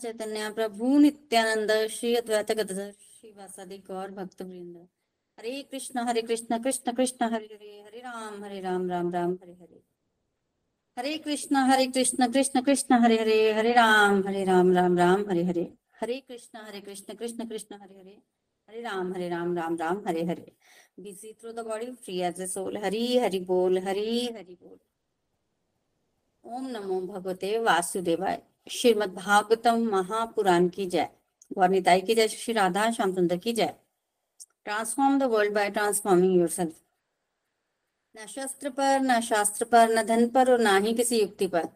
चैतन्य 0.00 0.50
प्रभु 0.50 0.98
नित्यानंद, 0.98 1.88
श्री 1.88 2.14
अद्वैत 2.16 2.52
गदधर, 2.52 2.92
श्री 2.92 3.30
वासादि 3.30 3.78
गौर 3.78 4.10
भक्त 4.10 4.42
वृंद 4.42 4.88
Hare 5.38 5.62
Krishna 5.62 5.98
Hare 5.98 6.22
Krishna 6.22 6.62
Krishna 6.62 6.92
Krishna, 6.92 7.24
Hare 7.24 7.46
Hare 7.46 7.82
Hare 7.86 8.00
Ram 8.00 8.44
Hare 8.44 8.60
Ram 8.60 8.90
Ram 8.90 9.12
Ram, 9.12 9.32
Hare 9.42 9.52
Hare. 9.52 9.82
Hare 10.98 11.18
Krishna 11.18 11.56
Hare 11.56 11.86
Krishna 11.86 12.32
Krishna 12.32 12.62
Krishna, 12.62 12.94
Hare 12.94 13.16
Hare 13.18 13.52
Hare 13.52 13.72
Ram 13.72 14.28
Hare 14.28 14.44
Ram 14.44 14.72
Ram 14.72 14.98
Ram, 14.98 15.24
Hare 15.30 15.44
Hare. 15.44 15.72
Hare 16.00 16.20
Krishna 16.20 16.58
Hare 16.58 16.80
Krishna 16.80 17.14
Krishna 17.14 17.48
Krishna, 17.48 17.74
Hare 17.82 17.98
Hare 17.98 18.22
Hare 18.68 18.80
Ram 18.82 19.12
Hare 19.14 19.28
Ram 19.28 19.56
Ram 19.56 19.76
Ram, 19.76 20.02
Hare 20.08 20.24
Hare. 20.24 20.52
Busy 21.00 21.34
through 21.34 21.56
the 21.58 21.64
body, 21.68 21.88
free 22.04 22.20
as 22.30 22.40
a 22.40 22.48
soul 22.56 22.84
Hari 22.84 23.18
Hari 23.18 23.40
बोल, 23.40 23.78
हरि 23.78 24.28
हरि 24.36 24.54
बोल। 24.62 24.78
ओम 26.44 26.66
नमो 26.66 27.00
भगवते 27.00 27.58
वासुदेवाय। 27.58 28.42
श्रीमद् 28.66 29.14
भागवतम 29.14 29.78
महापुराण 29.82 30.68
की 30.68 30.86
जय। 30.86 31.08
गौरताई 31.52 32.00
की 32.00 32.14
जय। 32.14 32.28
श्री 32.28 32.54
राधा 32.54 32.90
श्याम 32.90 33.14
सुंदर 33.14 33.36
की 33.36 33.52
जय। 33.52 33.74
Transform 34.64 35.18
the 35.18 35.22
world 35.22 35.54
by 35.54 35.70
transforming 35.70 36.36
yourself 36.36 36.80
न 38.14 38.26
शस्त्र 38.26 38.70
पर, 38.70 39.00
न 39.00 39.20
शास्त्र 39.20 39.64
पर, 39.64 39.88
न 39.88 40.02
धन 40.02 40.28
पर 40.28 40.52
और 40.52 40.58
ना 40.58 40.76
ही 40.76 40.94
किसी 40.94 41.20
युक्ति 41.20 41.46
पर। 41.46 41.68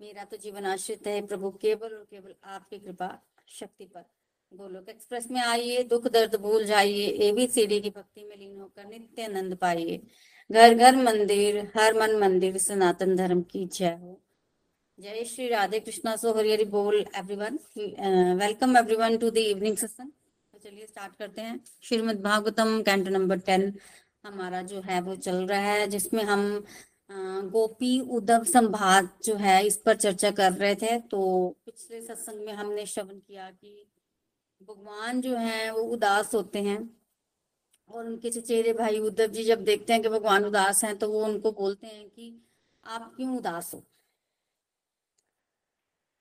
मेरा 0.00 0.24
तो 0.24 0.36
जीवन 0.36 0.64
आश्रित 0.64 1.06
है 1.06 1.26
प्रभु 1.26 1.50
केवल 1.50 1.94
और 1.94 2.06
केवल 2.10 2.34
आपकी 2.44 2.78
कृपा, 2.78 3.22
शक्ति 3.48 3.84
पर। 3.84 4.04
गोलोक 4.52 4.88
एक्सप्रेस 4.88 5.30
में 5.30 5.40
आइए, 5.40 5.82
दुख 5.82 6.08
दर्द 6.08 6.36
भूल 6.36 6.64
जाइए 6.64 7.06
एबीसीडी 7.28 7.80
की 7.80 7.90
भक्ति 7.90 8.24
में 8.24 8.36
लीन 8.36 8.60
होकर 8.60 8.84
नित्य 8.84 9.24
आनंद 9.24 9.56
पाइए। 9.56 10.00
घर 10.50 10.74
घर 10.74 10.96
मंदिर, 10.96 11.72
हर 11.76 11.94
मन 11.94 12.16
मंदिर, 12.16 12.58
सनातन 12.58 13.16
धर्म 13.16 13.42
की 13.42 13.66
जय 13.66 13.98
हो। 14.02 14.21
जय 14.98 15.24
श्री 15.24 15.48
राधे 15.48 15.78
कृष्णा 15.80 16.14
सो 16.16 16.32
हरि 16.34 16.52
हरि 16.52 16.64
बोल 16.64 16.94
everyone 17.16 17.58
welcome 18.38 18.76
everyone 18.76 19.16
to 19.18 19.30
the 19.30 19.38
evening 19.38 19.76
session 19.76 20.08
तो 20.08 20.58
चलिए 20.58 20.86
स्टार्ट 20.86 21.16
करते 21.16 21.42
हैं। 21.42 21.58
Shrimad 21.82 22.20
Bhagavatam 22.22 22.82
canto 22.82 23.10
number 23.10 23.38
ten 23.38 23.72
हमारा 24.24 24.60
जो 24.62 24.80
है, 24.80 25.00
वो 25.00 25.14
चल 25.16 25.46
रहा 25.46 25.60
है, 25.60 25.86
जिसमें 25.86 26.22
हम 26.24 26.42
गोपी 27.50 27.98
उद्धव 28.00 28.44
संभाग 28.44 29.08
जो 29.24 29.34
है, 29.36 29.64
इस 29.66 29.76
पर 29.76 29.96
चर्चा 29.96 30.30
कर 30.30 30.52
रहे 30.52 30.74
थे। 30.74 30.98
तो 31.00 31.20
पिछले 31.66 32.00
सत्संग 32.02 32.44
में 32.46 32.52
हमने 32.52 32.86
श्रवण 32.86 33.18
किया 33.18 33.50
कि 33.50 33.86
भगवान 34.60 35.20
जो 35.20 35.36
है, 35.36 35.70
वो 35.72 35.82
उदास 35.94 36.34
होते 36.34 36.62
हैं। 36.62 36.78
और 37.90 38.04
उनके 38.06 38.30
चचेरे 38.30 38.72
भाई 38.72 38.98
उद्धव 39.00 39.26
जी 39.28 39.44
जब 39.44 39.64
देखते 39.64 39.92
हैं 39.92 40.02
कि 40.02 40.08
भगवान 40.08 40.44
उदास 40.44 40.84
हैं 40.84 40.96
तो 40.98 41.08
वो 41.12 41.24
उनको 41.24 41.52
बोलते 41.52 41.86
हैं 41.86 42.08
कि, 42.08 42.34
आप 42.86 43.12
क्यों 43.16 43.36
उदास 43.36 43.74
हो? 43.74 43.82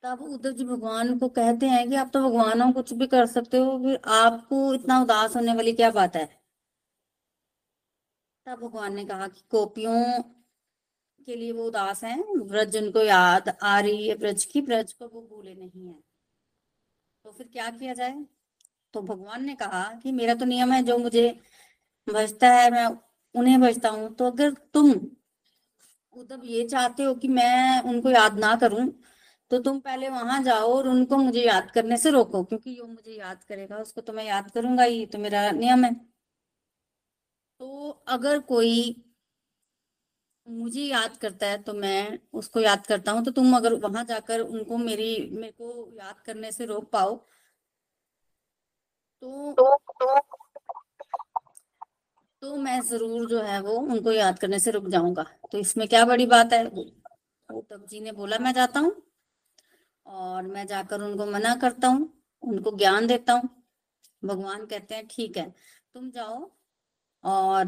तब 0.03 0.21
उद्धव 0.23 0.51
जी 0.51 0.63
भगवान 0.63 1.17
को 1.19 1.27
कहते 1.29 1.65
हैं 1.65 1.89
कि 1.89 1.95
आप 1.95 2.09
तो 2.13 2.19
भगवान 2.21 2.61
हो 2.61 2.71
कुछ 2.73 2.93
भी 2.93 3.07
कर 3.07 3.25
सकते 3.27 3.57
हो, 3.57 3.77
फिर 3.79 3.99
आपको 4.11 4.73
इतना 4.73 5.01
उदास 5.01 5.35
होने 5.35 5.53
वाली 5.55 5.73
क्या 5.73 5.89
बात 5.91 6.15
है? 6.15 6.25
तब 8.47 8.59
भगवान 8.59 8.95
ने 8.95 9.05
कहा 9.05 9.27
कि 9.27 9.41
गोपियों 9.51 10.21
के 11.27 11.35
लिए 11.35 11.51
वो 11.51 11.65
उदास 11.65 12.03
हैं 12.03 12.47
ब्रज 12.47 12.77
उनको 12.77 13.01
याद 13.01 13.49
आ 13.63 13.79
रही 13.79 14.07
है, 14.07 14.15
ब्रज 14.15 14.45
की, 14.45 14.61
ब्रज 14.61 14.93
को 14.93 15.07
वो 15.07 15.21
भूले 15.21 15.53
नहीं 15.55 15.87
है। 15.87 15.93
तो 17.25 17.31
फिर 17.31 17.47
क्या 17.53 17.69
किया 17.69 17.93
जाए? 17.93 18.15
तो 18.93 19.01
भगवान 19.01 19.45
ने 19.45 19.55
कहा 19.55 19.83
कि 20.03 20.11
मेरा 20.11 20.33
तो 20.35 20.45
नियम 20.45 20.71
है, 20.71 20.81
जो 20.83 20.97
मुझे 20.97 21.29
भजता 22.07 22.47
है, 22.49 22.69
मैं 22.71 22.85
उन्हें 23.35 23.59
भजता 23.61 23.89
हूँ। 23.89 24.13
तो 24.15 24.25
अगर 24.25 24.53
तुम 24.73 24.91
उद्धव 26.15 26.45
ये 26.45 26.67
चाहते 26.67 27.03
हो 27.03 27.13
कि 27.15 27.27
मैं 27.27 27.81
उनको 27.83 28.09
याद 28.09 28.39
ना 28.39 28.55
करूँ 28.55 28.91
तो 29.51 29.57
तुम 29.59 29.79
पहले 29.81 30.09
वहाँ 30.09 30.41
जाओ 30.43 30.73
और 30.73 30.87
उनको 30.89 31.17
मुझे 31.17 31.41
याद 31.41 31.71
करने 31.71 31.97
से 31.97 32.09
रोको, 32.11 32.43
क्योंकि 32.43 32.75
जो 32.75 32.85
मुझे 32.87 33.11
याद 33.13 33.43
करेगा, 33.43 33.77
उसको 33.77 34.01
तो 34.01 34.13
मैं 34.13 34.25
याद 34.25 34.51
करूँगा 34.51 34.83
ही 34.85 35.05
तो 35.07 35.17
मेरा 35.19 35.49
नियम 35.53 35.83
है। 35.85 35.93
तो 37.61 37.89
अगर 38.07 38.39
कोई 38.41 38.73
मुझे 40.47 40.81
याद 40.81 41.17
करता 41.17 41.47
है 41.47 41.57
तो 41.63 41.73
मैं 41.73 42.19
उसको 42.33 42.59
याद 42.59 42.85
करता 42.87 43.11
हूँ। 43.11 43.23
तो 43.25 43.31
तुम 43.31 43.55
अगर 43.57 43.73
वहाँ 43.81 44.03
जाकर 44.05 44.39
उनको 44.41 44.77
मेरी, 44.77 45.29
मेरे 45.33 45.51
को 45.53 45.89
याद 45.95 46.19
करने 46.25 46.51
से 46.51 46.65
रोक 46.65 46.89
पाओ 46.91 47.15
तो 49.23 49.53
तो 52.41 52.55
मैं 52.57 52.79
ज़रूर 52.81 53.27
जो 53.29 53.41
है 53.41 53.59
वो 53.61 53.73
उनको 53.77 54.11
याद 54.11 54.39
करने 54.39 54.59
से 54.59 54.71
रुक 54.71 54.87
जाऊँगा। 54.89 55.23
तो 55.51 55.57
इसमें 55.57 55.87
क्या 55.87 56.03
बड़ी 56.05 56.25
बात 56.27 56.53
है? 56.53 56.65
उद्धव 56.65 57.85
जी 57.89 57.99
ने 58.01 58.11
बोला, 58.11 58.37
मैं 58.39 58.53
जाता 58.53 58.79
हूँ। 58.79 58.91
और 60.05 60.47
मैं 60.47 60.65
जाकर 60.67 61.01
उनको 61.01 61.25
मना 61.27 61.55
करता 61.55 61.87
हूँ, 61.87 62.09
उनको 62.43 62.77
ज्ञान 62.77 63.07
देता 63.07 63.33
हूँ। 63.33 63.49
भगवान 64.23 64.65
कहते 64.65 64.95
हैं, 64.95 65.05
ठीक 65.07 65.37
है, 65.37 65.49
तुम 65.95 66.09
जाओ 66.11 66.49
और 67.23 67.65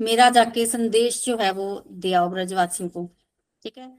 मेरा 0.00 0.28
जाके 0.30 0.66
संदेश 0.66 1.24
जो 1.26 1.36
है 1.38 1.50
वो 1.52 1.82
दे 1.88 2.12
आओ 2.14 2.28
ब्रजवासियों 2.30 2.88
को, 2.88 3.08
ठीक 3.62 3.78
है? 3.78 3.90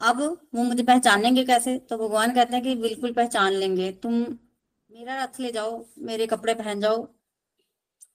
अब 0.00 0.20
वो 0.54 0.62
मुझे 0.62 0.82
पहचानेंगे 0.82 1.44
कैसे? 1.44 1.78
तो 1.80 1.96
भगवान 1.98 2.34
कहते 2.34 2.54
हैं 2.54 2.62
कि, 2.64 2.74
बिल्कुल 2.76 3.12
पहचान 3.12 3.52
लेंगे। 3.54 3.90
तुम 3.94 4.14
मेरा 4.90 5.22
रथ 5.22 5.40
ले 5.40 5.52
जाओ, 5.52 5.84
मेरे 6.00 6.26
कपड़े 6.26 6.54
पहन 6.54 6.80
जाओ, 6.80 7.02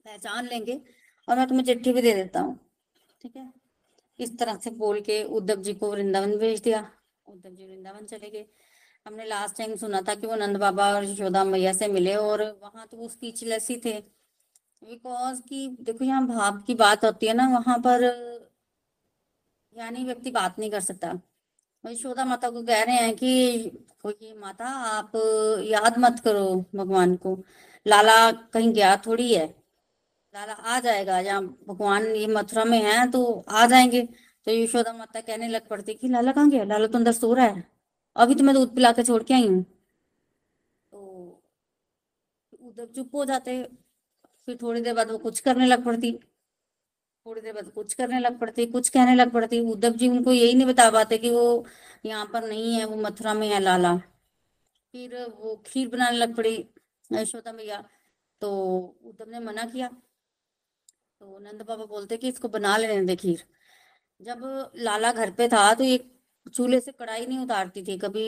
पहचान 0.05 0.47
लेंगे 0.47 0.79
और 1.27 1.37
मैं 1.37 1.47
तुम्हें 1.47 1.65
चिट्ठी 1.65 1.93
भी 1.93 2.01
दे 2.01 2.13
देता 2.13 2.39
हूँ, 2.39 2.57
ठीक 3.21 3.35
है? 3.35 3.51
इस 4.19 4.37
तरह 4.39 4.57
से 4.57 4.69
बोल 4.73 4.99
के 5.01 5.23
उद्धव 5.25 5.61
जी 5.61 5.73
को 5.73 5.91
वृंदावन 5.91 6.37
भेज 6.37 6.61
दिया। 6.61 6.81
उद्धव 7.27 7.49
जी 7.49 7.65
वृंदावन 7.65 8.05
चले 8.05 8.29
गए। 8.29 8.45
हमने 9.05 9.25
लास्ट 9.25 9.57
टाइम 9.57 9.75
सुना 9.75 10.01
था 10.01 10.15
कि 10.15 10.27
वो 10.27 10.35
नंद 10.35 10.57
बाबा 10.57 10.93
और 10.95 11.03
यशोदा 11.05 11.43
मैया 11.43 11.73
से 11.73 11.87
मिले 11.87 12.15
और 12.15 12.41
वहाँ 12.63 12.87
तो 12.91 12.97
वो 12.97 13.07
स्पीचलेस 13.09 13.67
ही 13.69 13.77
थे। 13.85 13.93
बिकॉज़ 14.81 15.41
कि 15.41 15.67
देखो 15.81 16.05
यहाँ 16.05 16.25
भाव 16.27 16.57
की 16.67 16.75
बात 16.75 17.05
होती 17.05 17.27
है 17.27 17.33
ना, 17.33 17.47
वहाँ 17.49 17.77
पर 17.79 18.03
यानी 19.75 20.03
व्यक्ति 20.05 20.31
बात 20.31 20.59
नहीं 20.59 20.71
कर 20.71 20.81
सकता। 20.81 21.13
यशोदा 21.83 22.25
माता 22.25 22.49
को 22.49 22.63
कह 22.63 22.83
रहे 22.83 22.95
हैं 22.95 23.15
कि 23.15 23.69
कोई 24.01 24.33
माता, 24.39 24.65
आप 24.67 25.11
याद 25.65 25.97
मत 25.99 26.19
करो 26.25 26.65
भगवान 26.75 27.15
को। 27.15 27.37
लाला 27.85 28.31
कहीं 28.53 28.71
गया 28.73 28.95
थोड़ी 28.97 29.33
है। 29.33 29.47
लाला 30.33 30.53
आ 30.53 30.79
जाएगा, 30.79 31.19
या 31.19 31.39
भगवान 31.41 32.05
ये 32.07 32.27
मथुरा 32.27 32.65
में 32.65 32.79
है 32.81 33.11
तो 33.11 33.23
आ 33.49 33.65
जाएँगे। 33.67 34.07
तो 34.47 34.51
यशोदा 34.51 34.93
माता 34.93 35.21
कहने 35.21 35.47
लग 35.47 35.67
पड़ती 35.67 35.93
कि, 35.93 36.07
लाला 36.07 36.31
कहाँ 36.31 36.49
गया? 36.49 36.63
लाला 36.63 36.87
तो 36.87 36.97
अंदर 36.97 37.11
सो 37.11 37.33
रहा 37.33 37.45
है। 37.45 37.63
अभी 38.15 38.35
तो 38.35 38.43
मैं 38.43 38.55
दूध 38.55 38.75
पिला 38.75 38.91
के 38.91 39.03
छोड़ 39.03 39.23
के 39.23 39.33
आई 39.33 39.47
हूँ। 39.47 39.63
तो 40.91 41.41
उद्धव 42.61 42.85
चुप 42.85 43.15
हो 43.15 43.25
जाते। 43.25 43.63
फिर 44.47 44.57
थोड़ी 44.61 44.81
देर 44.81 44.93
बाद 44.93 45.11
वो 45.11 45.17
कुछ 45.17 45.39
करने 45.39 45.65
लग 45.65 45.85
पड़ती। 45.85 46.11
थोड़ी 47.25 47.41
देर 47.41 47.53
बाद 47.53 47.71
कुछ 47.71 47.93
करने 47.93 48.19
लग 48.19 48.39
पड़ती, 48.39 48.65
कुछ 48.65 48.89
कहने 48.89 49.15
लग 49.15 49.31
पड़ती। 49.31 49.59
उद्धव 49.71 49.91
जी 49.91 50.09
उनको 50.09 50.33
यही 50.33 50.53
नहीं 50.53 50.67
बता 50.67 50.89
पाते 50.91 51.17
कि 51.17 51.29
वो 51.29 51.65
यहाँ 52.05 52.25
पर 52.33 52.47
नहीं 52.49 52.73
है, 52.75 52.85
वो 52.85 52.95
मथुरा 52.95 53.33
में 53.33 53.47
है, 53.49 53.59
लाला। 53.59 53.95
फिर 54.93 55.15
वो 55.39 55.55
खीर 55.65 55.87
बनाने 55.89 56.17
लग 56.17 56.35
पड़ी 56.35 56.55
यशोदा 57.11 57.51
मैया 57.51 57.83
तो 58.41 58.49
उद्धव 59.05 59.29
ने 59.31 59.39
मना 59.39 59.65
किया। 59.65 59.87
तो 61.21 61.39
नंद 61.39 61.61
बाबा 61.61 61.85
बोलते 61.85 62.17
कि 62.17 62.29
इसको 62.29 62.47
बना 62.49 62.75
लेने 62.77 63.03
दे 63.05 63.15
खीर। 63.15 63.43
जब 64.23 64.71
लाला 64.77 65.11
घर 65.11 65.31
पे 65.31 65.47
था 65.47 65.73
तो 65.73 65.83
ये 65.83 65.99
चूल्हे 66.47 66.79
से 66.79 66.91
कढ़ाई 66.91 67.25
नहीं 67.25 67.39
उतारती 67.39 67.83
थी। 67.83 67.97
कभी 67.97 68.25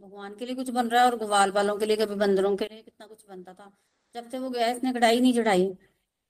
भगवान 0.00 0.34
के 0.34 0.46
लिए 0.46 0.54
कुछ 0.54 0.70
बन 0.70 0.88
रहा 0.88 1.02
है 1.02 1.10
और 1.10 1.16
ग्वाल 1.18 1.50
वालों 1.52 1.76
के 1.78 1.86
लिए, 1.86 1.96
कभी 1.96 2.14
बंदरों 2.16 2.56
के 2.56 2.64
लिए 2.64 2.82
कितना 2.82 3.06
कुछ 3.06 3.24
बनता 3.28 3.52
था। 3.54 3.70
जब 4.14 4.28
से 4.30 4.38
वो 4.38 4.50
गया, 4.50 4.68
इसने 4.68 4.92
कढ़ाई 4.92 5.20
नहीं 5.20 5.34
चढ़ाई। 5.34 5.72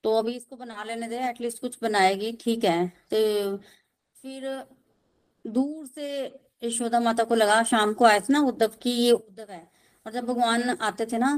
तो 0.04 0.16
अभी 0.18 0.34
इसको 0.36 0.56
बना 0.56 0.84
लेने 0.84 1.08
दे 1.08 1.18
एटलीस्ट 1.28 1.60
कुछ 1.60 1.78
बनाएगी, 1.82 2.32
ठीक 2.34 2.64
है। 2.64 2.86
तो 3.10 3.56
फिर 4.16 4.48
दूर 5.44 5.86
से 5.88 6.06
यशोदा 6.62 7.00
माता 7.00 7.24
को 7.24 7.34
लगा, 7.34 7.62
शाम 7.64 7.92
को 7.94 8.04
आए 8.04 8.20
थे 8.20 8.32
ना 8.32 8.40
उद्धव 8.42 8.72
की, 8.82 8.90
ये 8.92 9.12
उद्धव 9.12 9.52
है। 9.52 9.66
और 10.06 10.12
जब 10.12 10.26
भगवान 10.26 10.70
आते 10.70 11.06
थे 11.06 11.18
ना 11.18 11.32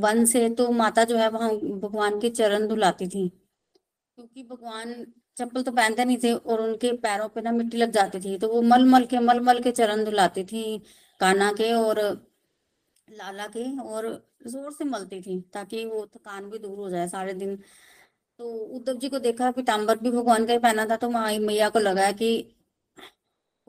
वन 0.00 0.24
से 0.24 0.48
तो 0.50 0.70
माता 0.72 1.04
जो 1.04 1.16
है, 1.16 1.28
वहाँ 1.30 1.50
भगवान 1.56 2.20
के 2.20 2.30
चरण 2.30 2.66
धुलाती 2.68 3.08
थी। 3.08 3.28
क्योंकि 3.28 4.42
भगवान 4.44 4.92
चप्पल 5.36 5.62
तो 5.62 5.72
पहनते 5.72 6.04
नहीं 6.04 6.18
थे 6.24 6.32
और 6.32 6.60
उनके 6.60 6.92
पैरों 6.98 7.28
पे 7.28 7.40
ना 7.40 7.52
मिट्टी 7.52 7.76
लग 7.78 7.90
जाती 7.92 8.20
थी 8.20 8.36
तो 8.38 8.48
वो 8.48 8.62
मल 8.64 8.84
मल 8.86 9.04
के 9.06 9.18
मल 9.20 9.40
मल 9.40 9.60
के 9.62 9.70
चरण 9.72 10.04
धुलाती 10.04 10.44
थी, 10.44 10.78
काना 11.20 11.50
के 11.52 11.72
और 11.74 11.98
लाला 13.08 13.46
के 13.48 13.64
और 13.82 14.06
ज़ोर 14.46 14.72
से 14.72 14.84
मलती 14.84 15.20
थी 15.22 15.40
ताकि 15.54 15.84
वो 15.86 16.04
थकान 16.06 16.50
भी 16.50 16.58
दूर 16.58 16.78
हो 16.78 16.90
जाए 16.90 17.08
सारे 17.08 17.34
दिन। 17.34 17.56
तो 18.38 18.44
उद्धव 18.76 18.98
जी 18.98 19.08
को 19.08 19.18
देखा 19.20 19.50
पीताम्बर 19.52 19.98
भी 19.98 20.10
भगवान 20.10 20.46
का 20.46 20.52
ही 20.52 20.58
पहना 20.58 20.86
था 20.86 20.96
तो 20.96 21.08
मैया 21.10 21.68
को 21.70 21.78
लगा 21.78 22.10
कि 22.12 22.30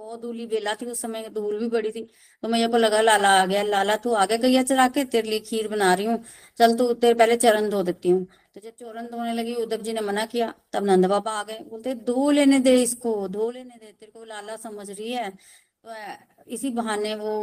बहुत 0.01 0.21
धूली 0.21 0.45
बेला 0.47 0.73
थी, 0.73 0.85
उस 0.85 1.01
समय 1.01 1.27
धूल 1.29 1.59
भी 1.59 1.67
बड़ी 1.67 1.91
थी। 1.91 2.03
तो 2.43 2.47
मैया 2.47 2.67
को 2.67 2.77
लगा, 2.77 3.01
लाला 3.01 3.29
आ 3.41 3.45
गया, 3.45 3.63
लाला 3.63 3.95
तू 3.95 4.13
आगे 4.13 4.37
गैया 4.37 4.63
चरा 4.63 4.87
के? 4.87 5.03
तेरे 5.05 5.29
लिए 5.29 5.39
खीर 5.39 5.67
बना 5.67 5.93
रही 5.93 6.05
हूँ। 6.05 6.23
चल 6.57 6.77
तू, 6.77 6.93
तेरे 6.93 7.13
पहले 7.13 7.37
चरण 7.37 7.69
धो 7.69 7.83
देती 7.83 8.09
हूँ। 8.09 8.25
तो 8.55 8.59
जब 8.59 8.71
चरण 8.71 9.07
धोने 9.07 9.33
लगी, 9.33 9.53
उद्धव 9.55 9.81
जी 9.81 9.93
ने 9.93 10.01
मना 10.01 10.25
किया, 10.25 10.53
तब 10.73 10.85
नंद 10.85 11.05
बाबा 11.05 11.31
आ 11.31 11.43
गए। 11.43 11.59
बोलते, 11.59 11.93
धो 11.95 12.29
लेने 12.31 12.59
दे 12.59 12.81
इसको, 12.83 13.27
धो 13.27 13.51
लेने 13.51 13.75
दे, 13.75 13.91
तेरे 13.99 14.11
को 14.11 14.23
लाला 14.23 14.55
समझ 14.55 14.89
रही 14.89 15.11
है। 15.11 15.29
तो 15.29 15.93
इसी 16.47 16.69
बहाने 16.69 17.15
वो 17.15 17.33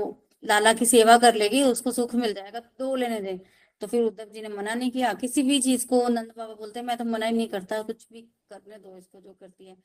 लाला 0.44 0.72
की 0.72 0.86
सेवा 0.86 1.16
कर 1.18 1.34
लेगी, 1.34 1.62
उसको 1.62 1.90
सुख 1.90 2.14
मिल 2.14 2.34
जाएगा, 2.34 2.60
धो 2.60 2.94
लेने 2.96 3.20
दे। 3.20 3.40
तो 3.80 3.86
फिर 3.86 4.02
उद्धव 4.02 4.24
जी 4.24 4.42
ने 4.42 4.48
मना 4.48 4.74
नहीं 4.74 4.90
किया। 4.90 5.12
किसी 5.14 5.42
भी 5.42 5.60
चीज़ 5.60 5.86
को, 5.86 6.08
नंद 6.08 6.32
बाबा 6.38 6.54
बोलते, 6.54 6.82
मैं 6.82 6.96
तो 6.96 7.04
मना 7.04 7.26
ही 7.26 7.32
नहीं 7.32 7.48
करता, 7.48 7.82
कुछ 7.82 8.06
भी 8.12 8.20
करने 8.50 8.78
दो 8.78 8.96
इसको, 8.98 9.20
जो 9.20 9.32
करती 9.32 9.68
है। 9.68 9.76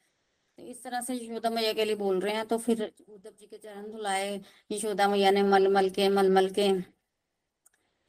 तो 0.58 0.64
इस 0.64 0.84
तरह 0.84 1.02
से 1.02 1.14
यशोदा 1.16 1.50
मैया 1.50 1.74
के 1.74 1.86
लिए 1.86 1.96
बोल 1.96 2.20
रहे 2.20 2.34
हैं। 2.36 2.46
तो 2.48 2.58
फिर 2.58 2.82
उद्धव 2.84 3.30
जी 3.32 3.46
के 3.46 3.58
चरण 3.58 3.92
धुलाए, 3.92 4.40
यशोदा 4.72 5.08
मैया 5.08 5.32
ने 5.32 5.44
मल 5.44 5.68
मल 5.74 5.90
के, 5.90 6.10
मल 6.10 6.30
मल 6.32 6.50
के। 6.50 6.68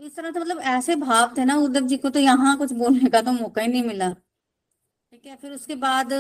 इस 0.01 0.17
तरह 0.17 0.31
से 0.31 0.41
मतलब 0.41 0.61
ऐसे 0.69 0.97
भाव 0.99 1.35
थे 1.39 1.45
ना 1.45 1.57
उद्धव 1.59 1.87
जी 1.89 1.97
को 1.97 2.11
तो 2.11 2.21
यहाँ 2.21 2.57
कुछ 2.59 2.73
बोलने 2.75 3.11
का 3.11 3.21
तो 3.23 3.33
मौका 3.33 3.63
ही 3.63 3.69
नहीं 3.69 3.83
मिला। 3.85 4.11
ठीक 4.11 5.27
है, 5.27 5.37
फिर 5.37 5.53
उसके 5.53 5.75
बाद, 5.77 6.13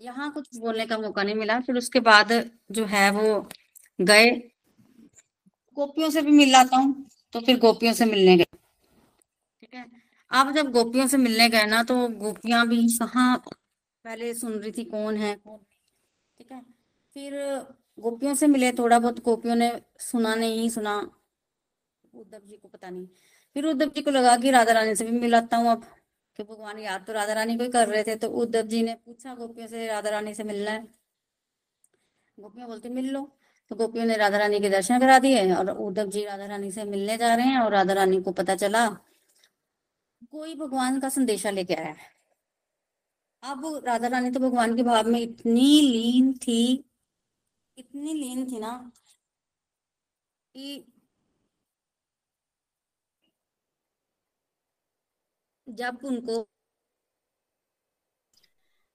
यहाँ 0.00 0.30
कुछ 0.32 0.56
बोलने 0.56 0.86
का 0.86 0.98
मौका 0.98 1.22
नहीं 1.22 1.34
मिला। 1.34 1.58
फिर 1.60 1.76
उसके 1.78 2.00
बाद 2.02 2.32
जो 2.72 2.84
है 2.86 3.10
वो 3.12 3.40
गए। 3.98 4.30
गोपियों 5.76 6.10
से 6.10 6.22
भी 6.22 6.32
मिल 6.32 6.50
लाता 6.52 6.76
हूँ 6.76 7.06
तो 7.32 7.40
फिर 7.40 7.58
गोपियों 7.58 7.92
से 7.92 8.04
मिलने 8.04 8.36
गए। 8.36 8.44
ठीक 9.62 9.74
है 9.74 9.84
अब 10.30 10.52
जब 10.54 10.70
गोपियों 10.72 11.06
से 11.06 11.16
मिलने 11.18 11.48
गए 11.48 11.64
ना 11.66 11.82
तो 11.82 11.96
गोपियाँ 12.18 12.66
भी 12.68 12.86
कहाँ 12.98 13.42
पहले 14.04 14.32
सुन 14.34 14.52
रही 14.52 14.70
थी 14.72 14.84
कौन 14.84 15.16
है, 15.16 15.34
कौन 15.36 15.58
ठीक 16.38 16.52
है? 16.52 16.60
फिर 17.16 17.34
गोपियों 17.98 18.34
से 18.34 18.46
मिले 18.46 18.70
थोड़ा 18.72 18.98
बहुत 18.98 19.18
गोपियों 19.24 19.54
ने 19.56 19.70
सुना 20.00 20.34
नहीं, 20.34 20.68
सुना। 20.70 20.96
उद्धव 22.14 22.38
जी 22.40 22.56
को 22.56 22.68
पता 22.68 22.90
नहीं। 22.90 23.06
फिर 23.56 23.66
उद्धव 23.66 23.90
जी 23.94 24.02
को 24.02 24.10
लगा 24.10 24.36
कि 24.36 24.50
राधा 24.50 24.72
रानी 24.72 24.94
से 24.94 25.04
भी 25.04 25.10
मिलाता 25.12 25.56
हूँ 25.56 25.70
अब, 25.70 25.84
कि 26.38 26.42
भगवान 26.42 26.78
याद 26.78 27.04
तो 27.06 27.12
राधा 27.12 27.32
रानी 27.32 27.56
को 27.56 27.64
ही 27.64 27.70
कर 27.70 27.88
रहे 27.88 28.02
थे 28.04 28.16
तो 28.16 28.28
उद्धव 28.32 28.66
जी 28.66 28.82
ने 28.82 28.94
पूछा, 28.96 29.34
गोपियों 29.34 29.66
से 29.68 29.86
राधा 29.86 30.10
रानी 30.10 30.34
से 30.34 30.44
मिलना 30.44 30.70
है? 30.70 30.86
गोपियाँ 32.38 32.68
बोलती, 32.68 32.88
मिल 32.88 33.10
लो। 33.10 33.28
तो 33.70 33.76
गोपियों 33.76 34.04
ने 34.06 34.16
राधा 34.16 34.38
रानी 34.38 34.60
के 34.60 34.70
दर्शन 34.70 34.98
करा 35.00 35.18
दिए 35.18 35.54
और 35.54 35.70
उद्धव 35.70 36.06
जी 36.06 36.24
राधा 36.24 36.46
रानी 36.46 36.70
से 36.72 36.84
मिलने 36.84 37.16
जा 37.16 37.34
रहे 37.34 37.46
हैं 37.46 37.58
और 37.58 37.72
राधा 37.72 37.92
रानी 37.94 38.20
को 38.22 38.32
पता 38.32 38.54
चला, 38.56 38.88
कोई 40.32 40.54
भगवान 40.54 40.98
का 41.00 41.08
संदेशा 41.08 41.50
लेके 41.50 41.74
आया 41.74 41.88
है। 41.88 42.11
अब 43.42 43.64
राधा 43.86 44.08
रानी 44.08 44.30
तो 44.30 44.40
भगवान 44.40 44.74
के 44.76 44.82
भाव 44.82 45.08
में 45.10 45.20
इतनी 45.20 45.80
लीन 45.82 46.32
थी 46.42 46.62
इतनी 47.78 48.12
लीन 48.14 48.44
थी 48.52 48.58
ना 48.60 48.72
कि 50.54 50.84
जब 55.66 55.98
उनको 56.04 56.38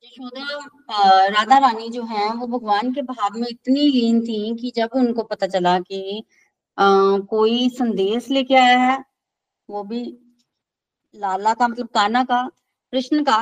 यशोदा 0.03 1.27
राधा 1.35 1.57
रानी 1.59 1.89
जो 1.89 2.03
है 2.05 2.27
वो 2.35 2.47
भगवान 2.47 2.93
के 2.93 3.01
भाव 3.01 3.37
में 3.39 3.47
इतनी 3.49 3.87
लीन 3.91 4.21
थी 4.27 4.39
कि 4.61 4.71
जब 4.75 4.89
उनको 4.95 5.23
पता 5.31 5.47
चला 5.47 5.77
कि 5.79 6.01
आ, 6.77 6.85
कोई 7.29 7.69
संदेश 7.77 8.29
लेके 8.29 8.55
आया 8.55 8.77
है 8.79 8.97
वो 9.69 9.83
भी 9.83 10.01
लाला 11.13 11.53
का 11.53 11.67
मतलब 11.67 11.87
काना 11.93 12.23
का 12.23 12.41
कृष्ण 12.93 13.23
का 13.23 13.37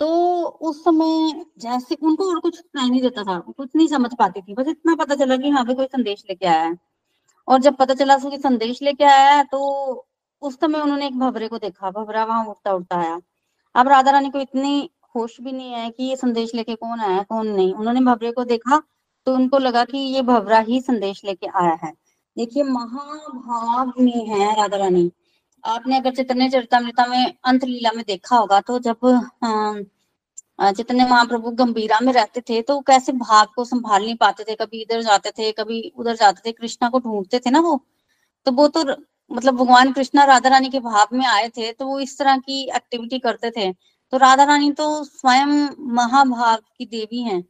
तो 0.00 0.06
उस 0.62 0.82
समय 0.84 1.44
जैसे 1.60 1.94
उनको 2.02 2.28
और 2.30 2.38
कुछ 2.40 2.56
सुनाई 2.56 2.90
नहीं 2.90 3.00
देता 3.02 3.22
था, 3.24 3.38
कुछ 3.48 3.70
नहीं 3.76 3.86
समझ 3.88 4.10
पाती 4.18 4.40
थी। 4.42 4.54
बस 4.54 4.68
इतना 4.68 4.94
पता 4.96 5.14
चला 5.16 5.36
कि 5.36 5.50
हाँ 5.50 5.64
भाई 5.66 5.74
कोई 5.74 5.86
संदेश 5.86 6.22
लेके 6.30 6.46
आया 6.46 6.62
है। 6.62 6.76
और 7.48 7.60
जब 7.60 7.76
पता 7.76 7.94
चला 7.94 8.16
कि 8.20 8.38
संदेश 8.38 8.82
लेके 8.82 9.04
आया 9.06 9.30
है 9.32 9.44
तो 9.46 9.60
उस 10.42 10.54
समय 10.60 10.80
उन्होंने 10.80 11.06
एक 11.06 11.18
भवरे 11.20 11.48
को 11.48 11.58
देखा। 11.58 11.90
भवरा 11.92 12.24
वहाँ 12.24 12.44
उड़ता 12.46 12.72
उड़ता 12.74 12.96
आया। 12.98 13.20
अब 13.74 13.88
राधा 13.88 14.10
रानी 14.12 14.30
को 14.30 14.40
इतनी 14.40 14.90
होश 15.16 15.40
भी 15.42 15.52
नहीं 15.52 15.72
है 15.72 15.90
कि 15.90 16.04
ये 16.04 16.16
संदेश 16.16 16.54
लेके 16.54 16.74
कौन 16.76 17.00
आया, 17.00 17.22
कौन 17.24 17.48
नहीं। 17.48 17.72
उन्होंने 17.74 18.00
भवरे 18.02 18.32
को 18.32 18.44
देखा 18.46 18.82
तो 19.26 19.34
उनको 19.34 19.58
लगा 19.58 19.84
कि 19.84 19.98
ये 19.98 20.22
भवरा 20.24 20.58
ही 20.60 20.80
संदेश 20.82 21.24
लेके 21.24 21.46
आया 21.56 21.78
है। 21.84 21.92
देखिए 22.36 22.62
महाभाव 22.64 23.92
में 24.00 24.26
है 24.28 24.54
राधा 24.56 24.76
रानी। 24.76 25.10
आपने 25.64 25.96
अगर 25.96 26.14
चितने 26.14 26.48
चरितमृता 26.50 27.06
में 27.06 27.34
अंत 27.44 27.64
लीला 27.64 27.90
में 27.92 28.04
देखा 28.06 28.36
होगा 28.36 28.60
तो 28.62 28.78
जब 28.80 28.98
जितने 30.76 31.04
महाप्रभु 31.04 31.50
गंभीरा 31.52 31.98
में 32.00 32.12
रहते 32.12 32.40
थे 32.40 32.60
तो 32.62 32.78
कैसे 32.82 33.12
भाव 33.14 33.46
को 33.56 33.64
संभाल 33.64 34.04
नहीं 34.04 34.14
पाते 34.16 34.44
थे? 34.44 34.54
कभी 34.56 34.80
इधर 34.82 35.02
जाते 35.02 35.30
थे, 35.30 35.50
कभी 35.52 35.92
उधर 35.96 36.16
जाते 36.16 36.48
थे, 36.48 36.52
कृष्णा 36.52 36.88
को 36.88 36.98
ढूंढते 37.00 37.38
थे 37.38 37.50
ना 37.50 37.60
वो? 37.60 37.80
तो 38.46 38.52
वो 38.52 38.68
तो 38.68 38.84
मतलब 39.30 39.54
भगवान 39.56 39.92
कृष्णा 39.92 40.24
राधा 40.24 40.48
रानी 40.48 40.68
के 40.70 40.80
भाव 40.80 41.08
में 41.12 41.26
आए 41.26 41.48
थे 41.48 41.72
तो 41.72 41.86
वो 41.86 41.98
इस 42.00 42.18
तरह 42.18 42.38
की 42.38 42.62
एक्टिविटी 42.76 43.18
करते 43.18 43.50
थे। 43.50 43.72
तो 43.72 44.16
राधा 44.18 44.44
रानी 44.44 44.70
तो 44.72 45.04
स्वयं 45.04 45.48
महाभाव 45.94 46.56
की 46.78 46.86
देवी 46.86 47.22
हैं। 47.22 47.42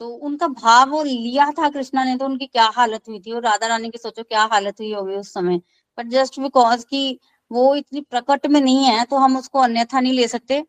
तो 0.00 0.08
उनका 0.08 0.46
भाव 0.48 0.90
वो 0.90 1.02
लिया 1.04 1.50
था 1.52 1.68
कृष्णा 1.70 2.04
ने 2.04 2.16
तो 2.16 2.24
उनकी 2.24 2.46
क्या 2.46 2.66
हालत 2.76 3.08
हुई 3.08 3.20
थी? 3.20 3.32
और 3.32 3.42
राधा 3.42 3.66
रानी 3.66 3.90
की 3.90 3.98
सोचो 3.98 4.22
क्या 4.22 4.44
हालत 4.52 4.80
हुई 4.80 4.92
होगी 4.92 5.16
उस 5.16 5.32
समय? 5.34 5.60
पर 5.98 6.06
जस्ट 6.08 6.40
बिकॉज़ 6.40 6.84
की 6.86 7.18
वो 7.50 7.74
इतनी 7.76 8.00
प्रकट 8.02 8.46
में 8.46 8.60
नहीं 8.60 8.84
है 8.86 9.04
तो 9.06 9.16
हम 9.18 9.36
उसको 9.38 9.58
अन्यथा 9.60 10.00
नहीं 10.00 10.12
ले 10.12 10.28
सकते। 10.28 10.62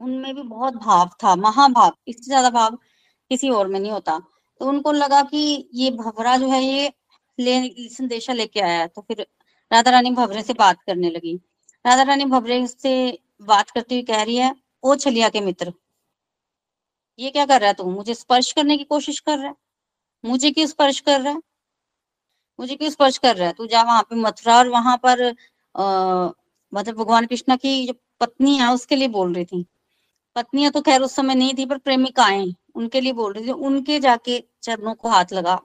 उनमें 0.00 0.34
भी 0.34 0.42
बहुत 0.42 0.74
भाव 0.76 1.10
था, 1.22 1.34
महाभाव, 1.36 1.92
इससे 2.08 2.24
ज़्यादा 2.24 2.50
भाव 2.50 2.76
किसी 3.30 3.48
और 3.50 3.68
में 3.68 3.78
नहीं 3.80 3.92
होता। 3.92 4.18
तो 4.60 4.66
उनको 4.66 4.92
लगा 4.92 5.22
कि 5.24 5.68
ये 5.74 5.90
भवरा 5.92 6.36
जो 6.36 6.48
है, 6.50 6.62
ये 6.62 6.92
ले, 7.38 7.88
संदेशा 7.90 8.32
लेके 8.32 8.60
आया 8.60 8.80
है। 8.80 8.86
तो 8.88 9.02
फिर 9.02 9.26
राधा 9.70 9.90
रानी 9.90 10.10
भवरे 10.12 10.42
से 10.42 10.52
बात 10.54 10.82
करने 10.86 11.10
लगी। 11.10 11.34
राधा 11.84 12.02
रानी 12.02 12.24
भवरे 12.26 12.66
से 12.66 12.94
बात 13.44 13.70
करती 13.70 13.94
हुई 13.94 14.02
कह 14.04 14.22
रही 14.22 14.36
है, 14.36 14.54
ओ 14.84 14.94
छलिया 14.96 15.28
के 15.28 15.40
मित्र, 15.40 15.72
ये 17.18 17.30
क्या 17.30 17.44
कर 17.46 17.60
रहा 17.60 17.68
है 17.68 17.74
तू? 17.74 17.84
मुझे 17.90 18.14
स्पर्श 18.14 18.52
करने 18.52 18.76
की 18.76 18.84
कोशिश 18.86 19.18
कर 19.20 19.38
रहा 19.38 19.48
है? 19.48 19.54
मुझे 20.24 20.50
क्यों 20.50 20.66
स्पर्श 20.66 21.00
कर 21.00 21.20
रहा 21.20 21.32
है? 21.32 21.40
मुझे 22.60 22.76
क्यों 22.76 22.90
स्पर्श 22.90 23.18
कर 23.18 23.36
रहा 23.36 23.46
है? 23.48 23.52
तू 23.52 23.66
जा 23.66 23.82
वहाँ 23.82 24.02
पे 24.02 24.16
मथुरा 24.16 24.58
और 24.58 24.68
वहाँ 24.68 24.96
पर, 24.96 25.22
अः 25.22 26.32
मतलब 26.74 26.94
भगवान 26.96 27.26
कृष्ण 27.26 27.56
की 27.56 27.86
जो 27.86 27.94
पत्नी 28.20 28.56
है, 28.58 28.72
उसके 28.74 28.96
लिए 28.96 29.08
बोल 29.08 29.34
रही 29.34 29.44
थी। 29.44 29.66
पत्नियाँ 30.36 30.72
तो 30.72 30.80
खैर 30.80 31.02
उस 31.02 31.14
समय 31.14 31.34
नहीं 31.34 31.54
थी, 31.54 31.66
पर 31.66 31.78
प्रेमिकाएँ 31.78 32.54
उनके 32.74 33.00
लिए 33.00 33.12
बोल 33.12 33.32
रही 33.32 33.46
थी। 33.46 33.50
उनके 33.50 34.00
जाके 34.00 34.44
चरणों 34.62 34.94
को 34.94 35.08
हाथ 35.08 35.32
लगा। 35.32 35.60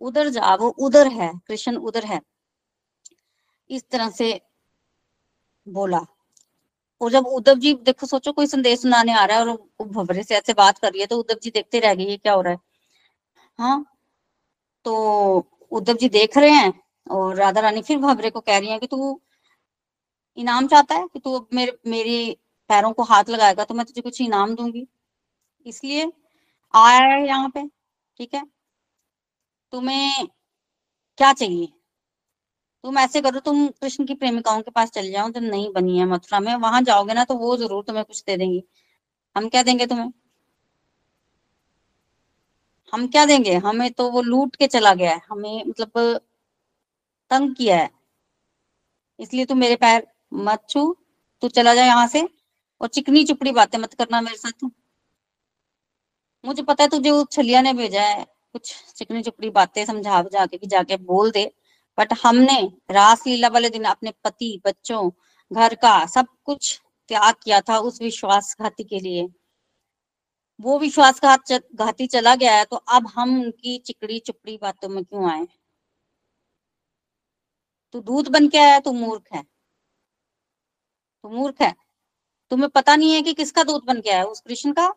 उधर 0.00 0.28
जा, 0.28 0.54
वो 0.54 0.68
उधर 0.68 1.08
है, 1.08 1.32
कृष्ण 1.48 1.76
उधर 1.76 2.04
है। 2.04 2.20
इस 3.70 3.84
तरह 3.90 4.10
से 4.10 4.40
बोला। 5.68 6.00
और 7.00 7.10
जब 7.10 7.26
उद्धव 7.26 7.54
जी, 7.54 7.74
देखो, 7.74 8.06
सोचो, 8.06 8.32
कोई 8.32 8.46
संदेश 8.46 8.80
सुनाने 8.80 9.12
आ 9.12 9.24
रहा 9.24 9.38
है 9.38 9.46
और 9.46 9.68
भवरे 9.86 10.22
से 10.22 10.36
ऐसे 10.36 10.52
बात 10.54 10.78
कर 10.78 10.92
रही 10.92 11.00
है 11.00 11.06
तो 11.06 11.18
उद्धव 11.18 11.38
जी 11.42 11.50
देखते 11.50 11.80
रह 11.80 11.94
गए, 11.94 12.04
ये 12.04 12.16
क्या 12.16 12.32
हो 12.32 12.40
रहा 12.40 12.52
है? 12.52 12.58
हाँ 13.58 13.86
तो 14.84 15.40
उद्धव 15.72 15.96
जी 15.96 16.08
देख 16.10 16.36
रहे 16.38 16.50
हैं 16.50 16.72
और 17.10 17.34
राधा 17.36 17.60
रानी 17.60 17.82
फिर 17.82 17.98
भवरे 17.98 18.30
को 18.30 18.40
कह 18.40 18.58
रही 18.58 18.70
है 18.70 18.78
कि 18.78 18.86
तू 18.86 19.20
इनाम 20.38 20.66
चाहता 20.68 20.94
है 20.94 21.06
कि 21.08 21.18
तू 21.20 21.34
अब 21.38 21.48
मेरे 21.54 21.78
मेरे 21.88 22.36
पैरों 22.70 22.92
को 22.92 23.02
हाथ 23.04 23.30
लगाएगा 23.30 23.64
तो 23.64 23.74
मैं 23.74 23.86
तुझे 23.86 24.00
कुछ 24.02 24.20
इनाम 24.20 24.54
दूँगी। 24.56 24.86
इसलिए 25.66 26.10
आया 26.74 27.00
है 27.06 27.26
यहाँ 27.26 27.48
पे, 27.50 27.66
ठीक 28.18 28.34
है? 28.34 28.42
तुम्हें 29.72 30.26
क्या 31.18 31.32
चाहिए? 31.32 31.66
तुम 32.84 32.98
ऐसे 32.98 33.20
करो, 33.22 33.40
तुम 33.40 33.66
कृष्ण 33.70 34.04
की 34.06 34.14
प्रेमिकाओं 34.14 34.60
के 34.62 34.70
पास 34.70 34.90
चल 34.90 35.10
जाओ 35.12 35.30
तो 35.30 35.40
नहीं 35.40 35.68
बनी 35.74 35.98
है 35.98 36.04
मथुरा 36.06 36.40
में। 36.40 36.54
वहाँ 36.56 36.80
जाओगे 36.82 37.14
ना 37.14 37.24
तो 37.24 37.34
वो 37.36 37.56
ज़रूर 37.56 37.84
तुम्हें 37.84 38.04
कुछ 38.04 38.22
दे 38.24 38.36
देंगी। 38.36 38.62
हम 39.36 39.48
क्या 39.48 39.62
देंगे 39.62 39.86
तुम्हें? 39.86 40.10
हम 42.92 43.06
क्या 43.08 43.24
देंगे? 43.26 43.54
हमें 43.56 43.90
तो 43.92 44.10
वो 44.10 44.22
लूट 44.22 44.56
के 44.56 44.66
चला 44.66 44.94
गया 44.94 45.12
है। 45.12 45.20
हमें 45.30 45.64
मतलब 45.64 46.20
तंग 47.30 47.54
किया 47.56 47.76
है। 47.76 47.90
इसलिए 49.18 49.44
तू 49.44 49.54
मेरे 49.54 49.76
पैर 49.76 50.06
मत 50.32 50.64
छू। 50.70 50.82
तू 51.42 51.48
चला 51.48 51.74
जा 51.74 51.84
यहाँ 51.84 52.06
से 52.08 52.28
और 52.80 52.88
चिकनी 52.88 53.24
चुपड़ी 53.24 53.52
बातें 53.52 53.78
मत 53.78 53.94
करना 53.94 54.20
मेरे 54.20 54.36
साथ 54.36 54.68
मुझे 56.44 56.62
पता 56.62 56.84
है 56.84 56.88
तुझे 56.90 57.12
छलिया 57.32 57.60
ने 57.62 57.72
भेजा 57.72 58.02
है। 58.02 58.24
कुछ 58.52 58.74
चिकनी 58.96 59.22
चुपड़ी 59.22 59.50
बातें 59.50 59.84
समझा 59.86 60.22
बुझा 60.22 60.46
के 60.46 60.66
जाके 60.66 60.96
बोल 60.96 61.30
दे। 61.30 61.44
बट 61.98 62.12
हमने 62.24 62.60
रास 62.90 63.26
लीला 63.26 63.48
वाले 63.48 63.70
दिन 63.70 63.84
अपने 63.84 64.12
पति, 64.24 64.60
बच्चों, 64.66 65.10
घर 65.50 65.74
का 65.74 66.06
सब 66.06 66.26
कुछ 66.44 66.80
त्याग 67.10 67.34
किया 67.44 67.60
था 67.60 67.78
उस 67.78 68.00
विश्वासघाती 68.02 68.84
के 68.84 69.00
लिए। 69.00 69.28
वो 70.60 70.78
विश्वासघात 70.78 71.52
घाती 71.52 72.06
चला 72.08 72.34
गया 72.36 72.54
है 72.54 72.64
तो 72.64 72.76
अब 72.76 73.06
हम 73.14 73.40
उनकी 73.40 73.78
चिकड़ी 73.80 74.18
चुपड़ी 74.20 74.58
बातों 74.62 74.88
में 74.88 75.02
क्यों 75.04 75.30
आए? 75.30 75.46
तू 77.94 78.00
दूध 78.00 78.28
बन 78.28 78.48
के 78.48 78.58
आया 78.58 78.78
तू 78.80 78.92
मूर्ख 78.92 79.32
है। 79.32 79.42
तू 81.24 81.28
मूर्ख 81.30 81.60
है। 81.62 81.74
तुम्हें 82.50 82.68
पता 82.70 82.96
नहीं 82.96 83.14
है 83.14 83.22
कि 83.22 83.32
किसका 83.34 83.62
दूध 83.64 83.84
बन 83.86 84.00
के 84.00 84.10
आया 84.10 84.24
उस 84.26 84.40
कृष्ण 84.40 84.72
का? 84.72 84.92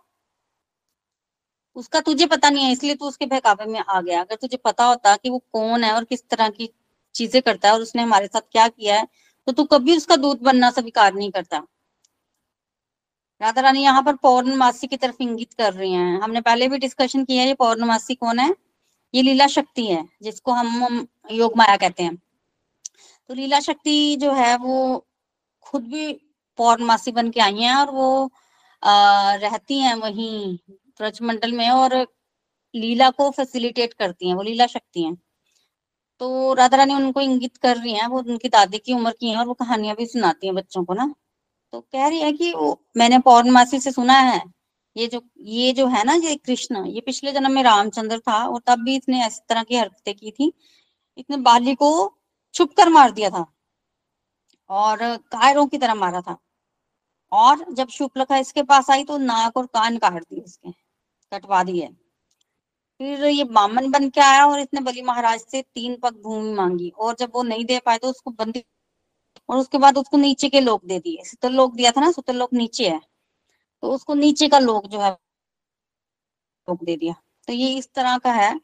उसका 1.75 1.99
तुझे 2.01 2.25
पता 2.25 2.49
नहीं 2.49 2.65
है, 2.65 2.71
इसलिए 2.71 2.95
तू 2.95 3.07
उसके 3.07 3.25
बहकावे 3.25 3.65
में 3.65 3.79
आ 3.81 4.01
गया। 4.01 4.19
अगर 4.21 4.35
तुझे 4.35 4.57
पता 4.57 4.85
होता 4.85 5.15
कि 5.15 5.29
वो 5.29 5.37
कौन 5.53 5.83
है 5.83 5.93
और 5.93 6.03
किस 6.05 6.27
तरह 6.29 6.49
की 6.51 6.69
चीज़ें 7.15 7.41
करता 7.41 7.67
है 7.67 7.73
और 7.73 7.81
उसने 7.81 8.01
हमारे 8.01 8.27
साथ 8.27 8.41
क्या 8.51 8.67
किया 8.67 8.99
है 8.99 9.07
तो 9.47 9.51
तू 9.53 9.63
कभी 9.67 9.95
उसका 9.97 10.15
दूध 10.17 10.41
बनना 10.43 10.69
स्वीकार 10.71 11.13
नहीं 11.13 11.31
करता। 11.31 11.63
राधा 13.41 13.61
रानी 13.61 13.81
यहाँ 13.83 14.01
पर 14.03 14.15
पौर्णमासी 14.15 14.87
की 14.87 14.97
तरफ़ 14.97 15.21
इंगित 15.21 15.53
कर 15.53 15.73
रही 15.73 15.91
हैं। 15.93 16.19
हमने 16.21 16.41
पहले 16.41 16.67
भी 16.69 16.77
डिस्कशन 16.77 17.23
किया 17.25 17.41
है 17.41 17.47
ये 17.47 17.53
पौर्णमासी 17.53 18.15
कौन 18.15 18.39
है? 18.39 18.53
ये 19.13 19.21
लीला 19.21 19.47
शक्ति 19.47 19.85
है 19.87 20.03
जिसको 20.23 20.51
हम 20.51 21.07
योग 21.31 21.57
माया 21.57 21.75
कहते 21.77 22.03
हैं। 22.03 22.15
तो 23.29 23.33
लीला 23.33 23.59
शक्ति 23.59 24.15
जो 24.21 24.31
है 24.33 24.55
वो 24.57 25.05
खुद 25.65 25.83
भी 25.87 26.11
पौर्णमासी 26.59 27.11
बन 27.11 27.29
के 27.31 27.39
आई 27.41 27.59
हैं 27.59 27.75
और 27.75 27.91
वो 27.91 28.31
आ, 28.83 29.35
रहती 29.35 29.79
हैं 29.79 29.93
वहीं 29.95 30.57
ब्रजमंडल 30.99 31.51
में 31.53 31.69
और 31.69 31.95
लीला 32.73 33.09
को 33.09 33.29
फैसिलिटेट 33.31 33.93
करती 33.93 34.27
हैं 34.27 34.35
वो 34.35 34.41
लीला 34.43 34.67
शक्ति 34.67 35.03
हैं। 35.03 35.15
तो 36.21 36.53
राधा 36.53 36.77
रानी 36.77 36.93
उनको 36.93 37.21
इंगित 37.21 37.57
कर 37.57 37.77
रही 37.77 37.93
हैं 37.93 38.07
वो 38.07 38.19
उनकी 38.21 38.49
दादी 38.49 38.77
की 38.77 38.93
उम्र 38.93 39.11
की 39.19 39.29
हैं 39.29 39.37
और 39.37 39.47
वो 39.47 39.53
कहानियाँ 39.53 39.95
भी 39.95 40.05
सुनाती 40.05 40.47
हैं 40.47 40.55
बच्चों 40.55 40.83
को 40.85 40.93
ना। 40.93 41.13
तो 41.73 41.79
कह 41.81 42.07
रही 42.07 42.19
है 42.21 42.31
कि 42.33 42.51
वो, 42.53 42.81
मैंने 42.97 43.17
पौर्णमासी 43.19 43.79
से 43.79 43.91
सुना 43.91 44.13
है, 44.13 44.41
ये 44.95 45.07
जो 45.07 45.21
ये 45.39 45.71
जो 45.73 45.87
है 45.87 46.03
ना, 46.03 46.13
ये 46.15 46.35
कृष्ण, 46.37 46.85
ये 46.87 47.01
पिछले 47.01 47.31
जन्म 47.31 47.51
में 47.51 47.61
रामचंद्र 47.63 48.19
था 48.19 48.37
और 48.47 48.61
तब 48.67 48.83
भी 48.85 48.95
इसने 48.97 49.25
इस 49.27 49.39
तरह 49.49 49.63
की 49.63 49.77
हरकतें 49.77 50.13
की 50.15 50.31
थी। 50.31 50.51
इसने 51.17 51.37
बाली 51.39 51.73
को 51.75 51.89
छुप 52.55 52.73
कर 52.77 52.89
मार 52.89 53.11
दिया 53.11 53.29
था 53.29 53.45
और 54.69 54.97
कायरों 55.31 55.65
की 55.67 55.77
तरह 55.77 55.95
मारा 55.95 56.21
था। 56.21 56.37
और 57.31 57.65
जब 57.73 57.87
शुक्लखा 57.89 58.37
इसके 58.37 58.63
पास 58.63 58.89
आई 58.91 59.03
तो 59.03 59.17
नाक 59.19 59.57
और 59.57 59.65
कान 59.67 59.97
काट 59.97 60.21
दिए 60.21 60.41
इसके, 60.41 60.71
कटवा 61.31 61.63
दिए। 61.63 61.87
फिर 62.99 63.25
ये 63.25 63.43
बामन 63.45 63.89
बन 63.91 64.09
के 64.09 64.21
आया 64.21 64.45
और 64.47 64.59
इसने 64.59 64.81
बलि 64.81 65.01
महाराज 65.03 65.39
से 65.41 65.61
तीन 65.63 65.97
पग 66.03 66.21
भूमि 66.23 66.53
मांगी 66.53 66.89
और 66.91 67.15
जब 67.19 67.31
वो 67.35 67.43
नहीं 67.43 67.65
दे 67.65 67.79
पाए 67.85 67.97
तो 67.97 68.09
उसको 68.09 68.31
बंदी 68.33 68.63
और 69.49 69.57
उसके 69.57 69.77
बाद 69.77 69.97
उसको 69.97 70.17
नीचे 70.17 70.49
के 70.49 70.59
लोक 70.59 70.85
दे 70.85 70.99
दिए। 70.99 71.23
सुतर 71.25 71.49
लोग 71.49 71.75
दिया 71.75 71.91
था 71.91 72.01
ना 72.01 72.11
सुतर 72.11 72.33
लोग 72.33 72.49
नीचे 72.53 72.89
है। 72.89 73.01
तो 73.81 73.91
उसको 73.91 74.13
नीचे 74.13 74.47
का 74.47 74.59
लोक 74.59 74.87
जो 74.87 74.99
है 74.99 75.11
लोग 76.69 76.83
दे 76.83 76.97
दिया। 76.97 77.15
तो 77.47 77.53
ये 77.53 77.77
इस 77.77 77.93
तरह 77.93 78.17
का 78.17 78.33
है। 78.33 78.59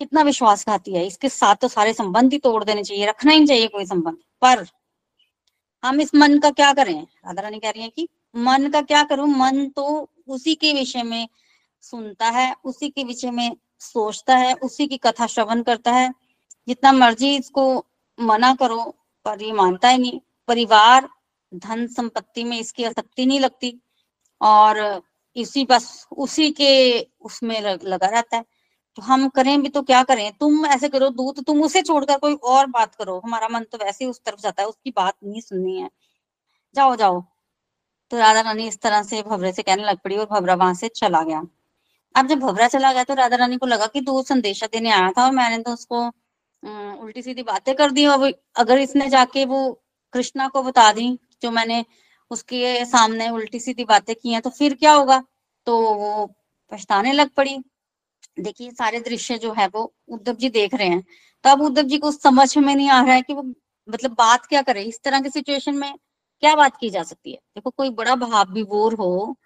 कितना 0.00 0.22
विश्वासघाती 0.22 0.94
है। 0.94 1.06
इसके 1.06 1.28
साथ 1.28 1.56
तो 1.56 1.68
सारे 1.68 1.92
संबंध 1.92 2.32
ही 2.32 2.38
तोड़ 2.38 2.64
देने 2.64 2.84
चाहिए। 2.84 3.06
रखना 3.06 3.32
ही 3.32 3.46
चाहिए 3.46 3.68
कोई 3.68 3.86
संबंध। 3.86 4.16
पर 4.40 4.66
हम 5.84 6.00
इस 6.00 6.14
मन 6.14 6.38
का 6.38 6.50
क्या 6.50 6.72
करें? 6.72 7.02
राधा 7.02 7.42
रानी 7.42 7.58
कह 7.58 7.70
रही 7.70 7.82
है 7.82 7.88
कि 7.88 8.08
मन 8.36 8.70
का 8.70 8.82
क्या 8.82 9.02
करूँ? 9.04 9.28
मन 9.28 9.68
तो 9.68 10.10
उसी 10.28 10.54
के 10.54 10.72
विषय 10.72 11.02
में 11.02 11.28
सुनता 11.80 12.28
है, 12.28 12.56
उसी 12.64 12.88
के 12.88 13.04
विषय 13.04 13.30
में 13.30 13.56
सोचता 13.80 14.36
है, 14.36 14.54
उसी 14.54 14.86
की 14.86 14.96
कथा 14.96 15.26
श्रवण 15.26 15.62
करता 15.62 15.92
है। 15.92 16.12
जितना 16.68 16.92
मर्ज़ी 16.92 17.36
इसको 17.36 17.86
मना 18.20 18.54
करो 18.54 18.96
पर 19.26 19.42
ये 19.42 19.52
मानता 19.52 19.88
ही 19.88 19.98
नहीं। 19.98 20.20
परिवार, 20.48 21.08
धन 21.52 21.86
संपत्ति 21.88 22.44
में 22.44 22.58
इसकी 22.58 22.84
आसक्ति 22.84 23.26
नहीं 23.26 23.40
लगती 23.40 23.78
और 24.40 25.02
इसी 25.36 25.64
बस 25.64 26.06
उसी 26.18 26.50
के 26.52 26.70
उसमें 27.22 27.60
लगा 27.62 28.06
रहता 28.06 28.36
है। 28.36 28.44
तो 28.98 29.02
हम 29.02 29.28
करें 29.28 29.62
भी 29.62 29.68
तो 29.68 29.82
क्या 29.82 30.02
करें? 30.04 30.32
तुम 30.40 30.66
ऐसे 30.66 30.88
करो 30.88 31.08
दूध 31.10 31.44
तुम 31.44 31.62
उसे 31.62 31.82
छोड़कर 31.82 32.18
कोई 32.18 32.34
और 32.44 32.66
बात 32.68 32.94
करो। 32.94 33.20
हमारा 33.24 33.48
मन 33.48 33.64
तो 33.72 33.78
वैसे 33.78 34.04
ही 34.04 34.10
उस 34.10 34.20
तरफ़ 34.26 34.40
जाता 34.40 34.62
है, 34.62 34.68
उसकी 34.68 34.90
बात 34.90 35.14
नहीं 35.24 35.40
सुननी 35.40 35.78
है। 35.80 35.88
जाओ 36.74 36.96
जाओ। 36.96 37.20
तो 38.10 38.18
राधा 38.18 38.40
रानी 38.40 38.68
इस 38.68 38.80
तरह 38.82 39.02
से 39.02 39.22
भवरे 39.22 39.52
से 39.52 39.62
कहने 39.62 39.84
लग 39.84 39.98
पड़ी 40.04 40.16
और 40.16 40.26
भवरा 40.32 40.54
वहाँ 40.54 40.74
से 40.74 40.88
चला 40.90 41.22
गया। 41.22 41.42
अब 42.14 42.28
जब 42.28 42.40
भवरा 42.40 42.68
चला 42.68 42.92
गया 42.92 43.04
तो 43.04 43.14
राधा 43.14 43.36
रानी 43.36 43.56
को 43.58 43.66
लगा 43.66 43.86
कि 43.86 44.00
दूध 44.02 44.26
संदेशा 44.26 44.66
देने 44.66 44.90
आया 44.90 45.10
था 45.18 45.24
और 45.26 45.32
मैंने 45.32 45.58
तो 45.58 45.72
उसको 45.72 46.08
उल्टी 46.62 47.22
सीधी 47.22 47.42
बातें 47.42 47.74
कर 47.74 47.90
दी 47.90 48.04
अब 48.06 48.32
अगर 48.56 48.78
इसने 48.78 49.08
जाके 49.08 49.44
वो 49.44 49.60
कृष्णा 50.14 50.48
को 50.48 50.62
बता 50.62 50.92
दी 50.92 51.08
जो 51.42 51.50
मैंने 51.50 51.84
उसके 52.30 52.84
सामने 52.84 53.28
उल्टी 53.30 53.60
सीधी 53.60 53.84
बातें 53.84 54.14
की 54.16 54.32
हैं 54.32 54.40
तो 54.42 54.50
फिर 54.50 54.74
क्या 54.74 54.92
होगा? 54.92 55.22
तो 55.66 55.80
वो 55.94 56.26
पछताने 56.72 57.12
लग 57.12 57.30
पड़ी। 57.36 57.58
देखिए 58.40 58.70
सारे 58.72 59.00
दृश्य 59.00 59.38
जो 59.38 59.52
है 59.52 59.66
वो 59.68 59.92
उद्धव 60.08 60.34
जी 60.34 60.48
देख 60.50 60.74
रहे 60.74 60.88
हैं। 60.88 61.02
तो 61.44 61.50
अब 61.50 61.62
उद्धव 61.62 61.82
जी 61.82 61.98
को 61.98 62.10
समझ 62.12 62.56
में 62.58 62.74
नहीं 62.74 62.88
आ 62.90 63.02
रहा 63.04 63.14
है 63.14 63.22
कि 63.22 63.34
वो 63.34 63.42
मतलब 63.42 64.10
बात 64.18 64.46
क्या 64.46 64.62
करे? 64.62 64.82
इस 64.82 65.00
तरह 65.04 65.20
की 65.20 65.30
सिचुएशन 65.30 65.76
में 65.76 65.92
क्या 66.42 66.54
बात 66.56 66.76
की 66.76 66.90
जा 66.90 67.02
सकती 67.02 67.32
है? 67.32 67.36
देखो 67.56 67.70
कोई 67.70 67.90
बड़ा 67.92 68.14
भाव 68.16 68.52
विभोर 68.54 68.94
हो 68.94 69.36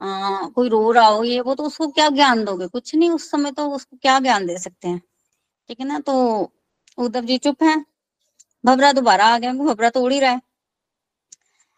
आ, 0.00 0.46
कोई 0.46 0.68
रो 0.68 0.90
रहा 0.92 1.06
हो 1.06 1.22
ये 1.24 1.40
वो 1.40 1.54
तो 1.54 1.64
उसको 1.64 1.86
क्या 1.88 2.08
ज्ञान 2.10 2.44
दोगे? 2.44 2.66
कुछ 2.68 2.94
नहीं 2.94 3.10
उस 3.10 3.30
समय 3.30 3.52
तो 3.52 3.68
उसको 3.70 3.96
क्या 3.96 4.18
ज्ञान 4.20 4.46
दे 4.46 4.58
सकते 4.58 4.88
हैं। 4.88 5.00
ठीक 5.68 5.80
है 5.80 5.86
ना? 5.86 5.98
तो 6.00 6.52
उद्धव 6.98 7.24
जी 7.24 7.38
चुप 7.38 7.62
है। 7.62 7.76
भवरा 8.64 8.92
दोबारा 8.92 9.26
आ 9.26 9.38
गया, 9.38 9.52
भवरा 9.54 9.90
तो 9.90 10.00
उड़ 10.02 10.12
ही 10.12 10.20
रहा 10.20 10.30
है। 10.30 10.40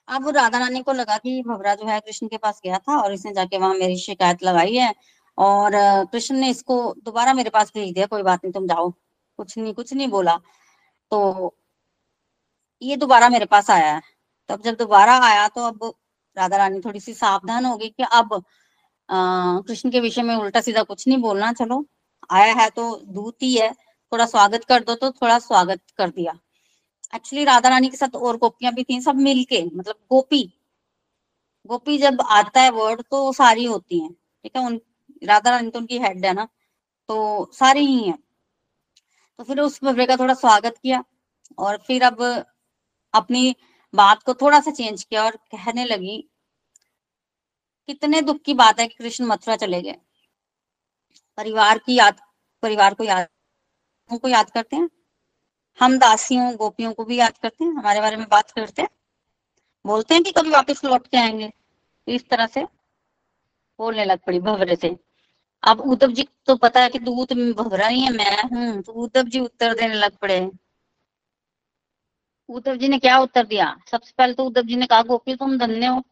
अब 0.09 0.29
राधा 0.29 0.59
रानी 0.59 0.81
को 0.83 0.93
लगा 0.93 1.17
कि 1.19 1.43
भवरा 1.47 1.75
जो 1.75 1.87
है 1.87 1.99
कृष्ण 2.00 2.29
के 2.29 2.37
पास 2.39 2.61
गया 2.65 2.79
था 2.79 3.00
और 3.00 3.12
इसने 3.15 3.33
जाके 3.35 3.59
वहाँ 3.59 3.75
मेरी 3.75 3.97
शिकायत 3.99 4.43
लगाई 4.45 4.75
है 4.77 4.93
और 5.39 5.73
कृष्ण 6.12 6.35
ने 6.37 6.49
इसको 6.50 6.77
दोबारा 7.05 7.35
मेरे 7.35 7.50
पास 7.50 7.71
भेज 7.75 7.93
दिया, 7.95 8.07
कोई 8.07 8.23
बात 8.23 8.45
नहीं, 8.45 8.53
तुम 8.53 8.67
जाओ। 8.67 8.91
कुछ 9.39 9.57
नहीं 9.59 9.75
कुछ 9.75 9.93
नहीं 9.95 10.09
बोला। 10.09 10.37
तो 11.12 11.55
ये 12.83 12.97
दोबारा 12.97 13.29
मेरे 13.29 13.45
पास 13.47 13.71
आया 13.71 13.93
है। 13.95 14.00
तो 14.50 14.55
अब 14.55 14.62
जब 14.62 14.75
दोबारा 14.77 15.19
आया 15.25 15.47
तो 15.49 15.65
अब 15.65 15.93
राधा 16.37 16.57
रानी 16.57 16.81
थोड़ी 16.81 17.00
सी 17.00 17.15
सावधान 17.15 17.65
हो 17.67 17.77
गई 17.77 17.89
कि 17.91 18.03
अब 18.12 18.43
कृष्ण 19.09 19.91
के 19.91 20.00
विषय 20.00 20.23
में 20.23 20.35
उल्टा 20.37 20.61
सीधा 20.61 20.83
कुछ 20.83 21.07
नहीं 21.09 21.19
बोलना, 21.19 21.53
चलो। 21.53 21.85
आया 22.31 22.53
है 22.55 22.69
तो 22.71 22.95
दूत 23.07 23.43
ही 23.43 23.55
है। 23.57 23.75
थोड़ा 24.12 24.26
स्वागत 24.26 24.64
कर 24.64 24.83
दो 24.85 24.95
तो 24.95 25.11
थोड़ा 25.12 25.38
स्वागत 25.38 25.81
कर 25.99 26.11
दिया। 26.11 26.33
एक्चुअली 27.14 27.45
राधा 27.45 27.69
रानी 27.69 27.88
के 27.88 27.97
साथ 27.97 28.17
और 28.17 28.37
गोपियाँ 28.37 28.73
भी 28.75 28.85
थी, 28.85 29.00
सब 29.00 29.17
मिलके 29.19 29.62
मतलब 29.67 29.95
गोपी। 30.11 30.43
गोपी 31.67 31.99
जब 31.99 32.21
आता 32.23 32.61
है 32.61 32.71
वर्ड 32.71 33.02
तो 33.02 33.33
सारी 33.33 33.64
होती 33.64 34.00
हैं, 34.00 34.12
ठीक 34.12 34.57
है? 34.57 34.67
उन, 34.67 34.81
राधा 35.23 35.50
रानी 35.50 35.71
तो 35.71 35.79
उनकी 35.79 35.99
हेड 35.99 36.25
है 36.26 36.33
ना 36.35 36.49
तो 37.09 37.50
सारी 37.55 37.87
ही 37.87 38.02
है। 38.02 38.14
तो 39.38 39.45
फिर 39.45 39.61
उस 39.61 39.79
बबरे 39.85 40.07
का 40.07 40.17
थोड़ा 40.17 40.35
स्वागत 40.37 40.79
किया, 40.83 41.02
और 41.59 41.76
फिर 41.79 42.02
अब 42.05 42.23
अपनी 43.14 43.55
बात 43.95 44.23
को 44.23 44.35
थोड़ा 44.35 44.61
सा 44.61 44.71
चेंज 44.71 45.02
किया 45.05 45.25
और 45.25 45.37
कहने 45.52 45.85
लगी, 45.85 46.19
कितने 47.88 48.21
दुख 48.23 48.40
की 48.43 48.55
बात 48.55 48.81
है 48.81 48.87
कि 48.88 48.95
कृष्ण 48.95 49.25
मथुरा 49.26 49.57
चले 49.57 49.81
गए। 49.83 49.97
परिवार 51.38 51.79
की 51.79 51.95
याद, 51.95 52.21
परिवार 52.62 52.95
को 52.95 53.05
याद 53.05 53.29
को 54.19 54.29
याद 54.29 54.50
करते 54.50 54.76
हैं? 54.76 54.90
हम 55.81 55.99
दासियों, 55.99 56.57
गोपियों 56.57 56.93
को 56.93 57.05
भी 57.05 57.19
याद 57.19 57.38
करते 57.38 57.64
हैं? 57.64 57.73
हमारे 57.73 58.00
बारे 58.00 58.17
में 58.17 58.26
बात 58.31 58.50
करते 58.50 58.83
हैं? 58.83 58.88
बोलते 59.87 60.14
हैं 60.14 60.23
कि 60.23 60.33
कभी 60.33 60.50
वापस 60.50 60.85
लौट 60.85 61.07
के 61.07 61.17
आएँगे? 61.17 61.52
इस 62.09 62.29
तरह 62.29 62.47
से 62.47 62.64
बोलने 63.79 64.05
लग 64.05 64.19
पड़ी 64.19 64.40
भवरे 64.40 64.76
से। 64.76 64.97
अब 65.62 65.81
उद्धव 65.81 66.12
जी 66.12 66.29
तो 66.47 66.57
पता 66.57 66.81
है 66.81 66.88
कि 66.88 66.99
दूत 66.99 67.33
भवरा 67.33 67.87
ही 67.87 68.00
है, 68.00 68.11
मैं 68.11 68.43
हूँ 68.43 68.83
तो 68.83 68.93
उद्धव 68.93 69.23
जी 69.23 69.40
उत्तर 69.40 69.75
देने 69.75 69.95
लग 69.95 70.17
पड़े 70.17 70.50
उद्धव 72.49 72.76
जी 72.76 72.88
ने 72.88 72.99
क्या 72.99 73.19
उत्तर 73.19 73.47
दिया? 73.47 73.79
सबसे 73.90 74.12
पहले 74.19 74.35
तो 74.35 74.45
उद्धव 74.45 74.62
जी 74.62 74.76
ने 74.76 74.87
कहा, 74.87 75.02
गोपी, 75.02 75.37
तुम 75.37 75.59
धन्य 75.59 75.87
हो। 75.87 76.02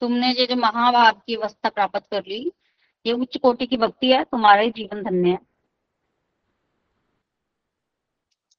तुमने 0.00 0.32
ये 0.32 0.46
जो 0.46 0.56
महाभाव 0.56 1.20
की 1.26 1.34
अवस्था 1.34 1.68
प्राप्त 1.68 2.06
कर 2.10 2.20
ली, 2.20 2.52
ये 3.06 3.12
उच्च 3.12 3.36
कोटि 3.36 3.66
की 3.66 3.76
भक्ति 3.76 4.12
है, 4.12 4.24
तुम्हारा 4.24 4.62
ही 4.62 4.70
जीवन 4.70 5.02
धन्य 5.02 5.30
है। 5.30 5.38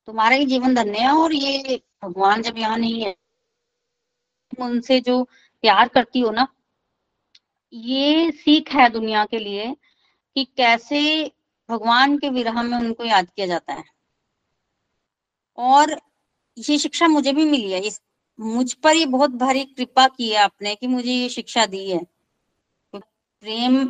तुम्हारा 0.07 0.35
ही 0.35 0.45
जीवन 0.45 0.75
धन्य 0.75 0.99
है 0.99 1.11
और 1.13 1.33
ये 1.33 1.81
भगवान 2.03 2.41
जब 2.41 2.57
यहाँ 2.57 2.77
नहीं 2.77 3.03
है 3.03 3.15
उनसे 4.59 4.99
जो 5.01 5.23
प्यार 5.63 5.87
करती 5.87 6.19
हो 6.19 6.31
ना, 6.31 6.47
ये 7.73 8.31
सीख 8.31 8.71
है 8.73 8.89
दुनिया 8.89 9.25
के 9.25 9.39
लिए 9.39 9.73
कि 10.35 10.43
कैसे 10.57 11.01
भगवान 11.69 12.17
के 12.17 12.29
विरह 12.29 12.61
में 12.63 12.77
उनको 12.77 13.05
याद 13.05 13.29
किया 13.29 13.47
जाता 13.47 13.73
है। 13.73 13.83
और 15.57 15.99
ये 16.57 16.77
शिक्षा 16.77 17.07
मुझे 17.07 17.33
भी 17.33 17.45
मिली 17.45 17.71
है, 17.71 17.79
इस, 17.79 18.01
मुझ 18.39 18.73
पर 18.73 18.95
ये 18.95 19.05
बहुत 19.07 19.31
भारी 19.37 19.63
कृपा 19.65 20.07
की 20.07 20.29
है 20.29 20.37
आपने 20.37 20.75
कि 20.75 20.87
मुझे 20.87 21.11
ये 21.11 21.29
शिक्षा 21.29 21.65
दी 21.65 21.89
है। 21.89 21.99
प्रेम, 22.93 23.83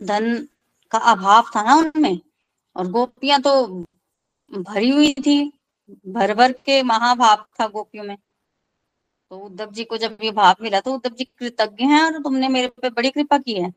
धन 0.00 0.48
का 0.92 0.98
अभाव 1.12 1.50
था 1.56 1.62
ना 1.62 1.74
उनमें, 1.74 2.18
और 2.76 2.90
गोपियाँ 2.90 3.40
तो 3.42 3.84
भरी 4.50 4.90
हुई 4.90 5.12
थी, 5.14 5.52
भर 6.06 6.34
भर 6.34 6.52
के 6.52 6.82
महाभाव 6.82 7.44
था 7.60 7.66
गोपियों 7.68 8.04
में। 8.04 8.16
तो 9.30 9.36
उद्धव 9.38 9.70
जी 9.72 9.84
को 9.84 9.96
जब 9.96 10.16
ये 10.22 10.30
भाव 10.30 10.54
मिला 10.62 10.80
तो 10.80 10.94
उद्धव 10.94 11.14
जी 11.14 11.24
कृतज्ञ 11.24 11.84
हैं 11.84 12.02
और 12.02 12.22
तुमने 12.22 12.48
मेरे 12.48 12.68
पे 12.82 12.90
बड़ी 12.90 13.10
कृपा 13.10 13.38
की 13.38 13.54
है। 13.54 13.72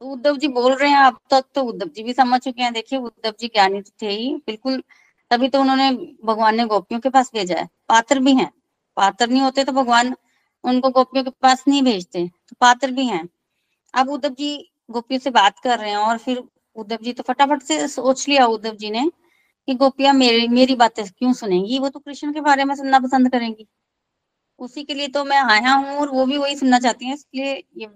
तो 0.00 0.06
उद्धव 0.06 0.36
जी 0.36 0.48
बोल 0.48 0.74
रहे 0.74 0.90
हैं, 0.90 0.98
अब 0.98 1.18
तक 1.30 1.44
तो 1.54 1.62
उद्धव 1.62 1.88
जी 1.88 2.02
भी 2.02 2.12
समझ 2.12 2.40
चुके 2.40 2.62
हैं। 2.62 2.72
देखिए, 2.72 2.98
उद्धव 2.98 3.32
जी 3.40 3.46
ज्ञानी 3.48 3.80
तो 3.82 3.90
थे 4.02 4.10
ही। 4.10 4.34
बिल्कुल, 4.36 4.82
तभी 5.30 5.48
तो 5.48 5.60
उन्होंने 5.60 5.90
भगवान 6.24 6.56
ने 6.56 6.64
गोपियों 6.64 7.00
के 7.00 7.10
पास 7.10 7.30
भेजा 7.34 7.56
है। 7.56 7.68
पात्र 7.88 8.18
भी 8.18 8.34
हैं। 8.34 8.50
पात्र 8.96 9.28
नहीं 9.28 9.42
होते 9.42 9.64
तो 9.64 9.72
भगवान 9.72 10.14
उनको 10.64 10.90
गोपियों 10.90 11.24
के 11.24 11.30
पास 11.42 11.64
नहीं 11.68 11.82
भेजते। 11.82 12.26
तो 12.28 12.56
पात्र 12.60 12.90
भी 12.90 13.06
हैं। 13.06 13.28
अब 13.94 14.10
उद्धव 14.10 14.34
जी 14.34 14.56
गोपियों 14.90 15.20
से 15.20 15.30
बात 15.30 15.58
कर 15.58 15.78
रहे 15.78 15.90
हैं 15.90 15.96
और 15.96 16.18
फिर 16.18 16.42
उद्धव 16.76 16.98
जी 17.02 17.12
तो 17.12 17.22
फटाफट 17.24 17.62
से 17.62 17.86
सोच 17.88 18.28
लिया 18.28 18.46
उद्धव 18.48 18.74
जी 18.76 18.90
ने 18.90 19.10
कि 19.68 19.74
गोपिया, 19.76 20.12
मेरी 20.14 20.48
मेरी 20.50 20.74
बातें 20.76 21.04
क्यों 21.08 21.32
सुनेंगी? 21.34 21.78
वो 21.78 21.88
तो 21.88 21.98
कृष्ण 22.00 22.32
के 22.32 22.40
बारे 22.42 22.64
में 22.64 22.74
सुनना 22.74 22.98
पसंद 23.00 23.30
करेंगी। 23.32 23.66
उसी 24.60 24.84
के 24.84 24.94
लिए 24.94 25.08
तो 25.08 25.24
मैं 25.24 25.42
आया 25.44 25.74
हूँ 25.74 25.96
और 25.98 26.10
वो 26.10 26.24
भी 26.26 26.38
वही 26.38 26.56
सुनना 26.56 26.78
चाहती 26.80 27.06
हैं, 27.06 27.14
इसलिए 27.14 27.52
ये 27.76 27.88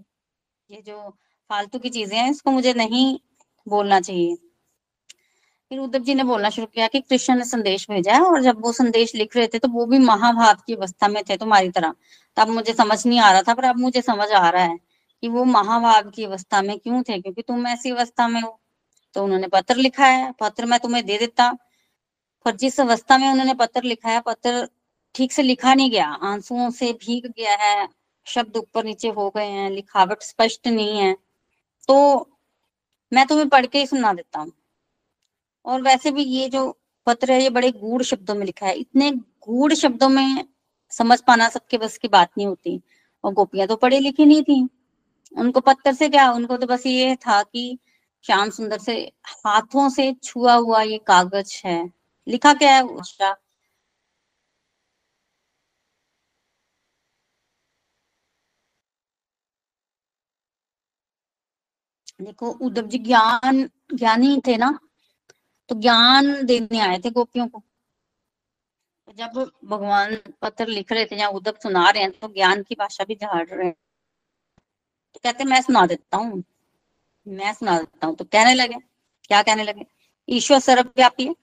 ये 0.71 0.83
जो 0.83 1.11
फालतू 1.51 1.79
की 1.79 1.91
चीज़ें 1.91 2.17
हैं, 2.19 2.31
इसको 2.31 2.51
मुझे 2.51 2.73
नहीं 2.75 3.19
बोलना 3.67 4.01
चाहिए। 4.01 4.37
फिर 5.71 5.79
उद्धव 5.79 6.03
जी 6.03 6.15
ने 6.15 6.25
बोलना 6.25 6.51
शुरू 6.51 6.67
किया 6.67 6.87
कि 6.89 7.01
कृष्ण 7.01 7.35
ने 7.37 7.45
संदेश 7.45 7.87
भेजा 7.91 8.15
है 8.15 8.21
और 8.23 8.43
जब 8.43 8.61
वो 8.63 8.73
संदेश 8.73 9.15
लिख 9.15 9.37
रहे 9.37 9.47
थे 9.47 9.59
तो 9.59 9.69
वो 9.69 9.87
भी 9.87 9.99
महाभारत 10.01 10.63
की 10.67 10.75
अवस्था 10.75 11.09
में 11.09 11.23
थे 11.25 11.37
तुम्हारी 11.37 11.71
तरह। 11.71 11.95
तब 12.37 12.49
मुझे 12.51 12.73
समझ 12.75 13.07
नहीं 13.07 13.21
आ 13.21 13.31
रहा 13.33 13.43
था, 13.43 13.55
पर 13.55 13.65
अब 13.65 13.79
मुझे 13.79 14.03
समझ 14.03 14.31
आ 14.31 14.49
रहा 14.51 14.63
है 14.63 14.79
कि 15.23 15.29
वो 15.29 15.45
महाभाव 15.47 16.11
की 16.11 16.25
अवस्था 16.25 16.63
में 16.63 16.79
क्यों 16.79 17.03
थे, 17.03 17.21
क्योंकि 17.21 17.43
तुम 17.43 17.67
ऐसी 17.69 17.91
अवस्था 17.91 18.29
में 18.29 18.41
हो। 18.41 18.59
तो 19.15 19.25
उन्होंने 19.25 19.49
पत्र 19.49 19.77
लिखा 19.77 20.07
है 20.07 20.33
पत्र 20.33 20.67
मैं 20.67 20.79
तुम्हें 20.81 21.05
दे 21.07 21.19
देता। 21.19 21.51
पर 22.47 22.57
जिस 22.57 22.81
अवस्था 22.81 23.19
में 23.19 23.29
उन्होंने 23.31 23.55
पत्र 23.55 23.83
लिखा 23.83 24.11
है 24.11 24.21
पत्र 24.21 24.69
ठीक 25.15 25.33
से 25.33 25.43
लिखा 25.43 25.75
नहीं 25.75 25.91
गया। 25.91 26.07
आंसुओं 26.07 26.71
से 26.71 26.93
भीग 26.93 27.27
गया 27.27 27.57
है, 27.57 27.89
शब्द 28.27 28.57
ऊपर 28.57 28.85
नीचे 28.85 29.09
हो 29.09 29.31
गए 29.31 29.47
हैं, 29.47 29.71
लिखावट 29.71 30.23
स्पष्ट 30.23 30.69
नहीं 30.69 30.99
है। 30.99 31.17
तो 31.89 32.29
मैं 33.13 33.27
तुम्हें 33.27 33.49
पढ़ 33.49 33.67
के 33.67 33.79
ही 33.79 33.87
सुना 33.87 34.13
देता 34.13 34.41
हूँ। 34.41 34.53
और 35.65 35.83
वैसे 35.83 36.11
भी 36.11 36.23
ये 36.23 36.49
जो 36.49 36.79
पत्र 37.07 37.33
है, 37.33 37.43
ये 37.43 37.51
बड़े 37.51 37.71
गूढ़ 37.73 38.03
शब्दों 38.03 38.35
में 38.35 38.47
लिखा 38.47 38.67
है। 38.67 38.75
इतने 38.75 39.11
गूढ़ 39.13 39.75
शब्दों 39.75 40.09
में 40.09 40.45
समझ 40.91 41.21
पाना 41.21 41.49
सबके 41.49 41.79
बस 41.79 41.99
की 41.99 42.09
बात 42.09 42.31
नहीं 42.39 42.47
होती। 42.47 42.81
और 43.25 43.35
गोपियाँ 43.35 43.69
तो 43.69 43.77
पढ़ी 43.77 43.99
लिखी 44.01 44.27
नहीं 44.27 44.43
थी। 44.43 44.69
उनको 45.37 45.61
पत्थर 45.61 45.95
से 45.95 46.09
क्या? 46.09 46.31
उनको 46.33 46.57
तो 46.57 46.67
बस 46.67 46.87
ये 46.87 47.17
था 47.17 47.43
कि 47.43 47.79
श्याम 48.25 48.51
सुंदर 48.51 48.79
से 48.79 48.95
हाथों 49.27 49.89
से 49.91 50.13
छुआ 50.23 50.55
हुआ 50.57 50.83
ये 50.83 50.99
कागज़ 51.07 51.61
है। 51.67 51.79
लिखा 52.27 52.53
क्या 52.55 52.75
है 52.75 52.83
उसका? 52.85 53.35
देखो, 62.21 62.51
उद्धव 62.67 62.87
जी 62.87 62.99
ज्ञान, 62.99 63.63
ज्ञानी 63.95 64.41
थे 64.47 64.57
ना 64.57 64.71
तो 65.71 65.75
ज्ञान 65.81 66.33
देने 66.47 66.81
आए 66.81 66.99
थे 66.99 67.11
गोपियों 67.13 67.49
को। 67.49 67.63
जब 69.09 69.33
भगवान 69.65 70.15
पत्र 70.43 70.67
लिख 70.67 70.93
रहे 70.93 71.05
थे 71.05 71.17
या 71.17 71.29
उद्धव 71.31 71.55
सुना 71.63 71.89
रहे 71.91 72.03
हैं 72.03 72.11
तो 72.13 72.29
ज्ञान 72.29 72.63
की 72.63 72.75
भाषा 72.75 73.05
भी 73.05 73.15
झाड़ 73.15 73.47
रहे 73.47 73.67
हैं। 73.67 73.75
तो 75.15 75.21
कहते 75.25 75.45
मैं 75.45 75.61
सुना 75.63 75.87
देता 75.87 76.17
हूँ। 76.17 76.43
मैं 77.29 77.53
सुना 77.55 77.79
देता 77.79 78.07
हूँ। 78.07 78.17
तो 78.17 78.25
कहने 78.25 78.55
लगे, 78.55 78.75
क्या 79.25 79.43
कहने 79.43 79.65
लगे? 79.65 79.87
ईश्वर 80.29 80.59
सर्वव्यापी 80.61 81.27
है। 81.27 81.35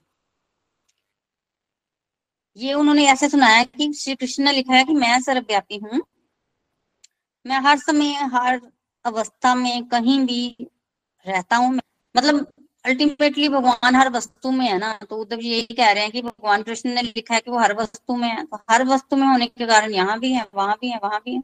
ये 2.58 2.74
उन्होंने 2.74 3.06
ऐसे 3.08 3.30
सुनाया 3.30 3.64
कि 3.64 3.92
श्री 3.94 4.16
कृष्ण 4.16 4.44
ने 4.44 4.52
लिखा 4.52 4.74
है 4.74 4.84
कि 4.84 4.94
मैं 4.94 5.20
सर्वव्यापी 5.22 5.78
हूँ। 5.78 6.02
मैं 7.46 7.60
हर 7.60 7.78
समय, 7.78 8.14
हर 8.34 8.62
अवस्था 9.06 9.54
में 9.56 9.86
कहीं 9.86 10.20
भी 10.26 10.68
रहता 11.26 11.56
हूँ। 11.56 11.74
मतलब 12.16 12.46
अल्टीमेटली 12.86 13.50
भगवान 13.50 13.96
हर 13.96 14.10
वस्तु 14.10 14.52
में 14.52 14.66
है 14.68 14.78
ना 14.78 14.92
तो 15.10 15.18
उद्धव 15.18 15.38
जी 15.38 15.50
यही 15.50 15.76
कह 15.76 15.92
रहे 15.92 16.04
हैं 16.04 16.12
कि 16.12 16.22
भगवान 16.22 16.64
कृष्ण 16.64 16.90
ने 16.90 17.02
लिखा 17.02 17.34
है 17.36 17.40
कि 17.42 17.52
वो 17.52 17.60
हर 17.60 17.74
वस्तु 17.74 18.16
में 18.16 18.28
है। 18.30 18.46
तो 18.46 18.58
हर 18.72 18.84
वस्तु 18.86 19.16
में 19.16 19.28
होने 19.28 19.46
के 19.48 19.66
कारण 19.68 19.92
यहाँ 19.92 20.20
भी 20.20 20.34
है, 20.34 20.46
वहाँ 20.56 20.76
भी 20.82 20.90
है, 20.90 21.00
वहाँ 21.04 21.20
भी 21.26 21.36
है। 21.36 21.42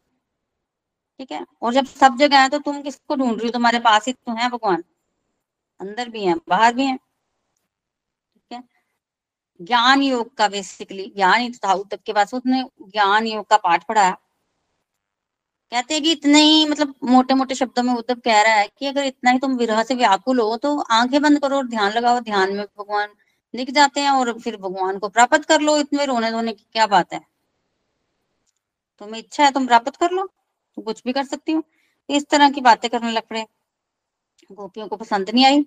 ठीक 1.19 1.31
है? 1.31 1.45
और 1.61 1.73
जब 1.73 1.85
सब 1.87 2.17
जगह 2.17 2.41
है 2.41 2.49
तो 2.49 2.59
तुम 2.59 2.81
किसको 2.81 3.15
ढूंढ 3.15 3.37
रही 3.37 3.47
हो? 3.47 3.51
तुम्हारे 3.51 3.79
पास 3.81 4.07
ही 4.07 4.13
तो 4.13 4.35
है 4.35 4.49
भगवान। 4.49 4.83
अंदर 5.79 6.09
भी 6.09 6.25
है, 6.25 6.35
बाहर 6.49 6.73
भी 6.73 6.85
है। 6.85 6.97
ठीक 8.35 8.53
है? 8.53 8.63
ज्ञान 9.59 10.01
योग 10.03 10.33
का 10.37 10.47
बेसिकली 10.49 11.11
ज्ञान 11.15 11.39
ही 11.41 11.49
था 11.65 11.73
उद्धव 11.75 11.97
के 12.05 12.13
पास 12.13 12.33
उसने 12.33 12.63
ज्ञान 12.83 13.27
योग 13.27 13.45
का 13.49 13.57
पाठ 13.59 13.87
पढ़ाया। 13.87 14.17
कहते 15.71 15.93
हैं 15.93 16.03
कि 16.03 16.11
इतने 16.11 16.39
ही 16.41 16.65
मतलब 16.67 16.93
मोटे 17.05 17.33
मोटे 17.33 17.55
शब्दों 17.55 17.83
में 17.83 17.93
उद्धव 17.93 18.15
कह 18.25 18.41
रहा 18.41 18.53
है 18.53 18.67
कि 18.79 18.85
अगर 18.87 19.03
इतना 19.05 19.31
ही 19.31 19.39
तुम 19.39 19.55
विरह 19.57 19.81
से 19.83 19.95
व्याकुल 19.95 20.39
हो 20.39 20.55
तो 20.57 20.77
आँखें 20.91 21.21
बंद 21.21 21.39
करो 21.41 21.57
और 21.57 21.67
ध्यान 21.67 21.91
लगाओ। 21.93 22.19
ध्यान 22.21 22.53
में 22.55 22.65
भगवान 22.79 23.07
दिख 23.53 23.71
जाते 23.71 24.01
हैं 24.01 24.11
और 24.11 24.37
फिर 24.39 24.57
भगवान 24.57 24.99
को 24.99 25.09
प्राप्त 25.09 25.45
कर 25.45 25.61
लो। 25.61 25.77
इतने 25.77 26.05
रोने 26.05 26.31
धोने 26.31 26.53
की 26.53 26.65
क्या 26.73 26.87
बात 26.87 27.13
है? 27.13 27.21
तुम्हें 29.01 29.19
इच्छा 29.19 29.43
है, 29.45 29.51
तुम 29.51 29.67
प्राप्त 29.67 29.95
कर 29.95 30.11
लो। 30.11 30.27
कुछ 30.77 31.01
भी 31.05 31.13
कर 31.13 31.23
सकती 31.25 31.51
हूँ। 31.51 31.63
इस 32.09 32.25
तरह 32.29 32.49
की 32.49 32.61
बातें 32.61 32.89
करने 32.89 33.11
लग 33.11 33.23
पड़े। 33.23 33.45
गोपियों 34.49 34.87
को 34.87 34.95
पसंद 34.97 35.29
नहीं 35.29 35.45
आई। 35.45 35.65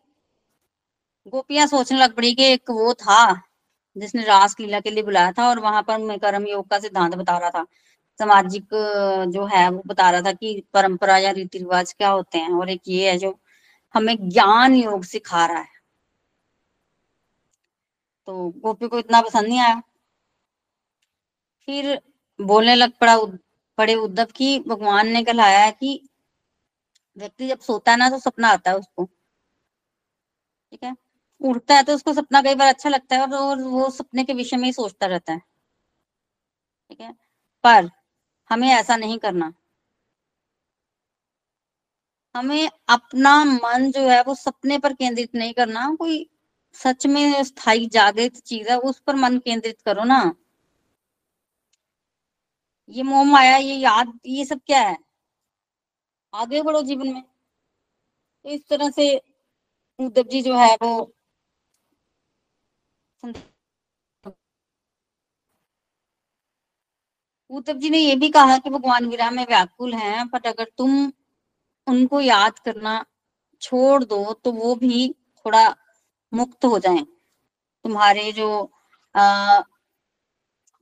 गोपियाँ 1.26 1.66
सोचने 1.66 1.98
लग 1.98 2.14
पड़ी 2.16 2.34
कि 2.34 2.44
एक 2.44 2.70
वो 2.70 2.92
था 2.94 3.18
जिसने 3.96 4.22
रास 4.24 4.56
लीला 4.60 4.80
के 4.80 4.90
लिए 4.90 5.02
बुलाया 5.04 5.32
था 5.32 5.48
और 5.48 5.58
वहाँ 5.58 5.82
पर 5.82 5.98
मैं 5.98 6.18
कर्म 6.18 6.46
योग 6.46 6.68
का 6.68 6.78
सिद्धांत 6.78 7.14
बता 7.14 7.36
रहा 7.38 7.50
था। 7.50 7.64
सामाजिक 8.20 8.74
जो 9.28 9.44
है 9.46 9.68
वो 9.70 9.82
बता 9.86 10.10
रहा 10.10 10.20
था 10.22 10.32
कि 10.32 10.62
परंपरा 10.74 11.18
या 11.18 11.30
रीति 11.32 11.58
रिवाज 11.58 11.92
क्या 11.92 12.08
होते 12.10 12.38
हैं 12.38 12.52
और 12.52 12.70
एक 12.70 12.82
ये 12.88 13.10
है 13.10 13.16
जो 13.18 13.34
हमें 13.94 14.16
ज्ञान 14.28 14.74
योग 14.74 15.04
सिखा 15.04 15.46
रहा 15.46 15.58
है। 15.58 15.72
तो 18.28 18.48
गोपी 18.62 18.88
को 18.88 18.98
इतना 18.98 19.20
पसंद 19.22 19.48
नहीं 19.48 19.60
आया। 19.60 19.80
फिर 21.68 21.98
बोलने 22.38 22.74
लग 22.74 22.92
पड़ा 23.00 23.16
पड़े 23.78 23.94
उद्धव 23.94 24.24
की 24.24 24.58
भगवान 24.60 25.08
ने 25.08 25.22
कहलाया 25.24 25.70
कि 25.70 26.00
व्यक्ति 27.16 27.48
जब 27.48 27.60
सोता 27.60 27.92
है 27.92 27.98
ना 27.98 28.10
तो 28.10 28.18
सपना 28.18 28.48
आता 28.48 28.70
है 28.70 28.76
उसको। 28.76 29.08
ठीक 30.72 30.82
है? 30.84 30.94
उठता 31.40 31.74
है 31.76 31.82
तो 31.82 31.94
उसको 31.94 32.12
सपना 32.12 32.42
कई 32.42 32.54
बार 32.54 32.68
अच्छा 32.68 32.88
लगता 32.88 33.16
है 33.16 33.26
और 33.26 33.62
वो 33.62 33.90
सपने 33.90 34.24
के 34.24 34.32
विषय 34.32 34.56
में 34.56 34.64
ही 34.64 34.72
सोचता 34.72 35.06
रहता 35.06 35.32
है। 35.32 35.40
ठीक 36.90 37.00
है? 37.00 37.12
पर 37.64 37.90
हमें 38.50 38.68
ऐसा 38.68 38.96
नहीं 38.96 39.18
करना। 39.18 39.52
हमें 42.34 42.70
अपना 42.88 43.44
मन 43.44 43.90
जो 43.90 44.00
है 44.08 44.22
वो 44.22 44.34
सपने 44.34 44.78
पर 44.78 44.92
केंद्रित 44.92 45.34
नहीं 45.34 45.52
करना। 45.54 45.94
कोई 45.94 46.30
सच 46.74 47.06
में 47.06 47.44
स्थायी, 47.44 47.86
जागृत 47.86 48.36
चीज़ 48.36 48.68
है, 48.68 48.78
उस 48.78 49.00
पर 49.00 49.14
मन 49.14 49.38
केंद्रित 49.38 49.80
करो 49.80 50.04
ना। 50.04 50.34
ये 52.90 53.02
मोह 53.04 53.24
माया 53.24 53.56
ये 53.58 53.74
याद 53.76 54.12
ये 54.26 54.44
सब 54.44 54.60
क्या 54.66 54.80
है? 54.80 54.96
आगे 56.32 56.62
बढ़ो 56.62 56.82
जीवन 56.84 57.08
में। 57.08 57.22
तो 58.44 58.50
इस 58.50 58.62
तरह 58.70 58.90
से 58.90 59.06
उद्धव 59.98 60.22
जी 60.32 60.42
जो 60.42 60.56
है 60.58 60.74
वो 60.82 60.92
उद्धव 67.50 67.78
जी 67.78 67.90
ने 67.90 67.98
ये 67.98 68.14
भी 68.16 68.28
कहा 68.30 68.56
कि 68.58 68.70
भगवान 68.70 69.06
विराह 69.08 69.30
में 69.30 69.44
व्याकुल 69.48 69.94
हैं 69.94 70.28
पर 70.28 70.48
अगर 70.48 70.66
तुम 70.78 70.92
उनको 71.86 72.20
याद 72.20 72.58
करना 72.60 73.04
छोड़ 73.62 74.04
दो 74.04 74.32
तो 74.44 74.52
वो 74.52 74.74
भी 74.76 75.08
थोड़ा 75.46 75.68
मुक्त 76.32 76.64
हो 76.66 76.78
जाएँ। 76.80 77.04
तुम्हारे 77.84 78.32
जो 78.32 78.48
आ, 79.14 79.60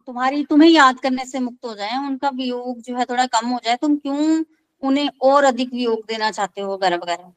तुम्हारी, 0.08 0.44
तुम्हें 0.44 0.68
याद 0.70 1.00
करने 1.00 1.24
से 1.26 1.40
मुक्त 1.40 1.64
हो 1.64 1.74
जाए, 1.74 1.96
उनका 1.98 2.28
वियोग 2.34 2.80
जो 2.82 2.96
है 2.96 3.04
थोड़ा 3.04 3.26
कम 3.28 3.48
हो 3.48 3.58
जाए, 3.64 3.76
तुम 3.76 3.96
क्यों 3.98 4.44
उन्हें 4.82 5.08
और 5.22 5.44
अधिक 5.44 5.72
वियोग 5.74 6.04
देना 6.08 6.30
चाहते 6.30 6.60
हो 6.60 6.72
वगैरह 6.74 6.96
वगैरह 6.96 7.32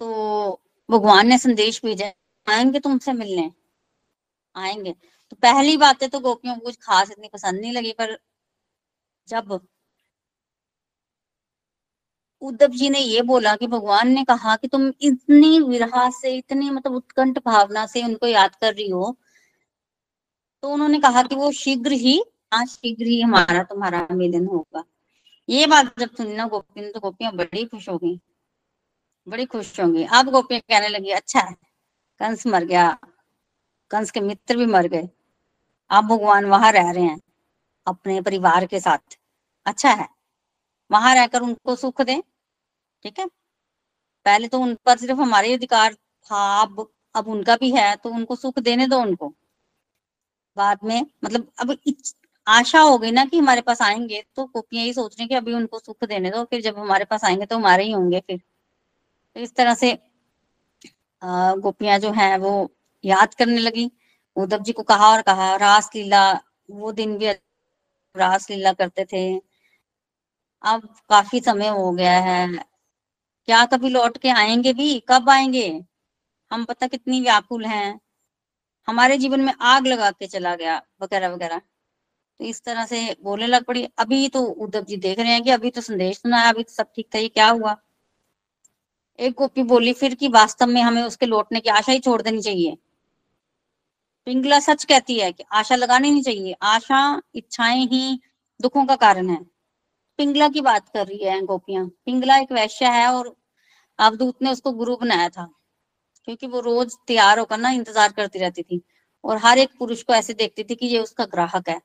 तो 0.00 0.60
भगवान 0.88 1.26
ने 1.28 1.38
संदेश 1.38 1.80
भेजा, 1.84 2.06
आएँगे 2.46 2.78
तुमसे 2.80 3.12
मिलने? 3.12 3.50
आएँगे। 4.56 4.92
तो 5.30 5.36
पहली 5.42 5.76
बात 5.76 6.04
तो 6.04 6.20
गोपियों 6.20 6.54
को 6.54 6.60
कुछ 6.60 6.76
खास 6.82 7.10
इतनी 7.10 7.28
पसंद 7.32 7.60
नहीं 7.60 7.72
लगी, 7.72 7.92
पर 7.92 8.18
जब 9.28 9.60
उद्धव 12.42 12.72
जी 12.72 12.88
ने 12.90 12.98
ये 12.98 13.22
बोला 13.22 13.54
कि 13.56 13.66
भगवान 13.66 14.08
ने 14.08 14.22
कहा 14.24 14.54
कि 14.56 14.68
तुम 14.68 14.86
इतनी 15.02 15.58
विरहा 15.60 16.08
से, 16.10 16.30
इतनी 16.36 16.70
मतलब 16.70 16.94
उत्कंठ 16.94 17.38
भावना 17.46 17.84
से 17.86 18.02
उनको 18.04 18.26
याद 18.26 18.54
कर 18.54 18.74
रही 18.74 18.88
हो 18.90 19.16
तो 20.62 20.68
उन्होंने 20.68 20.98
कहा 21.00 21.22
कि 21.22 21.34
वो 21.34 21.50
शीघ्र 21.52 21.92
ही 22.00 22.22
हाँ 22.52 22.64
शीघ्र 22.66 23.06
ही 23.06 23.20
हमारा 23.20 23.62
तुम्हारा 23.62 24.06
मिलन 24.12 24.46
होगा। 24.46 24.82
ये 25.48 25.66
बात 25.66 25.92
जब 26.00 26.10
सुनी 26.16 26.36
ना 26.36 26.46
गोपी 26.48 26.90
तो 26.92 27.00
गोपियाँ 27.00 27.32
बड़ी 27.36 27.64
खुश 27.66 27.88
हो 27.88 27.96
गई। 27.98 28.18
बड़ी 29.26 29.44
खुश 29.46 29.78
होंगी 29.80 30.04
अब 30.12 30.30
गोपियाँ 30.30 30.60
कहने 30.62 30.88
लगी 30.88 31.10
अच्छा 31.12 31.40
है 31.40 31.54
कंस 32.20 32.46
मर 32.46 32.64
गया। 32.66 32.88
कंस 33.90 34.10
के 34.10 34.20
मित्र 34.20 34.56
भी 34.56 34.66
मर 34.66 34.86
गए। 34.88 35.08
अब 35.90 36.04
भगवान 36.08 36.44
वहाँ 36.46 36.72
रह 36.72 36.90
रहे 36.92 37.04
हैं, 37.04 37.20
अपने 37.86 38.20
परिवार 38.22 38.66
के 38.66 38.80
साथ। 38.80 39.18
अच्छा 39.66 39.90
है, 39.92 40.08
वहाँ 40.90 41.14
रहकर 41.14 41.42
उनको 41.42 41.76
सुख 41.76 42.02
दे, 42.02 42.22
ठीक 43.04 43.18
है? 43.18 43.26
पहले 44.26 44.48
तो 44.48 44.60
उन 44.60 44.74
पर 44.86 44.98
सिर्फ़ 44.98 45.20
हमारे 45.20 45.54
अधिकार 45.54 45.94
था, 45.94 46.62
अब 46.62 46.88
अब 47.14 47.28
उनका 47.28 47.56
भी 47.56 47.70
है 47.72 47.94
तो 47.96 48.10
उनको 48.10 48.36
सुख 48.36 48.58
देने 48.60 48.86
दो 48.88 49.00
उनको। 49.02 49.34
बाद 50.56 50.78
में 50.84 51.00
मतलब 51.24 51.46
अब 51.60 51.76
आशा 52.46 52.80
हो 52.82 52.96
गई 52.98 53.10
ना 53.12 53.24
कि 53.26 53.38
हमारे 53.38 53.60
पास 53.62 53.82
आएँगे 53.82 54.22
तो 54.36 54.44
गोपियाँ 54.46 54.82
यही 54.84 54.92
सोच 54.94 55.16
रही 55.18 55.28
कि 55.28 55.34
अभी 55.34 55.52
उनको 55.54 55.78
सुख 55.80 56.04
देने 56.04 56.30
दो, 56.30 56.44
फिर 56.44 56.60
जब 56.62 56.78
हमारे 56.78 57.04
पास 57.06 57.24
आएँगे 57.24 57.46
तो 57.46 57.56
हमारे 57.56 57.84
ही 57.84 57.92
होंगे 57.92 58.20
फिर। 58.22 58.38
तो 59.36 59.40
इस 59.40 59.54
तरह 59.56 59.74
से 59.76 59.92
गोपियाँ 61.58 61.98
जो 62.00 62.10
है 62.14 62.36
वो 62.38 62.52
याद 63.04 63.34
करने 63.34 63.58
लगी। 63.60 63.90
उद्धव 64.36 64.62
जी 64.64 64.72
को 64.72 64.82
कहा 64.84 65.08
और 65.08 65.22
कहा 65.24 65.54
रास 65.58 65.90
लीला 65.96 66.22
वो 66.72 66.92
दिन 66.94 67.16
भी 67.18 67.30
रास 68.14 68.50
लीला 68.50 68.72
करते 68.74 69.04
थे। 69.06 69.24
अब 70.64 70.82
काफ़ी 71.10 71.40
समय 71.40 71.68
हो 71.70 71.90
गया 71.92 72.18
है। 72.20 72.46
क्या 73.48 73.64
कभी 73.68 73.90
लौट 73.90 74.18
के 74.18 74.30
आएँगे 74.32 74.72
भी? 74.74 75.00
कब 75.08 75.30
आएँगे? 75.30 75.68
हम 76.50 76.64
पता 76.64 76.86
कितनी 76.88 77.20
व्याकुल 77.22 77.66
हैं। 77.66 78.00
हमारे 78.90 79.16
जीवन 79.18 79.40
में 79.40 79.52
आग 79.60 79.86
लगा 79.86 80.10
के 80.10 80.26
चला 80.26 80.54
गया, 80.54 80.82
वगैरह 81.02 81.28
वगैरह। 81.28 81.58
तो 82.40 82.44
इस 82.44 82.62
तरह 82.64 82.84
से 82.86 83.16
बोलने 83.22 83.46
लग 83.46 83.64
पड़ी। 83.64 83.88
अभी 83.98 84.28
तो 84.28 84.42
उद्धव 84.42 84.84
जी 84.84 84.96
देख 84.96 85.18
रहे 85.18 85.32
हैं 85.32 85.42
कि 85.42 85.50
अभी 85.50 85.70
तो 85.70 85.80
संदेश 85.80 86.16
सुना 86.16 86.38
है 86.38 86.48
अभी 86.48 86.62
तो 86.62 86.72
सब 86.72 86.86
ठीक 86.96 87.08
था, 87.14 87.18
ये 87.18 87.28
क्या 87.28 87.48
हुआ? 87.48 87.76
एक 89.18 89.32
गोपी 89.32 89.62
बोली, 89.62 89.92
फिर 89.92 90.14
कि 90.14 90.28
वास्तव 90.28 90.66
में 90.66 90.82
हमें 90.82 91.02
उसके 91.02 91.26
लौटने 91.26 91.60
की 91.60 91.70
आशा 91.70 91.92
ही 91.92 91.98
छोड़ 91.98 92.22
देनी 92.22 92.42
चाहिए। 92.42 92.76
पिंगला 94.26 94.60
सच 94.60 94.84
कहती 94.84 95.18
है 95.18 95.32
कि 95.32 95.44
आशा 95.52 95.76
लगानी 95.76 96.10
नहीं 96.10 96.22
चाहिए, 96.22 96.56
आशा, 96.62 97.22
इच्छाएँ 97.34 97.86
ही 97.86 98.20
दुखों 98.60 98.86
का 98.86 98.96
कारण 98.96 99.30
है। 99.30 99.44
पिंगला 100.18 100.48
की 100.48 100.60
बात 100.60 100.88
कर 100.88 101.06
रही 101.06 101.24
है 101.24 101.40
गोपियाँ। 101.42 101.86
पिंगला 101.86 102.36
एक 102.36 102.52
वैश्य 102.52 102.86
है 102.86 103.06
और 103.06 103.36
अवधूत 103.98 104.42
ने 104.42 104.50
उसको 104.50 104.72
गुरु 104.72 104.96
बनाया 104.96 105.28
था। 105.28 105.50
क्योंकि 106.30 106.46
वो 106.48 106.60
रोज 106.62 106.96
तैयार 107.08 107.38
होकर 107.38 107.58
ना 107.58 107.70
इंतज़ार 107.72 108.12
करती 108.12 108.38
रहती 108.38 108.62
थी। 108.62 108.80
और 109.24 109.38
हर 109.38 109.58
एक 109.58 109.70
पुरुष 109.78 110.02
को 110.02 110.14
ऐसे 110.14 110.34
देखती 110.34 110.64
थी 110.64 110.74
कि 110.74 110.86
ये 110.86 110.98
उसका 111.00 111.24
ग्राहक 111.26 111.68
है। 111.68 111.80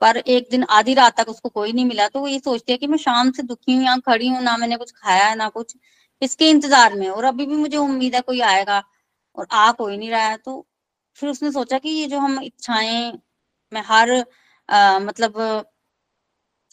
पर 0.00 0.16
एक 0.18 0.48
दिन 0.50 0.64
आधी 0.70 0.94
रात 0.94 1.16
तक 1.16 1.28
उसको 1.28 1.48
कोई 1.50 1.72
नहीं 1.72 1.84
मिला 1.86 2.06
तो 2.08 2.20
वो 2.20 2.26
ये 2.28 2.38
सोचती 2.40 2.72
है 2.72 2.78
कि 2.78 2.86
मैं 2.86 2.98
शाम 2.98 3.30
से 3.32 3.42
दुखी 3.44 3.74
हूँ 3.74 3.82
यहाँ 3.84 4.00
खड़ी 4.06 4.28
हूँ 4.28 4.42
ना 4.42 4.56
मैंने 4.56 4.76
कुछ 4.76 4.92
खाया 4.94 5.26
है 5.26 5.34
ना 5.36 5.48
कुछ। 5.50 5.74
इसके 6.22 6.48
इंतज़ार 6.50 6.94
में 6.94 7.08
और 7.10 7.24
अभी 7.24 7.46
भी 7.46 7.56
मुझे 7.56 7.76
उम्मीद 7.78 8.14
है 8.14 8.20
कोई 8.22 8.40
आएगा 8.42 8.82
और 9.38 9.46
आ 9.52 9.70
कोई 9.72 9.96
नहीं 9.96 10.10
रहा 10.10 10.22
है। 10.24 10.36
तो 10.38 10.66
फिर 11.16 11.30
उसने 11.30 11.50
सोचा 11.52 11.78
कि 11.78 11.88
ये 11.90 12.06
जो 12.08 12.18
हम 12.20 12.40
इच्छाएँ 12.42 13.12
मैं 13.72 13.82
हर 13.86 14.10
आ, 14.68 14.98
मतलब 15.00 15.36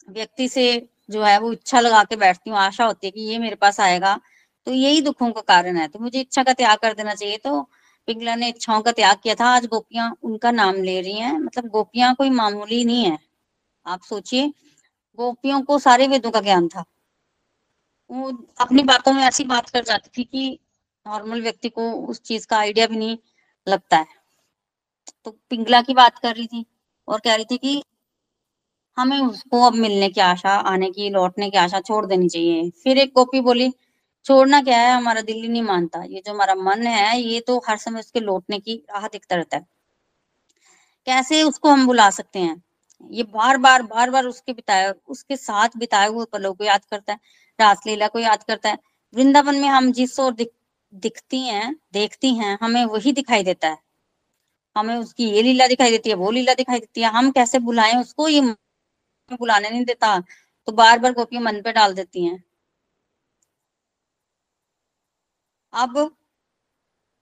व्यक्ति 0.08 0.48
से 0.50 0.66
जो 1.10 1.24
है 1.24 1.38
वो 1.40 1.52
इच्छा 1.54 1.80
लगा 1.80 2.04
के 2.04 2.16
बैठती 2.18 2.50
हूँ 2.50 2.58
आशा 2.60 2.86
होती 2.86 3.08
है 3.08 3.12
कि 3.12 3.22
ये 3.24 3.38
मेरे 3.40 3.56
पास 3.58 3.80
आएगा। 3.82 4.20
तो 4.68 4.72
यही 4.74 5.02
दुखों 5.02 5.32
का 5.32 5.42
कारण 5.42 5.78
है। 5.78 5.88
तो 5.88 6.00
मुझे 6.00 6.20
इच्छा 6.20 6.44
का 6.44 6.54
त्याग 6.54 6.78
कर 6.78 6.94
देना 6.94 7.14
चाहिए 7.14 7.38
तो। 7.38 7.62
पिंगला 8.08 8.36
ने 8.36 8.50
इच्छाओं 8.50 8.82
का 8.82 8.92
त्याग 8.92 9.18
किया 9.24 9.36
था। 9.36 9.46
आज 9.46 9.66
गोपियाँ 9.66 10.18
उनका 10.24 10.52
नाम 10.52 10.76
ले 10.76 11.02
रही 11.02 11.14
हैं। 11.14 11.40
मतलब 11.40 11.68
गोपियाँ 11.68 12.16
कोई 12.16 12.30
मामूली 12.30 12.86
नहीं 12.86 13.06
है। 13.06 13.20
आप 13.86 14.02
सोचिए, 14.02 14.48
गोपियों 15.20 15.62
को 15.62 15.80
सारे 15.80 16.08
वेदों 16.08 16.32
का 16.32 16.42
ज्ञान 16.42 16.68
था। 16.68 16.84
वो 18.12 18.46
अपनी 18.60 18.84
बातों 18.84 19.14
में 19.14 19.24
ऐसी 19.24 19.44
बात 19.44 19.70
कर 19.70 19.84
जाती 19.84 20.10
थी 20.18 20.24
कि 20.24 20.60
नॉर्मल 21.08 21.42
व्यक्ति 21.42 21.70
को 21.70 21.92
उस 21.92 22.22
चीज़ 22.22 22.48
का 22.48 22.58
आइडिया 22.58 22.88
भी 22.88 22.98
नहीं 22.98 23.18
लगता 23.68 23.98
है। 23.98 24.06
तो 25.26 25.32
पिंगला 25.50 25.82
की 25.82 25.94
बात 25.94 26.20
कर 26.20 26.36
रही 26.36 26.48
थी 26.48 26.66
और 27.08 27.20
कह 27.20 27.36
रही 27.36 27.46
थी 27.46 27.58
कि 27.58 27.84
हमें 28.98 29.20
उसको 29.20 29.64
अब 29.64 29.74
मिलने 29.74 30.10
की 30.10 30.22
आशा, 30.22 30.50
आने 30.50 30.92
की, 30.92 31.10
लौटने 31.10 31.50
की 31.50 31.58
आशा 31.58 31.80
छोड़ 31.80 32.06
देनी 32.06 32.30
चाहिए। 32.30 32.70
फिर 32.70 32.98
एक 32.98 33.12
गोपी 33.16 33.42
बोली 33.42 33.74
छोड़ना 34.28 34.62
क्या 34.62 34.78
है? 34.80 34.92
हमारा 34.94 35.22
दिल 35.22 35.36
ही 35.38 35.48
नहीं 35.48 35.62
मानता। 35.64 36.04
ये 36.06 36.22
जो 36.26 36.34
हमारा 36.34 36.56
मन 36.56 36.88
है 36.88 37.20
ये 37.20 37.40
तो 37.42 37.58
हर 37.70 37.78
समय 37.78 38.00
उसके 38.00 38.20
लौटने 38.20 38.60
की 38.60 38.76
राह 38.92 39.08
दिखता 39.08 39.36
रहता 39.36 39.58
है। 39.58 39.66
कैसे 41.08 41.42
उसको 41.44 41.70
हम 41.70 41.86
बुला 41.88 42.10
सकते 42.10 42.40
हैं? 42.40 42.62
ये 43.12 43.24
बार 43.26 43.58
बार 43.58 43.82
बार 43.84 44.10
बार 44.10 44.26
उसके 44.26 44.54
बिताए 44.54 44.94
उसके 45.08 45.36
साथ 45.38 45.78
बिताए 45.78 46.08
हुए 46.08 46.26
पलों 46.34 46.54
को 46.54 46.64
याद 46.64 46.86
करता 46.86 47.14
है 47.14 47.20
रासलीला 47.60 48.08
को 48.08 48.20
याद 48.20 48.44
करता 48.44 48.70
है। 48.70 48.78
वृंदावन 49.14 49.56
में 49.56 49.68
हम 49.70 49.92
जिस 49.92 50.20
ओर 50.20 50.34
दिख, 50.34 50.50
दिखती 50.94 51.40
हैं 51.42 51.76
देखती 51.94 52.34
हैं 52.36 52.58
हमें 52.62 52.84
वही 52.86 53.12
दिखाई 53.14 53.44
देता 53.44 53.68
है। 53.68 53.78
हमें 54.76 54.96
उसकी 54.96 55.30
ये 55.32 55.42
लीला 55.44 55.68
दिखाई 55.68 55.92
देती 55.92 56.10
है 56.10 56.16
वो 56.16 56.32
लीला 56.32 56.54
दिखाई 56.56 56.80
देती 56.80 57.02
है। 57.02 57.10
हम 57.12 57.32
कैसे 57.32 57.60
बुलाएँ 57.62 57.96
उसको? 57.96 58.28
ये 58.30 58.42
बुलाने 59.32 59.70
नहीं 59.70 59.86
देता। 59.86 60.20
तो 60.68 60.72
बार 60.74 61.00
बार 61.00 61.14
गोपियाँ 61.14 61.44
मन 61.44 61.62
पे 61.62 61.72
डाल 61.74 61.94
देती 61.96 62.26
हैं। 62.26 62.44
अब 65.78 65.98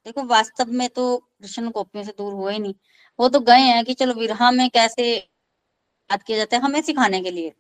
देखो 0.06 0.24
वास्तव 0.24 0.72
में 0.72 0.88
तो 0.90 1.06
कृष्ण 1.18 1.70
गोपियों 1.72 2.04
से 2.04 2.12
दूर 2.18 2.34
हुए 2.34 2.54
ही 2.54 2.60
नहीं। 2.60 2.74
वो 3.20 3.30
तो 3.30 3.40
गए 3.42 3.60
हैं 3.62 3.84
कि 3.86 3.94
चलो 3.94 4.14
विरहा 4.14 4.52
में 4.52 4.70
कैसे 4.70 5.06
याद 5.14 6.24
किया 6.24 6.38
जाता 6.38 6.58
है 6.58 6.64
हमें 6.64 6.82
सिखाने 6.82 7.22
के 7.22 7.32
लिए। 7.32 7.54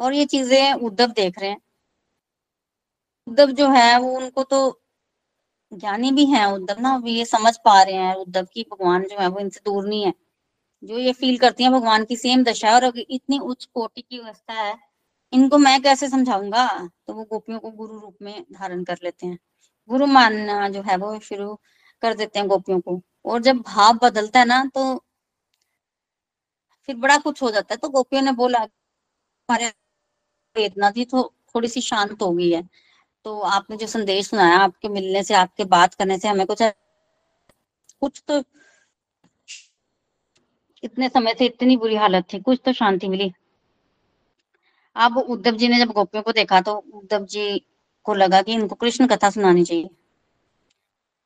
और 0.00 0.14
ये 0.14 0.24
चीज़ें 0.26 0.72
उद्धव 0.74 1.06
देख 1.12 1.38
रहे 1.38 1.50
हैं। 1.50 1.60
उद्धव 3.26 3.50
जो 3.52 3.68
है, 3.70 3.98
वो 3.98 4.16
उनको 4.16 4.42
तो 4.44 4.58
ज्ञानी 5.72 6.10
भी 6.12 6.24
है 6.26 6.44
उद्धव 6.52 6.80
ना 6.80 7.00
ये 7.06 7.24
समझ 7.24 7.56
पा 7.64 7.82
रहे 7.82 7.94
हैं 7.94 8.14
उद्धव 8.16 8.46
की 8.54 8.62
भगवान 8.72 9.02
जो 9.04 9.18
है 9.20 9.28
वो 9.28 9.40
इनसे 9.40 9.60
दूर 9.64 9.86
नहीं 9.88 10.04
है। 10.04 10.12
जो 10.82 10.98
ये 10.98 11.12
फील 11.14 11.38
करती 11.38 11.64
है 11.64 11.70
भगवान 11.70 12.04
की 12.04 12.16
सेम 12.16 12.44
दशा 12.44 12.74
और 12.74 12.92
इतनी 13.00 13.38
उच्च 13.40 13.64
कोटि 13.66 14.02
की 14.02 14.18
अवस्था 14.20 14.54
है, 14.54 14.76
इनको 15.32 15.58
मैं 15.58 15.80
कैसे 15.82 16.08
समझाऊँगा? 16.08 16.66
तो 17.06 17.14
वो 17.14 17.24
गोपियों 17.24 17.60
को 17.60 17.70
गुरु 17.72 17.98
रूप 18.00 18.16
में 18.22 18.44
धारण 18.52 18.84
कर 18.84 18.98
लेते 19.04 19.26
हैं। 19.26 19.38
गुरु 19.90 20.06
मानना 20.08 20.68
जो 20.68 20.82
है 20.82 20.96
वो 20.96 21.18
शुरू 21.20 21.54
कर 22.02 22.14
देते 22.14 22.38
हैं 22.38 22.48
गोपियों 22.48 22.80
को। 22.80 23.00
और 23.26 23.42
जब 23.42 23.56
भाव 23.66 23.98
बदलता 24.02 24.40
है 24.40 24.46
ना 24.46 24.64
तो 24.74 24.84
फिर 26.88 26.96
बड़ा 26.96 27.16
कुछ 27.18 27.42
हो 27.42 27.50
जाता 27.50 27.74
है। 27.74 27.78
तो 27.78 27.88
गोपियों 27.88 28.22
ने 28.22 28.32
बोला 28.32 28.58
हमारे 28.58 29.66
वेदना 30.56 30.90
थी 30.90 31.04
तो 31.04 31.22
थोड़ी 31.54 31.68
सी 31.68 31.80
शांत 31.80 32.22
हो 32.22 32.30
गई 32.32 32.50
है। 32.52 32.62
तो 33.24 33.40
आपने 33.40 33.76
जो 33.76 33.86
संदेश 33.86 34.28
सुनाया, 34.28 34.58
आपके 34.58 34.88
मिलने 34.88 35.22
से, 35.22 35.34
आपके 35.34 35.64
बात 35.66 35.94
करने 35.94 36.18
से 36.18 36.28
हमें 36.28 36.46
कुछ 36.46 36.62
कुछ 38.02 38.22
तो 38.28 38.42
इतने 40.82 41.08
समय 41.08 41.34
से 41.38 41.46
इतनी 41.46 41.76
बुरी 41.76 41.96
हालत 41.96 42.24
थी, 42.32 42.40
कुछ 42.40 42.60
तो 42.64 42.72
शांति 42.72 43.08
मिली। 43.08 43.32
अब 44.96 45.16
उद्धव 45.18 45.56
जी 45.56 45.68
ने 45.68 45.78
जब 45.78 45.92
गोपियों 45.92 46.22
को 46.22 46.32
देखा 46.32 46.60
तो 46.60 46.76
उद्धव 46.94 47.24
जी 47.26 47.60
को 48.08 48.14
लगा 48.16 48.42
कि 48.42 48.52
इनको 48.54 48.74
कृष्ण 48.76 49.06
कथा 49.08 49.30
सुनानी 49.30 49.64
चाहिए। 49.64 49.88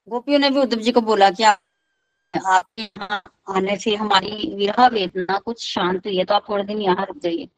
गोपियों 0.09 0.39
ने 0.39 0.51
भी 0.51 0.59
उद्धव 0.61 0.81
जी 0.81 0.93
को 0.93 1.01
बोला 1.03 1.31
कि 1.31 1.45
आपके 1.45 2.83
यहाँ 2.83 3.23
आने 3.49 3.77
से 3.77 3.95
हमारी 3.97 4.55
विरह 4.57 4.87
वेदना 4.89 5.39
कुछ 5.39 5.65
शांत 5.65 6.07
हुई 6.07 6.17
है 6.17 6.25
तो 6.25 6.35
आप 6.35 6.49
थोड़े 6.49 6.65
दिन 6.65 6.81
यहाँ 6.81 7.07
रुक 7.07 7.19
जाइए। 7.19 7.49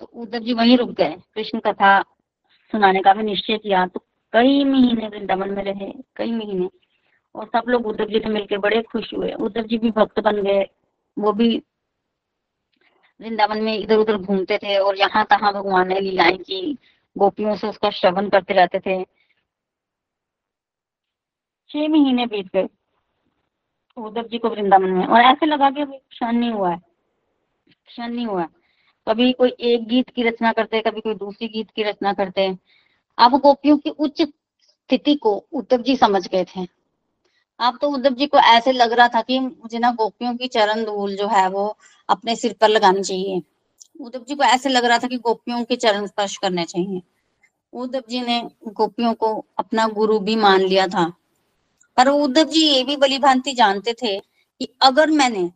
तो 0.00 0.10
उद्धव 0.14 0.38
जी 0.40 0.52
वहीं 0.54 0.76
रुक 0.78 0.90
गए। 0.92 1.16
कृष्ण 1.34 1.60
कथा 1.60 2.00
सुनाने 2.72 3.00
का 3.02 3.12
भी 3.14 3.22
निश्चय 3.22 3.58
किया 3.58 3.86
तो 3.86 4.00
कई 4.32 4.64
महीने 4.64 5.08
वृंदावन 5.08 5.50
में 5.50 5.62
रहे, 5.64 5.92
कई 6.16 6.30
महीने। 6.32 6.68
और 7.34 7.46
सब 7.46 7.68
लोग 7.68 7.86
उद्धव 7.86 8.04
जी 8.04 8.18
से 8.18 8.28
मिलकर 8.30 8.58
बड़े 8.58 8.82
खुश 8.82 9.12
हुए। 9.14 9.32
उद्धव 9.34 9.62
जी 9.62 9.78
भी 9.78 9.90
भक्त 9.92 10.20
बन 10.20 10.42
गए। 10.42 10.66
वो 11.16 11.32
भी 11.32 11.56
वृंदावन 13.20 13.62
में 13.64 13.72
इधर 13.74 13.96
उधर 13.96 14.16
घूमते 14.16 14.58
थे 14.58 14.76
और 14.78 14.98
यहाँ 14.98 15.24
तहाँ 15.30 15.52
भगवान 15.52 15.88
ने 15.88 16.00
लीलाएँ 16.00 16.36
की। 16.38 16.76
गोपियों 17.18 17.56
से 17.56 17.68
उसका 17.68 17.90
श्रवण 17.90 18.28
करते 18.28 18.54
रहते 18.54 18.78
थे। 18.78 19.04
छह 21.70 21.88
महीने 21.88 22.26
बीत 22.26 22.46
गए 22.46 22.68
उद्धव 23.96 24.22
जी 24.22 24.38
को 24.38 24.48
वृंदावन 24.48 24.90
में। 24.90 25.06
और 25.06 25.20
ऐसे 25.20 25.46
लगा 25.46 25.70
कि 25.70 25.80
अभी 25.80 25.98
क्षण 25.98 26.32
नहीं 26.32 26.50
हुआ 26.50 26.70
है। 26.70 26.80
क्षण 27.86 28.08
नहीं 28.08 28.26
हुआ 28.26 28.42
है। 28.42 28.48
कभी 29.08 29.32
कोई 29.32 29.56
एक 29.60 29.86
गीत 29.86 30.10
की 30.10 30.22
रचना 30.22 30.52
करते, 30.52 30.80
कभी 30.80 31.00
कोई 31.00 31.14
दूसरी 31.14 31.48
गीत 31.48 31.70
की 31.70 31.82
रचना 31.82 32.12
करते। 32.12 32.40
हैं 32.40 32.58
अब 33.18 33.36
गोपियों 33.36 33.78
की 33.78 33.90
उच्च 33.90 34.22
स्थिति 34.62 35.14
को 35.14 35.46
उद्धव 35.52 35.82
जी 35.82 35.96
समझ 35.96 36.28
गए 36.28 36.44
थे। 36.44 36.66
अब 37.60 37.78
तो 37.82 37.90
उद्धव 37.90 38.14
जी 38.14 38.26
को 38.26 38.38
ऐसे 38.38 38.72
लग 38.72 38.92
रहा 38.92 39.08
था 39.08 39.22
कि 39.22 39.38
मुझे 39.40 39.78
ना 39.78 39.92
गोपियों 39.92 40.36
की 40.36 40.48
चरण 40.48 40.84
धूल 40.84 41.16
जो 41.16 41.28
है 41.28 41.48
वो 41.48 41.78
अपने 42.08 42.36
सिर 42.36 42.56
पर 42.60 42.68
लगानी 42.68 43.02
चाहिए। 43.02 43.42
उद्धव 44.00 44.24
जी 44.28 44.34
को 44.34 44.42
ऐसे 44.42 44.68
लग 44.68 44.84
रहा 44.84 44.98
था 44.98 45.06
कि 45.06 45.16
गोपियों 45.16 45.64
के 45.64 45.76
चरण 45.76 46.06
स्पर्श 46.06 46.36
करने 46.36 46.64
चाहिए। 46.64 47.02
उद्धव 47.72 48.02
जी 48.08 48.20
ने 48.20 48.50
गोपियों 48.68 49.14
को 49.14 49.46
अपना 49.58 49.86
गुरु 49.88 50.18
भी 50.18 50.36
मान 50.36 50.60
लिया 50.60 50.86
था। 50.86 51.12
पर 51.96 52.08
उद्धव 52.08 52.44
जी 52.44 52.60
ये 52.60 52.84
भी 52.84 52.96
बली 52.96 53.18
भांति 53.18 53.52
जानते 53.52 53.92
थे 53.92 54.20
कि 54.20 54.68
अगर 54.82 55.10
मैंने 55.10 55.50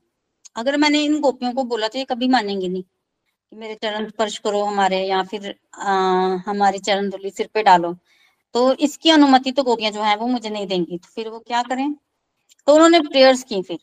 अगर 0.57 0.76
मैंने 0.76 1.03
इन 1.05 1.20
गोपियों 1.20 1.53
को 1.53 1.64
बोला 1.64 1.88
तो 1.88 1.98
ये 1.98 2.05
कभी 2.05 2.29
मानेंगे 2.29 2.68
नहीं 2.68 2.83
कि 2.83 3.57
मेरे 3.57 3.74
चरण 3.74 4.09
स्पर्श 4.09 4.38
करो 4.38 4.62
हमारे 4.64 5.07
या 5.07 5.22
फिर 5.22 5.55
आ, 5.74 5.92
हमारे 6.46 6.79
चरण 6.79 7.11
धुली 7.11 7.31
सिर 7.31 7.48
पे 7.55 7.62
डालो। 7.62 7.96
तो 8.55 8.74
इसकी 8.74 9.11
अनुमति 9.11 9.53
तो 9.53 9.62
गोपियाँ 9.62 9.92
जो 9.92 10.03
है 10.03 10.16
वो 10.16 10.26
मुझे 10.26 10.50
नहीं 10.50 10.66
देंगी। 10.66 10.98
तो 10.98 11.09
फिर 11.14 11.29
वो 11.29 11.38
क्या 11.38 11.62
करें? 11.62 11.94
तो 12.66 12.74
उन्होंने 12.74 13.00
प्रेयर्स 13.00 13.42
की 13.42 13.62
फिर। 13.62 13.79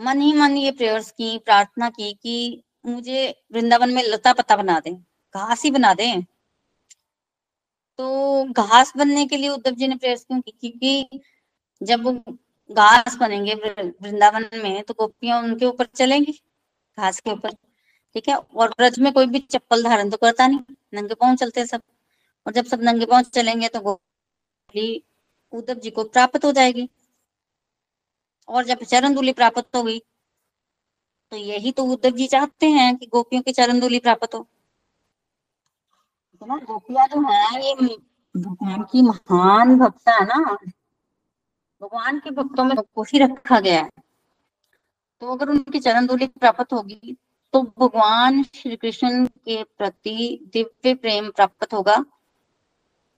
मन 0.00 0.20
ही 0.20 0.32
मन 0.32 0.56
ये 0.56 0.70
प्रेयर्स 0.70 1.10
की 1.10 1.38
प्रार्थना 1.38 1.90
की 1.90 2.12
कि 2.22 2.62
मुझे 2.84 3.28
वृंदावन 3.52 3.90
में 3.94 4.02
लता 4.04 4.32
पता 4.32 4.56
बना 4.56 4.78
दे, 4.80 4.90
घास 5.34 5.62
ही 5.64 5.70
बना 5.70 5.92
दे। 5.94 6.12
तो 7.98 8.44
घास 8.52 8.92
बनने 8.96 9.24
के 9.26 9.36
लिए 9.36 9.48
उद्धव 9.50 9.70
जी 9.72 9.88
ने 9.88 9.96
प्रेयर्स 9.96 10.24
क्यों 10.24 10.40
की? 10.40 10.50
क्योंकि 10.52 11.20
जब 11.80 12.08
घास 12.70 13.16
बनेंगे 13.16 13.54
वृंदावन 13.54 14.48
में 14.54 14.82
तो 14.84 14.94
गोपियाँ 14.94 15.42
उनके 15.42 15.66
ऊपर 15.66 15.86
चलेंगी, 15.96 16.32
घास 16.98 17.20
के 17.20 17.30
ऊपर। 17.30 17.50
ठीक 17.50 18.28
है? 18.28 18.36
और 18.36 18.68
ब्रज 18.70 18.98
में 19.00 19.12
कोई 19.12 19.26
भी 19.26 19.38
चप्पल 19.40 19.82
धारण 19.84 20.10
तो 20.10 20.16
करता 20.16 20.46
नहीं, 20.46 20.58
नंगे 20.94 21.14
पाँव 21.14 21.36
चलते 21.36 21.66
सब। 21.66 21.82
और 22.46 22.52
जब 22.52 22.64
सब 22.66 22.82
नंगे 22.82 23.06
पाँव 23.06 23.22
चलेंगे 23.34 23.68
तो 23.68 23.80
गोपी 23.82 25.02
उद्धव 25.52 25.74
जी 25.76 25.90
को 25.90 26.04
प्राप्त 26.06 26.44
हो 26.44 26.52
जाएगी। 26.52 26.88
और 28.48 28.64
जब 28.64 28.82
चरण 28.84 29.14
दूली 29.14 29.32
प्राप्त 29.34 29.76
हो 29.76 29.82
गई 29.82 29.98
तो 31.34 31.38
यही 31.38 31.72
तो 31.72 31.84
उद्धव 31.84 32.10
जी 32.10 32.26
चाहते 32.26 32.66
हैं 32.66 32.96
कि 32.96 33.06
गोपियों 33.06 33.42
की 33.42 33.52
चरण 33.52 33.80
दूली 33.80 33.98
प्राप्त 33.98 34.34
हो। 34.34 34.46
ना 36.42 36.56
गोपियाँ 36.56 37.06
जो 37.08 37.20
है, 37.20 37.66
ये 37.66 37.74
भगवान 38.36 38.82
की 38.82 39.02
महान 39.02 39.78
भक्त 39.78 40.08
है 40.08 40.24
ना? 40.24 40.58
भगवान 41.82 42.18
के 42.18 42.30
भक्तों 42.30 42.64
में 42.64 42.76
को 42.94 43.02
ही 43.02 43.18
रखा 43.18 43.60
गया 43.60 43.82
है। 43.82 43.90
तो 45.20 45.32
अगर 45.32 45.48
उनकी 45.48 45.80
चरण 45.80 46.06
दूली 46.06 46.26
प्राप्त 46.26 46.72
होगी 46.72 47.16
तो 47.52 47.62
भगवान 47.62 48.42
श्री 48.42 48.76
कृष्ण 48.76 49.26
के 49.26 49.62
प्रति 49.64 50.50
दिव्य 50.52 50.94
प्रेम 50.94 51.30
प्राप्त 51.30 51.74
होगा। 51.74 51.96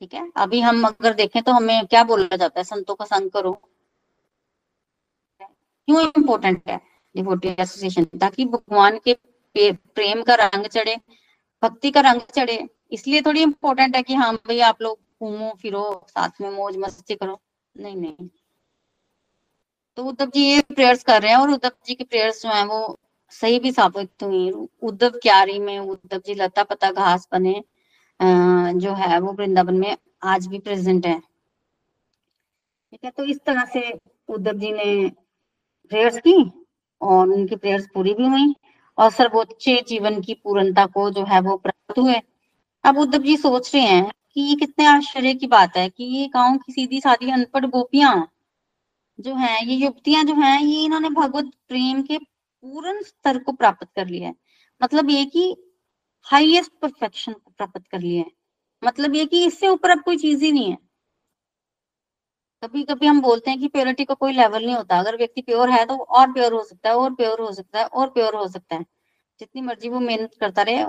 ठीक 0.00 0.14
है? 0.14 0.30
अभी 0.36 0.60
हम 0.60 0.84
अगर 0.84 1.14
देखें 1.14 1.42
तो 1.42 1.52
हमें 1.52 1.86
क्या 1.86 2.04
बोला 2.04 2.36
जाता 2.36 2.60
है? 2.60 2.64
संतों 2.64 2.94
का 2.94 3.04
संग 3.04 3.30
करो। 3.30 3.52
क्यों 5.42 6.00
इम्पोर्टेंट 6.00 6.62
है? 6.68 6.95
डिवोटी 7.16 7.48
एसोसिएशन, 7.50 8.04
ताकि 8.16 8.44
भगवान 8.46 8.98
के 9.04 9.16
प्रेम 9.54 10.22
का 10.22 10.34
रंग 10.36 10.66
चढ़े, 10.68 10.96
भक्ति 11.62 11.90
का 11.90 12.00
रंग 12.02 12.20
चढ़े। 12.34 12.58
इसलिए 12.92 13.20
थोड़ी 13.22 13.42
इम्पोर्टेंट 13.42 13.96
है 13.96 14.02
कि 14.02 14.14
हाँ 14.14 14.32
भाई 14.36 14.60
आप 14.62 14.82
लोग 14.82 14.98
घूमो, 15.20 15.52
फिरो, 15.62 16.06
साथ 16.08 16.40
में 16.40 16.50
मौज 16.50 16.76
मस्ती 16.78 17.14
करो। 17.14 17.40
नहीं 17.74 17.96
नहीं। 17.96 18.28
तो 19.98 20.04
उद्धव 20.04 20.30
जी 20.30 20.42
ये 20.42 20.60
प्रेयर्स 20.70 21.02
कर 21.04 21.22
रहे 21.22 21.30
हैं 21.32 21.38
और 21.38 21.50
उद्धव 21.50 21.70
जी 21.86 21.94
की 21.94 22.04
प्रेयर्स 22.04 22.42
जो 22.42 22.48
है 22.50 22.64
वो 22.66 22.98
सही 23.32 23.58
भी 23.60 23.72
साबित 23.72 24.22
हुई। 24.22 24.50
उद्धव 24.50 25.18
क्यारी 25.22 25.58
में 25.58 25.78
उद्धव 25.78 26.18
जी 26.18 26.34
लता 26.34 26.62
पता 26.64 26.90
घास 26.90 27.28
बने 27.32 27.62
जो 28.80 28.92
है 28.94 29.18
वो 29.20 29.32
वृंदावन 29.32 29.74
में 29.74 29.96
आज 30.24 30.46
भी 30.46 30.58
प्रेजेंट 30.58 31.06
है। 31.06 31.18
ठीक 31.18 33.04
है 33.04 33.10
तो 33.10 33.24
इस 33.24 33.40
तरह 33.46 33.64
से 33.72 33.92
उद्धव 34.28 34.52
जी 34.52 34.72
ने 34.72 35.08
प्रेयर्स 35.90 36.18
की। 36.18 36.38
और 37.00 37.28
उनकी 37.28 37.56
प्रेयर्स 37.56 37.86
पूरी 37.94 38.14
भी 38.14 38.26
हुई 38.26 38.54
और 38.98 39.10
सर्वोच्च 39.10 39.64
जीवन 39.88 40.20
की 40.20 40.34
पूर्णता 40.34 40.86
को 40.86 41.10
जो 41.10 41.24
है 41.24 41.40
वो 41.40 41.56
प्राप्त 41.56 41.98
हुए। 41.98 42.20
अब 42.84 42.98
उद्धव 42.98 43.22
जी 43.22 43.36
सोच 43.36 43.74
रहे 43.74 43.84
हैं 43.84 44.10
कि 44.34 44.40
ये 44.40 44.54
कितने 44.56 44.86
आश्चर्य 44.86 45.34
की 45.34 45.46
बात 45.46 45.76
है 45.76 45.88
कि 45.88 46.04
ये 46.04 46.26
गाँव 46.28 46.56
की 46.58 46.72
सीधी 46.72 47.00
सादी 47.00 47.30
अनपढ़ 47.30 47.66
गोपियाँ 47.66 48.28
जो 49.18 49.34
है, 49.34 49.66
ये 49.66 49.76
युवतियाँ 49.76 50.24
जो 50.24 50.34
है, 50.34 50.64
ये 50.64 50.84
इन्होंने 50.84 51.10
भगवत 51.10 51.50
प्रेम 51.68 52.02
के 52.02 52.18
पूर्ण 52.18 53.02
स्तर 53.02 53.38
को 53.38 53.52
प्राप्त 53.52 53.88
कर 53.96 54.06
लिया 54.06 54.28
है। 54.28 54.34
मतलब 54.82 55.10
ये 55.10 55.24
कि 55.24 55.56
हाईएस्ट 56.26 56.72
परफेक्शन 56.82 57.32
को 57.32 57.52
प्राप्त 57.58 57.82
कर 57.92 58.00
लिया 58.00 58.22
है। 58.22 58.30
मतलब 58.84 59.14
ये 59.14 59.26
कि 59.26 59.44
इससे 59.46 59.68
ऊपर 59.68 59.90
अब 59.90 60.02
कोई 60.02 60.16
चीज़ 60.16 60.44
ही 60.44 60.52
नहीं 60.52 60.70
है। 60.70 60.78
कभी 62.62 62.82
कभी 62.84 63.06
हम 63.06 63.20
बोलते 63.20 63.50
हैं 63.50 63.58
कि 63.60 63.68
प्योरिटी 63.68 64.04
का 64.04 64.14
को 64.14 64.18
कोई 64.18 64.32
लेवल 64.32 64.64
नहीं 64.64 64.74
होता। 64.76 64.98
अगर 64.98 65.16
व्यक्ति 65.16 65.42
प्योर 65.42 65.70
है 65.70 65.84
तो 65.86 65.96
और 65.96 66.32
प्योर 66.32 66.52
हो 66.52 66.62
सकता 66.64 66.88
है, 66.88 66.94
और 66.96 67.14
प्योर 67.14 67.40
हो 67.40 67.50
सकता 67.52 67.78
है, 67.78 67.84
और 67.86 68.08
प्योर 68.10 68.34
हो 68.34 68.46
सकता 68.48 68.76
है। 68.76 68.84
जितनी 69.40 69.62
मर्ज़ी 69.62 69.88
वो 69.88 70.00
मेहनत 70.00 70.34
करता 70.40 70.62
रहे 70.62 70.80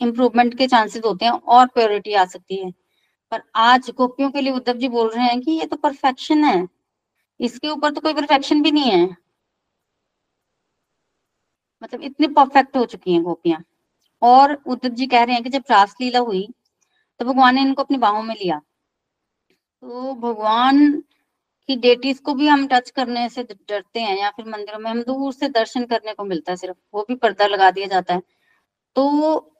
इम्प्रूवमेंट 0.00 0.56
के 0.58 0.66
चांसेस 0.66 1.02
होते 1.04 1.24
हैं, 1.24 1.32
और 1.32 1.66
प्योरिटी 1.68 2.14
आ 2.14 2.24
सकती 2.26 2.56
है। 2.56 2.70
पर 3.32 3.42
आज 3.56 3.90
गोपियों 3.98 4.30
के 4.30 4.40
लिए 4.40 4.52
उद्धव 4.52 4.72
जी 4.74 4.88
बोल 4.88 5.10
रहे 5.10 5.24
हैं 5.24 5.40
कि 5.40 5.50
ये 5.52 5.66
तो 5.66 5.76
परफेक्शन 5.78 6.44
है। 6.44 6.66
इसके 7.40 7.68
ऊपर 7.70 7.92
तो 7.92 8.00
कोई 8.00 8.14
परफेक्शन 8.14 8.62
भी 8.62 8.70
नहीं 8.72 8.90
है। 8.92 9.16
मतलब 11.82 12.02
इतनी 12.02 12.26
परफेक्ट 12.28 12.76
हो 12.76 12.84
चुकी 12.86 13.12
हैं 13.12 13.22
गोपियाँ। 13.22 13.62
और 14.22 14.54
उद्धव 14.66 14.88
जी 14.90 15.06
कह 15.06 15.22
रहे 15.24 15.34
हैं 15.34 15.42
कि 15.44 15.50
जब 15.50 15.62
रासलीला 15.70 16.18
हुई 16.20 16.46
तो 17.20 17.24
भगवान 17.24 17.54
ने 17.54 17.62
इनको 17.62 17.82
अपनी 17.82 17.98
बाहों 17.98 18.22
में 18.22 18.34
लिया। 18.34 18.60
तो 19.84 20.12
भगवान 20.14 20.78
की 21.68 21.74
डेटीज 21.76 22.18
को 22.18 22.34
भी 22.34 22.46
हम 22.48 22.66
टच 22.66 22.90
करने 22.90 23.28
से 23.28 23.42
डरते 23.42 24.00
हैं 24.00 24.16
या 24.18 24.30
फिर 24.30 24.46
मंदिरों 24.46 24.78
में 24.78 24.90
हम 24.90 25.02
दूर 25.02 25.32
से 25.32 25.48
दर्शन 25.48 25.84
करने 25.86 26.14
को 26.14 26.24
मिलता 26.24 26.52
है 26.52 26.56
सिर्फ़, 26.56 26.76
वो 26.94 27.04
भी 27.08 27.14
पर्दा 27.14 27.46
लगा 27.46 27.70
दिया 27.70 27.86
जाता 27.86 28.14
है। 28.14 28.22
तो 28.96 29.52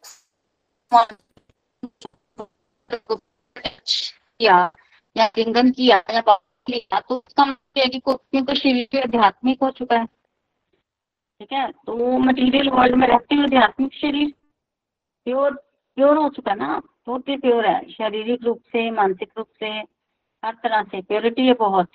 या 4.40 4.70
लिंगन 5.16 5.70
किया, 5.70 6.02
या 6.10 6.22
लिया 6.66 7.00
तो 7.00 7.16
उसका 7.16 7.44
मतलब 7.44 7.78
है 7.78 7.88
कि 7.88 7.98
क्योंकि 8.06 8.54
शरीर 8.56 9.02
आध्यात्मिक 9.02 9.62
हो 9.62 9.70
चुका 9.70 9.96
है। 9.96 10.06
ठीक 10.06 11.52
है? 11.52 11.70
तो 11.72 12.18
मटेरियल 12.18 12.70
वर्ल्ड 12.70 12.94
में 12.94 13.06
रहते 13.08 13.34
हुए 13.34 13.44
आध्यात्मिक 13.44 13.94
शरीर 13.94 14.32
प्योर 15.26 15.54
प्योर 15.96 16.16
हो 16.16 16.28
चुका 16.28 16.50
है 16.52 16.58
ना? 16.58 16.80
टोटली 17.06 17.36
प्योर 17.36 17.66
है। 17.66 17.80
शारीरिक 17.90 18.44
रूप 18.44 18.60
से, 18.62 18.90
मानसिक 18.90 19.32
रूप 19.38 19.48
से 19.60 19.93
हर 20.44 20.54
तरह 20.54 20.82
से 20.82 21.00
प्योरिटी 21.02 21.46
है 21.46 21.52
बहुत। 21.54 21.88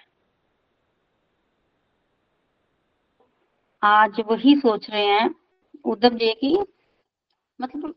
आज 3.82 4.20
वही 4.28 4.56
सोच 4.56 4.90
रहे 4.90 5.06
हैं 5.06 5.30
उद्धव 5.86 6.18
जी 6.18 6.32
की 6.36 6.58
मतलब 7.60 7.94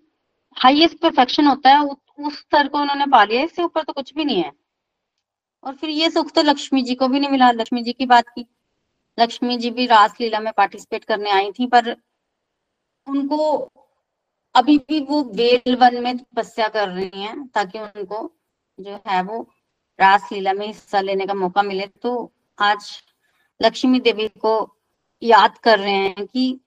हाईएस्ट 0.56 0.98
परफेक्शन 1.02 1.46
होता 1.46 1.70
है 1.70 1.84
उस 1.84 2.38
स्तर 2.38 2.68
को 2.68 2.78
उन्होंने 2.78 3.06
पा 3.06 3.22
लिया, 3.24 3.42
इससे 3.42 3.62
ऊपर 3.62 3.82
तो 3.82 3.92
कुछ 3.92 4.12
भी 4.14 4.24
नहीं 4.24 4.42
है। 4.42 4.52
और 5.64 5.74
फिर 5.76 5.90
ये 5.90 6.10
सुख 6.10 6.30
तो 6.32 6.42
लक्ष्मी 6.42 6.82
जी 6.82 6.94
को 6.94 7.08
भी 7.08 7.20
नहीं 7.20 7.30
मिला, 7.30 7.50
लक्ष्मी 7.50 7.82
जी 7.82 7.92
की 7.92 8.06
बात 8.06 8.28
की। 8.28 8.44
लक्ष्मी 9.18 9.56
जी 9.58 9.70
भी 9.70 9.86
रासलीला 9.86 10.40
में 10.40 10.52
पार्टिसिपेट 10.56 11.04
करने 11.04 11.30
आई 11.30 11.50
थी, 11.52 11.66
पर 11.66 11.96
उनको 13.06 13.70
अभी 14.54 14.76
भी 14.78 15.00
वो 15.00 15.22
वेल 15.34 15.76
वन 15.76 16.02
में 16.02 16.16
तपस्या 16.18 16.68
कर 16.68 16.88
रही 16.88 17.20
हैं, 17.20 17.46
ताकि 17.48 17.78
उनको 17.80 18.30
जो 18.78 19.00
है 19.06 19.22
वो 19.22 19.46
रासलीला 20.00 20.52
में 20.52 20.66
हिस्सा 20.66 21.00
लेने 21.00 21.26
का 21.26 21.34
मौका 21.34 21.62
मिले 21.62 21.86
तो 21.86 22.32
आज 22.58 23.02
लक्ष्मी 23.62 24.00
देवी 24.00 24.28
को 24.28 24.76
याद 25.22 25.58
कर 25.58 25.78
रहे 25.78 25.92
हैं 25.92 26.26
कि 26.26 26.60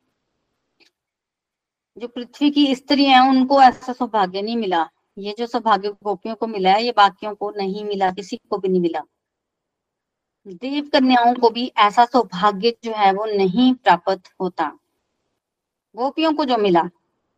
जो 1.97 2.07
पृथ्वी 2.07 2.51
की 2.51 2.75
स्त्री 2.75 3.05
है, 3.05 3.29
उनको 3.29 3.61
ऐसा 3.61 3.93
सौभाग्य 3.93 4.41
नहीं 4.41 4.57
मिला। 4.57 4.89
ये 5.17 5.35
जो 5.37 5.47
सौभाग्य 5.47 5.89
गोपियों 6.03 6.35
को 6.35 6.47
मिला 6.47 6.71
है, 6.71 6.83
ये 6.83 6.91
बाकियों 6.91 7.35
को 7.35 7.51
नहीं 7.51 7.85
मिला, 7.85 8.11
किसी 8.11 8.39
को 8.49 8.57
भी 8.57 8.67
नहीं 8.67 8.81
मिला। 8.81 9.01
देव 10.47 10.89
कन्याओं 10.93 11.35
को 11.35 11.49
भी 11.49 11.71
ऐसा 11.77 12.05
सौभाग्य 12.05 12.75
जो 12.83 12.91
है, 12.91 13.13
वो 13.13 13.25
नहीं 13.25 13.73
प्राप्त 13.73 14.21
होता। 14.41 14.79
गोपियों 15.95 16.33
को 16.33 16.45
जो 16.45 16.57
मिला, 16.57 16.89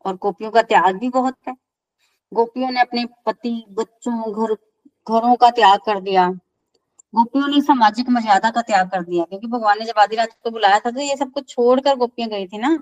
और 0.05 0.15
गोपियों 0.15 0.51
का 0.51 0.61
त्याग 0.61 0.99
भी 0.99 1.09
बहुत 1.09 1.37
है। 1.47 1.55
गोपियों 2.33 2.71
ने 2.71 2.81
अपने 2.81 3.05
पति, 3.25 3.65
बच्चों, 3.69 4.33
घर 4.33 4.55
घरों 5.07 5.35
का 5.35 5.49
त्याग 5.51 5.79
कर 5.85 5.99
दिया। 6.01 6.27
गोपियों 7.13 7.47
ने 7.47 7.61
सामाजिक 7.61 8.09
मर्यादा 8.09 8.49
का 8.51 8.61
त्याग 8.61 8.89
कर 8.89 9.03
दिया, 9.03 9.23
क्योंकि 9.25 9.47
भगवान 9.47 9.79
ने 9.79 9.85
जब 9.85 9.99
आदि 9.99 10.15
रात 10.15 10.29
को 10.43 10.51
बुलाया 10.51 10.79
था 10.79 10.91
तो 10.91 11.01
ये 11.01 11.15
सब 11.17 11.31
कुछ 11.31 11.49
छोड़कर 11.49 11.95
गोपियाँ 11.95 12.29
गई 12.29 12.47
थी 12.47 12.57
ना। 12.57 12.75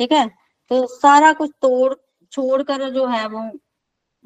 ठीक 0.00 0.12
है? 0.12 0.26
तो 0.70 0.86
सारा 0.88 1.32
कुछ 1.32 1.50
तोड़, 1.62 1.94
छोड़कर 2.32 2.88
जो 2.90 3.06
है 3.06 3.26
वो 3.28 3.40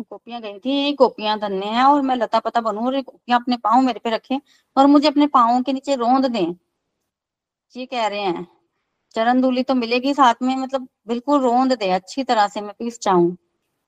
गोपियाँ 0.01 0.41
गई 0.43 0.59
थी 0.59 0.93
गोपियाँ 0.95 1.39
धन्य 1.41 1.67
है, 1.67 1.85
और 1.85 2.03
मैं 2.03 2.17
लता 2.17 2.41
पता 2.41 2.61
बनू, 2.61 2.87
और 2.87 2.97
गोपियाँ 2.97 3.41
अपने 3.41 3.57
पाँव 3.59 3.83
मेरे 3.83 4.01
पे 4.05 4.11
रखे, 4.11 4.41
और 4.77 4.87
मुझे 4.87 5.09
अपने 5.09 5.27
पाओ 5.29 5.61
के 5.63 5.73
नीचे 5.73 5.95
रोंद 5.97 6.27
दें। 6.29 6.55
ये 7.75 7.87
कह 7.87 8.07
रहे 8.07 8.21
हैं। 8.21 8.47
चरण 9.15 9.41
दूली 9.41 9.63
तो 9.63 9.75
मिलेगी 9.75 10.13
साथ 10.15 10.35
में 10.43 10.55
मतलब 10.57 10.89
बिल्कुल 11.09 11.41
रोंद 11.41 11.73
दे, 11.73 11.91
अच्छी 11.91 12.25
तरह 12.25 12.49
से 12.49 12.61
मैं 12.61 12.75
पीस 12.79 12.99
चाहूँ 13.01 13.37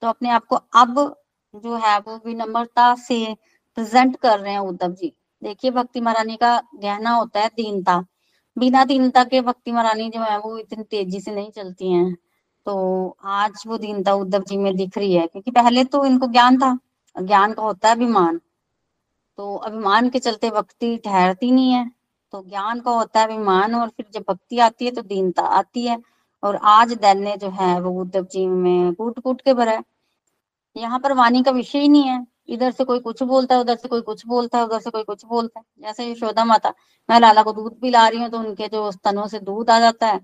तो 0.02 0.08
अपने 0.08 0.30
आप 0.30 0.44
को 0.46 0.56
अब 0.56 0.98
जो 1.54 1.76
है 1.76 1.98
वो 1.98 2.16
विनम्रता 2.26 2.94
से 2.98 3.16
प्रेजेंट 3.76 4.16
कर 4.16 4.38
रहे 4.38 4.52
हैं 4.52 4.60
उद्धव 4.60 4.92
जी। 4.92 5.12
देखिए, 5.42 5.70
भक्ति 5.70 6.00
महारानी 6.00 6.36
का 6.36 6.56
गहना 6.76 7.10
होता 7.10 7.40
है 7.40 7.48
दीनता। 7.48 7.98
बिना 8.56 8.84
दीनता 8.84 9.24
के 9.24 9.40
भक्ति 9.40 9.72
महारानी 9.72 10.08
जो 10.10 10.20
है 10.22 10.38
वो 10.38 10.56
इतनी 10.58 10.84
तेज़ी 10.84 11.20
से 11.20 11.34
नहीं 11.34 11.50
चलती 11.50 11.92
हैं। 11.92 12.14
तो 12.66 13.16
आज 13.24 13.62
वो 13.66 13.78
दीनता 13.78 14.14
उद्धव 14.14 14.42
जी 14.42 14.56
में 14.56 14.74
दिख 14.76 14.98
रही 14.98 15.14
है, 15.14 15.26
क्योंकि 15.26 15.50
पहले 15.50 15.84
तो 15.84 16.04
इनको 16.06 16.26
ज्ञान 16.28 16.58
था, 16.58 16.78
ज्ञान 17.16 17.52
का 17.52 17.62
होता 17.62 17.88
है 17.88 17.94
अभिमान। 17.94 18.40
तो 19.38 19.54
अभिमान 19.56 20.08
के 20.10 20.18
चलते 20.18 20.50
भक्ति 20.50 20.96
ठहरती 21.04 21.50
नहीं 21.52 21.72
है 21.72 21.90
तो 22.32 22.42
ज्ञान 22.42 22.80
का 22.80 22.90
होता 22.90 23.20
है 23.20 23.26
अभिमान, 23.26 23.74
और 23.74 23.88
फिर 23.88 24.06
जब 24.14 24.24
भक्ति 24.28 24.58
आती 24.60 24.84
है 24.84 24.90
तो 24.90 25.02
दीनता 25.04 25.42
आती 25.58 25.86
है। 25.86 25.98
और 26.42 26.56
आज 26.64 26.92
दैन्य 26.94 27.36
जो 27.36 27.48
है 27.52 27.80
वो 27.80 28.00
उद्धव 28.00 28.24
जी 28.32 28.46
में 28.46 28.94
कूट 28.94 29.20
कूट 29.20 29.40
के 29.40 29.54
भरा 29.54 29.72
है। 29.72 29.82
यहाँ 30.76 30.98
पर 31.00 31.12
वाणी 31.14 31.42
का 31.42 31.50
विषय 31.52 31.78
ही 31.78 31.88
नहीं 31.88 32.04
है। 32.04 32.24
इधर 32.48 32.70
से 32.70 32.84
कोई 32.84 32.98
कुछ 33.00 33.22
बोलता 33.22 33.54
है, 33.54 33.60
उधर 33.60 33.76
से 33.76 33.88
कोई 33.88 34.00
कुछ 34.02 34.26
बोलता 34.26 34.58
है, 34.58 34.64
उधर 34.64 34.80
से 34.80 34.90
कोई 34.90 35.02
कुछ 35.04 35.24
बोलता 35.26 35.60
है। 35.60 35.64
जैसे 35.82 36.10
यशोदा 36.10 36.44
माता, 36.44 36.72
मैं 37.08 37.20
लाला 37.20 37.42
को 37.42 37.52
दूध 37.52 37.80
पिला 37.80 38.06
रही 38.08 38.20
हूँ 38.20 38.28
तो 38.30 38.38
उनके 38.38 38.68
जो 38.68 38.90
स्तनों 38.92 39.26
से 39.28 39.38
दूध 39.40 39.70
आ 39.70 39.78
जाता 39.80 40.06
है। 40.06 40.20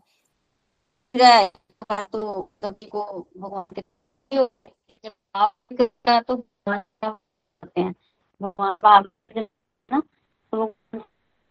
तो 2.12 2.50
को 2.84 3.26
भगवान 3.38 3.64
के 3.72 3.80
तो 4.30 4.46
भगवान 8.40 9.02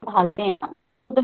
भालते 0.03 0.41
हैं 0.41 0.57
तो 1.11 1.21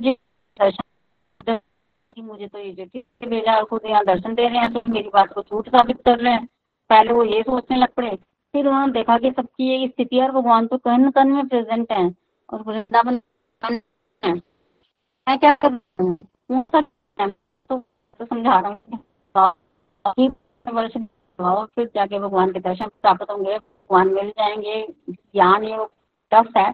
मुझे 2.18 2.48
तो 2.48 2.60
ये 2.60 2.86
भेजा 3.24 3.62
खुद 3.64 3.82
यहाँ 3.86 4.04
दर्शन 4.06 4.36
दे 4.36 4.48
रहे 4.48 4.60
हैं 4.60 4.74
तो 4.74 4.82
मेरी 4.90 5.10
बात 5.10 5.34
को 5.34 5.42
झूठ 5.42 5.70
साबित 5.70 6.02
कर 6.06 6.20
रहे 6.20 6.34
हैं। 6.34 6.48
पहले 6.90 7.14
वो 7.14 7.24
ये 7.24 7.44
सोचने 7.44 7.78
लग 7.78 7.90
पड़े। 7.90 8.18
फिर 8.54 8.68
उन्होंने 8.68 8.94
देखा 8.94 9.18
कि 9.18 9.32
सबकी 9.32 9.70
ये 9.70 9.88
स्थिति 9.88 10.22
और 10.22 10.32
भगवान 10.32 10.68
तो 10.68 10.78
कन 10.78 11.12
कन 11.12 11.28
में 11.28 11.48
प्रेजेंट 11.48 11.92
है 11.92 12.16
और 12.50 12.62
वृंदावन 12.62 13.22
मैं 15.28 15.40
क्या 15.40 15.56
कर? 15.56 15.80
तो, 17.70 17.78
तो 17.78 18.26
समझा 18.26 18.60
रहा 18.60 18.70
हूँ 18.70 18.78
फिर 21.76 21.90
जाके 21.96 22.20
भगवान 22.20 22.52
के 22.52 22.60
दर्शन 22.60 22.88
प्राप्त 23.02 23.32
होंगे 23.32 23.58
भगवान 23.58 24.14
मिल 24.14 24.30
जाएँगे 24.30 24.88
ज्ञान 25.10 25.64
ये 25.64 25.86
टफ 26.32 26.58
है। 26.58 26.74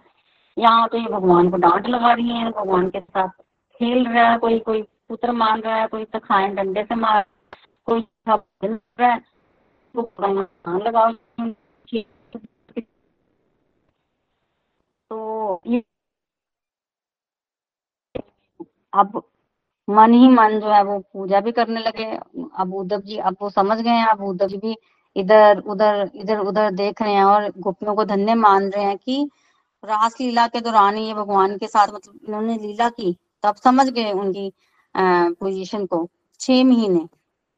यहाँ 0.57 0.87
तो 0.87 0.97
ये 0.97 1.07
भगवान 1.07 1.49
को 1.51 1.57
डांट 1.57 1.87
लगा 1.87 2.13
रही 2.13 2.29
है 2.29 2.51
भगवान 2.51 2.89
के 2.89 2.99
साथ 2.99 3.27
खेल 3.79 4.07
रहा 4.07 4.31
है 4.31 4.37
कोई 4.37 4.59
कोई 4.59 4.81
पुत्र 5.09 5.31
मान 5.31 5.61
रहा 5.61 5.75
है 5.75 5.87
कोई 5.87 6.05
तो 6.05 6.19
खाए 6.19 6.47
डंडे 6.55 6.83
से 6.83 6.95
मार 6.95 7.25
कोई 7.87 8.07
रहा 8.29 9.05
है। 9.05 9.30
तो 9.95 10.01
अब 18.93 19.21
मन 19.87 20.13
ही 20.13 20.27
मन 20.29 20.59
जो 20.59 20.69
है 20.69 20.83
वो 20.83 20.97
पूजा 21.13 21.39
भी 21.41 21.51
करने 21.51 21.81
लगे। 21.81 22.05
अब 22.59 22.73
उद्धव 22.75 23.01
जी, 23.01 23.17
अब 23.17 23.35
वो 23.41 23.49
समझ 23.49 23.77
गए 23.79 23.89
हैं, 23.89 24.05
अब 24.07 24.21
उद्धव 24.23 24.47
जी 24.47 24.57
भी 24.57 24.75
इधर, 25.15 25.59
उधर 25.59 26.09
इधर, 26.15 26.39
उधर 26.39 26.71
देख 26.71 27.01
रहे 27.01 27.13
हैं 27.13 27.23
और 27.23 27.49
गोपियों 27.59 27.95
को 27.95 28.05
धन्य 28.05 28.35
मान 28.35 28.69
रहे 28.71 28.83
हैं 28.85 28.97
कि 28.97 29.29
रास 29.83 30.19
लीला 30.21 30.47
के 30.47 30.61
दौरान 30.61 30.97
ये 30.97 31.13
भगवान 31.13 31.57
के 31.57 31.67
साथ 31.67 31.87
मतलब 31.93 32.19
इन्होंने 32.27 32.57
लीला 32.57 32.89
की, 32.89 33.15
तब 33.43 33.55
समझ 33.55 33.89
गए 33.89 34.11
उनकी 34.13 34.51
पोजीशन 34.95 35.85
को, 35.85 36.07
छह 36.39 36.63
महीने। 36.65 37.07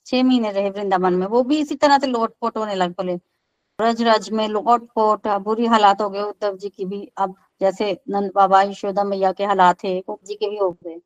छह 0.05 0.23
महीने 0.23 0.51
रहे 0.51 0.69
वृंदावन 0.69 1.13
में, 1.13 1.25
वो 1.27 1.43
भी 1.43 1.59
इसी 1.59 1.75
तरह 1.75 1.97
से 1.97 2.07
लोट 2.07 2.33
पोट 2.41 2.57
होने 2.57 2.75
लग 2.75 2.93
पड़े। 2.93 3.15
ब्रज 3.79 4.01
रज 4.03 4.29
में 4.31 4.47
लोट 4.49 4.87
पोट 4.95 5.27
बुरी 5.43 5.65
हालात 5.65 6.01
हो 6.01 6.09
गए 6.09 6.21
उद्धव 6.21 6.57
जी 6.57 6.69
की 6.69 6.85
भी। 6.85 7.03
अब 7.17 7.35
जैसे 7.61 7.91
नंद 8.09 8.31
बाबा 8.35 8.61
यशोदा 8.61 9.03
मैया 9.03 9.31
के 9.31 9.45
हालात 9.45 9.83
थे 9.83 9.99
जी 10.09 10.35
के 10.35 10.49
भी 10.49 10.57
हो 10.57 10.69
गए। 10.73 10.99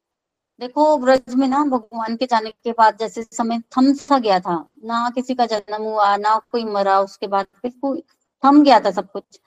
देखो 0.62 0.98
ब्रज 0.98 1.36
में 1.36 1.48
ना 1.48 1.64
भगवान 1.66 2.16
के 2.18 2.26
जाने 2.26 2.50
के 2.52 2.72
बाद 2.72 2.98
जैसे 3.00 3.24
समय 3.24 3.60
थम 3.78 3.92
सा 3.96 4.18
गया 4.20 4.40
था। 4.40 4.56
ना 4.86 5.10
किसी 5.16 5.36
का 5.36 5.46
जन्म 5.46 5.84
हुआ, 5.84 6.16
ना 6.18 6.38
कोई 6.52 6.66
मरा, 6.66 7.00
उसके 7.02 7.28
बाद 7.28 7.48
बिल्कुल 7.64 8.02
थम 8.44 8.64
गया 8.64 8.80
था 8.80 8.92
सब 8.92 9.12
कुछ। 9.12 9.40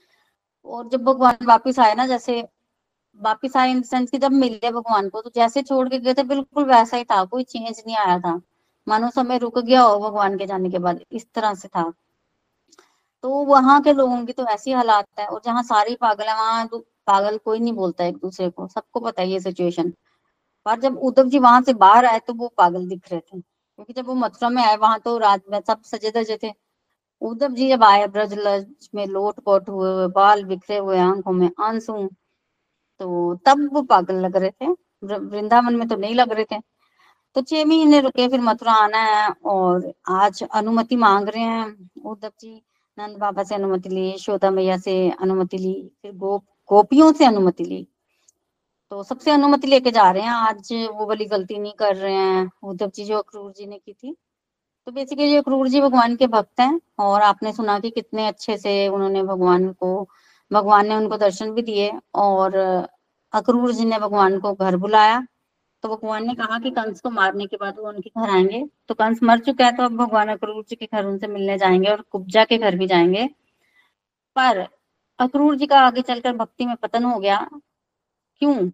और 0.67 0.89
जब 0.89 1.05
भगवान 1.05 1.47
वापिस 1.47 1.79
आए 1.79 1.95
ना, 1.95 2.07
जैसे 2.07 2.41
वापिस 3.21 3.57
आए 3.57 3.71
इन 3.71 3.83
सेंस 3.83 4.11
की 4.11 4.19
जब 4.19 4.33
मिले 4.33 4.71
भगवान 4.71 5.09
को 5.09 5.21
तो 5.23 5.31
जैसे 5.35 5.63
छोड़ 5.63 5.89
के 5.89 5.99
गए 5.99 6.15
थे, 6.15 6.23
बिल्कुल 6.25 6.65
वैसा 6.65 6.97
ही 6.97 7.05
था, 7.05 7.25
कोई 7.25 7.45
चेंज 7.45 7.83
नहीं 7.87 7.97
आया 7.97 8.19
था। 8.19 8.41
मानो 8.87 9.11
समय 9.11 9.39
रुक 9.39 9.59
गया 9.61 9.83
हो 9.83 9.99
भगवान 10.01 10.37
के 10.39 10.47
जाने 10.47 10.71
के 10.71 10.79
बाद, 10.81 11.01
इस 11.13 11.27
तरह 11.35 11.55
से 11.55 11.69
था। 11.69 11.91
तो 13.25 13.31
वहाँ 13.47 13.81
के 13.83 13.93
लोगों 13.93 14.25
की 14.27 14.33
तो 14.33 14.47
ऐसी 14.49 14.73
हालात 14.73 15.07
है, 15.19 15.27
और 15.27 15.41
जहाँ 15.45 15.63
सारी 15.65 15.95
पागल 15.97 16.25
है, 16.25 16.35
वहाँ 16.35 16.67
पागल 17.07 17.37
कोई 17.39 17.59
नहीं 17.61 17.73
बोलता 17.75 18.05
एक 18.05 18.17
दूसरे 18.19 18.49
को, 18.51 18.67
सबको 18.69 19.01
पता 19.01 19.23
है 19.23 19.29
ये 19.29 19.41
सिचुएशन 19.41 19.91
पर 20.67 20.81
जब 20.81 20.99
उद्धव 21.01 21.29
जी 21.31 21.39
वहाँ 21.41 21.63
से 21.63 21.75
बाहर 21.77 22.07
आए 22.07 22.19
तो 22.21 22.35
वो 22.35 22.49
पागल 22.59 22.89
दिख 22.89 23.11
रहे 23.13 23.21
थे, 23.23 23.41
क्योंकि 23.41 23.93
जब 23.93 24.07
वो 24.07 24.15
मथुरा 24.17 24.49
में 24.51 24.63
आए, 24.65 24.77
वहाँ 24.79 24.99
तो 25.01 25.17
रात 25.19 25.43
में 25.51 25.61
सब 25.63 25.83
सजे 25.85 26.11
धजे 26.13 26.39
थे। 26.43 26.53
उद्धव 27.23 27.53
जी 27.55 27.69
जब 27.71 27.85
आए 27.85 28.07
ब्रज 28.09 28.35
में 28.95 29.07
लोट 29.09 29.41
पोट 29.41 29.69
हुए 29.69 29.93
हुए, 29.93 30.07
बाल 30.09 30.45
बिखरे 30.47 30.77
हुए 30.79 30.99
आँखों 31.01 31.33
में 31.33 31.51
आँसू 31.61 32.07
तो 33.01 33.35
तब 33.47 33.69
वो 33.75 33.83
पागल 33.85 34.17
लग 34.23 34.37
रहे 34.37 34.51
थे। 34.53 34.67
वृंदावन 35.05 35.77
में 35.77 35.89
तो 35.89 35.97
नहीं 35.97 36.15
लग 36.15 36.33
रहे 36.33 36.45
थे। 36.53 36.59
तो 37.37 37.41
छह 37.41 37.65
महीने 37.65 38.01
रुके, 38.01 38.29
फिर 38.29 38.41
मथुरा 38.41 38.73
आना 38.73 38.99
है 38.99 39.29
और 39.45 39.93
आज 40.09 40.43
अनुमति 40.43 40.97
मांग 40.97 41.29
रहे 41.29 41.43
हैं। 41.43 41.91
उद्धव 42.05 42.31
जी, 42.41 42.63
नंद 42.99 43.17
बाबा 43.17 43.43
से 43.43 43.55
अनुमति 43.55 43.89
ली 43.89 44.09
यशोदा 44.11 44.51
मैया 44.51 44.77
से 44.77 44.95
अनुमति 45.11 45.59
ली, 45.59 45.75
फिर 46.03 46.13
गोप, 46.13 46.45
गोपियों 46.69 47.13
से 47.13 47.25
अनुमति 47.25 47.65
ली। 47.65 47.87
तो 48.91 49.03
सबसे 49.03 49.31
अनुमति 49.31 49.67
लेके 49.67 49.91
जा 49.91 50.11
रहे 50.11 50.23
हैं। 50.23 50.31
आज 50.31 50.73
वो 50.73 51.07
वाली 51.07 51.25
गलती 51.25 51.59
नहीं 51.59 51.73
कर 51.73 51.97
रहे 51.97 52.15
हैं। 52.15 52.51
उद्धव 52.63 52.91
जी, 52.95 53.05
जो 53.05 53.19
अक्रूर 53.19 53.53
जी 53.53 53.67
ने 53.67 53.79
की 53.79 53.93
थी। 53.93 54.17
तो 54.87 54.93
बेसिकली 54.93 55.37
अक्रूर 55.37 55.69
जी 55.69 55.81
भगवान 55.81 56.17
के 56.17 56.27
भक्त 56.27 56.61
हैं 56.61 56.81
और 56.99 57.23
आपने 57.23 57.53
सुना 57.53 57.79
कि 57.81 57.91
कितने 57.91 58.27
अच्छे 58.27 58.57
से 58.59 58.89
उन्होंने 58.89 59.23
भगवान 59.23 59.69
को, 59.73 60.09
भगवान 60.53 60.89
ने 60.89 60.95
उनको 60.95 61.17
दर्शन 61.17 61.51
भी 61.51 61.63
दिए 61.63 61.93
और 62.15 62.57
अक्रूर 63.33 63.73
जी 63.73 63.85
ने 63.85 63.99
भगवान 63.99 64.39
को 64.41 64.53
घर 64.53 64.77
बुलाया। 64.77 65.27
तो 65.85 65.89
भगवान 65.89 66.27
ने 66.27 66.35
कहा 66.35 66.59
कि 66.59 66.71
कंस 66.71 67.01
को 67.01 67.11
मारने 67.11 67.47
के 67.47 67.57
बाद 67.57 67.79
वो 67.79 67.89
उनके 67.89 68.11
घर 68.11 68.31
आएँगे। 68.31 68.65
तो 68.89 68.95
कंस 68.95 69.23
मर 69.23 69.39
चुका 69.41 69.65
है 69.67 69.73
तो 69.77 69.83
अब 69.83 69.97
भगवान 69.97 70.29
अक्रूर 70.29 70.65
जी 70.65 70.77
के 70.77 70.87
घर 70.87 71.05
उनसे 71.07 71.27
मिलने 71.29 71.57
जाएँगे 71.59 71.89
और 71.91 72.01
कुब्जा 72.13 72.45
के 72.45 72.59
घर 72.59 72.77
भी 72.77 72.87
जाएँगे। 72.87 73.27
पर 74.37 74.59
अक्रूर 75.19 75.57
जी 75.57 75.67
का 75.67 75.81
आगे 75.81 76.03
चलकर 76.03 76.33
भक्ति 76.37 76.67
में 76.67 76.75
पतन 76.77 77.05
हो 77.05 77.19
गया। 77.21 77.39
क्यों? 78.43 78.71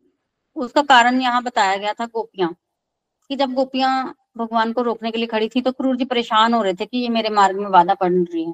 उसका 0.57 0.83
कारण 0.85 1.21
यहाँ 1.21 1.43
बताया 1.43 1.77
गया 1.77 1.93
था 1.95 2.07
गोपियाँ, 2.07 2.55
कि 3.31 3.37
जब 3.37 3.53
गोपियाँ 3.55 4.15
भगवान 4.39 4.73
को 4.73 4.83
रोकने 4.83 5.11
के 5.11 5.19
लिए 5.19 5.27
खड़ी 5.27 5.49
थी 5.49 5.61
तो 5.63 5.73
क्रूर 5.73 5.97
जी 5.97 6.05
परेशान 6.07 6.55
हो 6.55 6.63
रहे 6.63 6.75
थे 6.75 6.87
कि 6.87 6.99
ये 6.99 7.09
मेरे 7.11 7.31
मार्ग 7.31 7.59
में 7.59 7.69
वादा 7.71 7.95
पड़ 7.97 8.13
रही 8.13 8.45
है। 8.45 8.53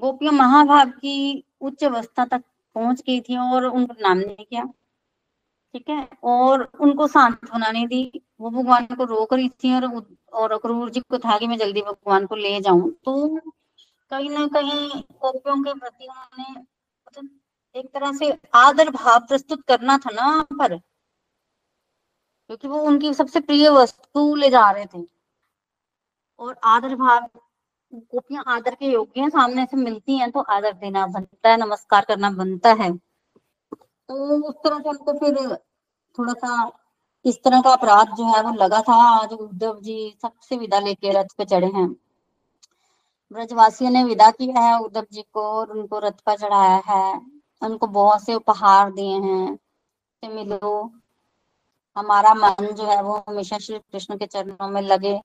गोपियाँ 0.00 0.32
महाभाव 0.34 0.90
की 0.92 1.44
उच्च 1.62 1.84
अवस्था 1.84 2.24
तक 2.26 2.42
पहुँच 2.76 3.02
गई 3.02 3.20
थी 3.20 3.36
और 3.38 3.64
उनको 3.66 3.94
नाम 4.02 4.18
नहीं 4.18 4.44
किया। 4.46 4.64
ठीक 5.74 5.88
है? 5.88 6.08
और 6.24 6.62
उनको 6.80 7.06
सांत्वना 7.06 7.70
नहीं 7.70 7.86
दी। 7.86 8.20
वो 8.40 8.50
भगवान 8.50 8.86
को 8.86 9.04
रोक 9.04 9.32
रही 9.34 9.48
थी 9.48 9.74
और 9.74 9.84
और 10.32 10.52
अक्रूर 10.52 10.90
जी 10.90 11.00
को 11.00 11.18
था 11.18 11.38
कि 11.38 11.46
मैं 11.46 11.56
जल्दी 11.58 11.82
भगवान 11.82 12.26
को 12.26 12.36
ले 12.36 12.60
जाऊँ। 12.60 12.90
तो 13.04 13.28
कहीं 14.12 14.30
ना 14.30 14.46
कहीं 14.46 14.88
गोपियों 15.02 15.62
के 15.64 15.74
प्रति 15.74 16.06
उन्होंने 16.06 16.60
मतलब 16.60 17.30
एक 17.76 17.86
तरह 17.94 18.12
से 18.12 18.32
आदर 18.54 18.90
भाव 18.90 19.20
प्रस्तुत 19.20 19.62
करना 19.68 19.98
था 19.98 20.10
ना 20.10 20.42
पर। 20.58 20.80
क्योंकि 22.50 22.68
वो 22.68 22.78
उनकी 22.80 23.12
सबसे 23.14 23.40
प्रिय 23.40 23.68
वस्तु 23.70 24.34
ले 24.34 24.50
जा 24.50 24.70
रहे 24.70 24.86
थे। 24.86 25.04
और 26.38 26.56
आदर 26.64 26.94
भाव, 26.96 27.28
गोपियाँ 27.92 28.44
आदर 28.46 28.74
के 28.74 28.86
योग्य 28.86 29.20
हैं, 29.20 29.28
सामने 29.28 29.64
से 29.64 29.76
मिलती 29.76 30.18
हैं 30.18 30.30
तो 30.30 30.40
आदर 30.40 30.72
देना 30.72 31.06
बनता 31.06 31.50
है, 31.50 31.56
नमस्कार 31.56 32.04
करना 32.04 32.30
बनता 32.30 32.72
है। 32.72 32.90
तो 34.08 34.14
उस 34.48 34.54
तरह 34.54 34.78
से 34.78 34.88
उनको 34.88 35.12
फिर 35.12 35.56
थोड़ा 36.18 36.32
सा 36.32 36.72
इस 37.24 37.42
तरह 37.42 37.62
का 37.62 37.72
अपराध 37.72 38.06
जो 38.06 38.24
है 38.24 38.42
वो 38.42 38.50
लगा 38.50 38.80
था। 38.80 38.94
आज 38.94 39.32
उद्धव 39.32 39.80
जी 39.80 40.18
सबसे 40.22 40.56
विदा 40.56 40.78
लेके 40.78 41.12
रथ 41.12 41.26
पे 41.38 41.44
चढ़े 41.44 41.66
हैं। 41.66 41.96
ब्रजवासियों 43.32 43.90
ने 43.90 44.04
विदा 44.04 44.30
किया 44.30 44.60
है 44.60 44.80
उद्धव 44.80 45.06
जी 45.12 45.22
को 45.22 45.40
और 45.40 45.70
उनको 45.70 45.98
रथ 45.98 46.20
पर 46.26 46.36
चढ़ाया 46.36 46.82
है। 46.86 47.20
उनको 47.62 47.86
बहुत 47.86 48.24
से 48.24 48.34
उपहार 48.34 48.92
दिए 48.92 49.18
हैं। 49.20 49.56
से 49.56 50.28
मिलो। 50.28 50.92
हमारा 51.96 52.34
मन 52.34 52.66
जो 52.66 52.84
है 52.84 53.02
वो 53.02 53.24
हमेशा 53.28 53.58
श्री 53.58 53.78
कृष्ण 53.78 54.16
के 54.16 54.26
चरणों 54.26 54.68
में 54.68 54.82
लगे। 54.82 55.20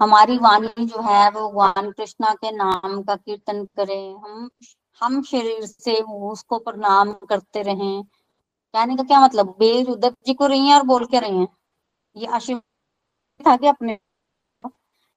हमारी 0.00 0.38
वाणी 0.38 0.86
जो 0.86 1.00
है 1.02 1.30
वो 1.30 1.48
भगवान 1.48 1.90
कृष्णा 1.92 2.34
के 2.34 2.50
नाम 2.50 3.02
का 3.02 3.16
कीर्तन 3.16 3.64
करे। 3.64 4.10
हम 4.10 4.50
हम 5.00 5.22
शरीर 5.22 5.66
से 5.66 6.00
उसको 6.02 6.58
प्रणाम 6.58 7.12
करते 7.28 7.62
रहे। 7.62 8.02
कहने 8.02 8.96
का 8.96 9.02
क्या 9.02 9.20
मतलब? 9.20 9.54
बेर 9.58 9.88
उद्धव 9.90 10.14
जी 10.26 10.34
को 10.34 10.46
रही 10.46 10.68
है 10.68 10.74
और 10.74 10.82
बोल 10.86 11.04
के 11.06 11.20
रही 11.20 11.38
है? 11.38 11.46
ये 12.16 12.26
आशीर्वाद 12.26 13.46
था 13.46 13.56
कि 13.56 13.66
अपने 13.66 13.98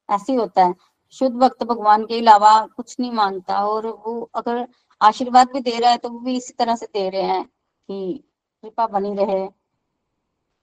ऐसे 0.09 0.33
होता 0.35 0.65
है। 0.65 0.73
शुद्ध 1.13 1.35
भक्त 1.35 1.63
भगवान 1.63 2.05
के 2.05 2.19
अलावा 2.19 2.51
कुछ 2.67 2.99
नहीं 2.99 3.11
मानता 3.11 3.65
और 3.67 3.87
वो 3.87 4.21
अगर 4.35 4.67
आशीर्वाद 5.01 5.51
भी 5.53 5.59
दे 5.61 5.77
रहा 5.79 5.91
है 5.91 5.97
तो 5.97 6.09
वो 6.09 6.19
भी 6.19 6.35
इसी 6.37 6.53
तरह 6.53 6.75
से 6.75 6.85
दे 6.93 7.09
रहे 7.09 7.21
हैं 7.23 7.43
कि 7.45 8.23
कृपा 8.63 8.87
बनी 8.87 9.13
रहे। 9.15 9.47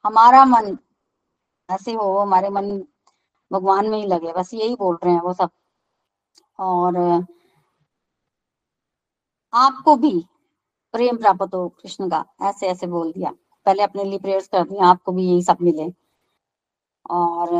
हमारा 0.04 0.44
मन 0.44 0.76
ऐसे 1.68 1.92
हो, 1.92 2.18
हमारे 2.18 2.48
मन 2.50 2.70
भगवान 3.50 3.88
में 3.90 3.98
ही 3.98 4.06
लगे, 4.06 4.32
बस 4.32 4.54
यही 4.54 4.74
बोल 4.76 4.98
रहे 5.04 5.14
हैं 5.14 5.20
वो 5.20 5.32
सब। 5.32 5.50
और 6.58 6.96
आपको 9.52 9.94
भी 9.96 10.10
प्रेम 10.94 11.16
प्राप्त 11.16 11.54
हो, 11.54 11.68
कृष्ण 11.68 12.08
का। 12.10 12.24
ऐसे 12.42 12.66
ऐसे 12.66 12.86
बोल 12.86 13.12
दिया। 13.12 13.30
पहले 13.66 13.82
अपने 13.82 14.04
लिए 14.04 14.18
प्रेयर्स 14.18 14.48
कर 14.48 14.64
दिया, 14.64 14.86
आपको 14.86 15.12
भी 15.12 15.26
यही 15.26 15.42
सब 15.42 15.56
मिले। 15.62 15.88
और 17.10 17.54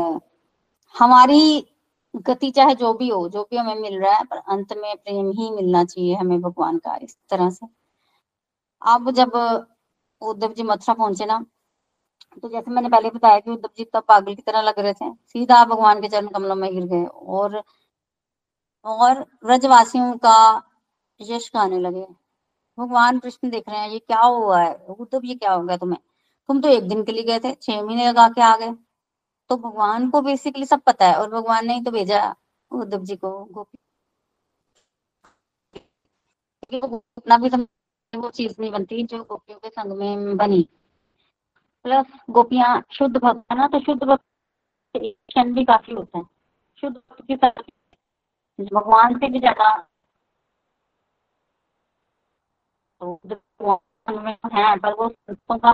हमारी 0.95 1.65
गति, 2.13 2.49
चाहे 2.51 2.75
जो 2.75 2.93
भी 2.93 3.09
हो, 3.09 3.27
जो 3.29 3.43
भी 3.43 3.57
हमें 3.57 3.75
मिल 3.75 3.99
रहा 3.99 4.13
है, 4.13 4.23
पर 4.23 4.37
अंत 4.49 4.73
में 4.77 4.95
प्रेम 4.97 5.31
ही 5.31 5.49
मिलना 5.51 5.83
चाहिए 5.85 6.15
हमें 6.15 6.39
भगवान 6.41 6.77
का, 6.79 6.95
इस 6.97 7.17
तरह 7.29 7.49
से। 7.49 7.67
अब 8.81 9.11
जब 9.11 9.31
उद्धव 10.21 10.53
जी 10.53 10.63
मथुरा 10.63 10.93
पहुँचे 10.95 11.25
ना 11.25 11.45
तो 12.43 12.49
जैसे 12.49 12.71
मैंने 12.71 12.89
पहले 12.89 13.09
बताया 13.09 13.39
कि 13.39 13.51
उद्धव 13.51 13.69
जी 13.77 13.83
तब 13.93 14.03
पागल 14.07 14.35
की 14.35 14.41
तरह 14.41 14.61
लग 14.61 14.79
रहे 14.79 14.93
थे, 14.93 15.11
सीधा 15.13 15.63
भगवान 15.65 16.01
के 16.01 16.07
चरण 16.09 16.27
कमलों 16.29 16.55
में 16.55 16.71
गिर 16.73 16.85
गए। 16.85 17.03
और 17.05 17.61
और 18.85 19.19
व्रजवासियों 19.45 20.13
का 20.17 20.35
यश 21.19 21.49
गाने 21.53 21.79
लगे। 21.79 22.05
भगवान 22.77 23.19
कृष्ण 23.19 23.49
देख 23.49 23.69
रहे 23.69 23.79
हैं, 23.79 23.89
ये 23.89 23.99
क्या 24.01 24.19
हुआ 24.21 24.61
है? 24.61 24.73
उद्धव 24.89 25.25
ये 25.25 25.35
क्या 25.35 25.53
हो 25.53 25.63
गया 25.63 25.77
तुम्हें? 25.77 25.99
तुम 26.49 26.61
तो 26.61 26.69
एक 26.69 26.87
दिन 26.89 27.03
के 27.05 27.11
लिए 27.11 27.23
गए 27.25 27.39
थे, 27.41 27.53
छह 27.55 27.81
महीने 27.83 28.07
लगा 28.09 28.27
के 28.29 28.41
आ 28.43 28.55
गए। 28.57 28.71
तो 29.49 29.57
भगवान 29.59 30.09
को 30.11 30.21
बेसिकली 30.23 30.65
सब 30.67 30.81
पता 30.83 31.07
है, 31.07 31.15
और 31.15 31.29
भगवान 31.31 31.67
ने 31.67 31.73
ही 31.75 31.81
तो 31.83 31.91
भेजा 31.91 32.23
उद्धव 32.71 33.03
जी 33.05 33.15
को, 33.17 33.31
गोपी। 33.45 33.77
अपना 36.73 37.37
भी 37.37 37.49
वो 38.13 38.29
चीज़ 38.31 38.55
नहीं 38.59 38.71
बनती 38.71 39.03
जो 39.05 39.23
गोपियों 39.23 39.57
के 39.59 39.69
संग 39.69 39.97
में 39.99 40.37
बनी। 40.37 40.67
प्लस 41.85 42.05
गोपियाँ 42.29 42.81
शुद्ध 42.91 43.15
भक्त 43.17 43.43
है 43.51 43.57
ना 43.57 43.67
तो 43.67 43.79
शुद्ध 43.79 44.03
भक्त 44.03 44.23
भी 45.49 45.65
काफ़ी 45.65 45.93
होता 45.93 46.17
है। 46.17 46.23
शुद्ध 46.83 46.95
भक्त 46.97 47.71
भगवान 48.59 49.17
से 49.19 49.29
भी 49.29 49.39
ज़्यादा 49.39 49.69
तो 49.77 49.87
है 53.01 54.77
पर 54.77 54.93
वो 54.93 55.09
का 55.53 55.71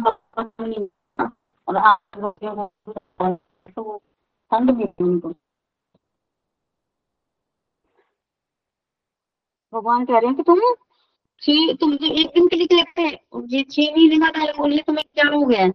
और 1.67 3.39
संग 4.51 4.69
भी 4.69 4.83
उनको 5.03 5.29
भगवान 9.73 10.05
कह 10.05 10.17
रहे 10.17 10.25
हैं 10.25 10.35
कि 10.35 10.43
तुम 10.43 10.59
छह, 11.41 11.73
तुम 11.73 11.95
तो 11.97 12.05
एक 12.05 12.27
दिन 12.27 12.47
के 12.47 12.55
लिए 12.55 12.67
कहते 12.67 13.01
हैं, 13.01 13.17
ये 13.47 13.63
छह 13.63 13.81
महीने 13.81 14.17
का 14.17 14.29
टाइम 14.29 14.57
बोलिए 14.57 14.83
तुम्हें 14.87 15.05
क्या 15.13 15.29
हो 15.35 15.45
गया? 15.45 15.69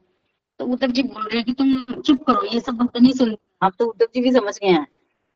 तो 0.60 0.66
उद्धव 0.66 0.86
जी 0.86 1.02
बोल 1.02 1.22
रहे 1.24 1.36
हैं 1.36 1.44
कि 1.44 1.52
तुम 1.52 2.00
चुप 2.02 2.22
करो, 2.26 2.44
ये 2.44 2.60
सब 2.60 2.76
भक्त 2.76 2.96
नहीं 2.96 3.12
सुन 3.12 3.36
आप 3.62 3.72
तो 3.78 3.86
उद्धव 3.86 4.06
जी 4.14 4.20
भी 4.20 4.32
समझ 4.32 4.58
गए 4.58 4.68
हैं। 4.68 4.86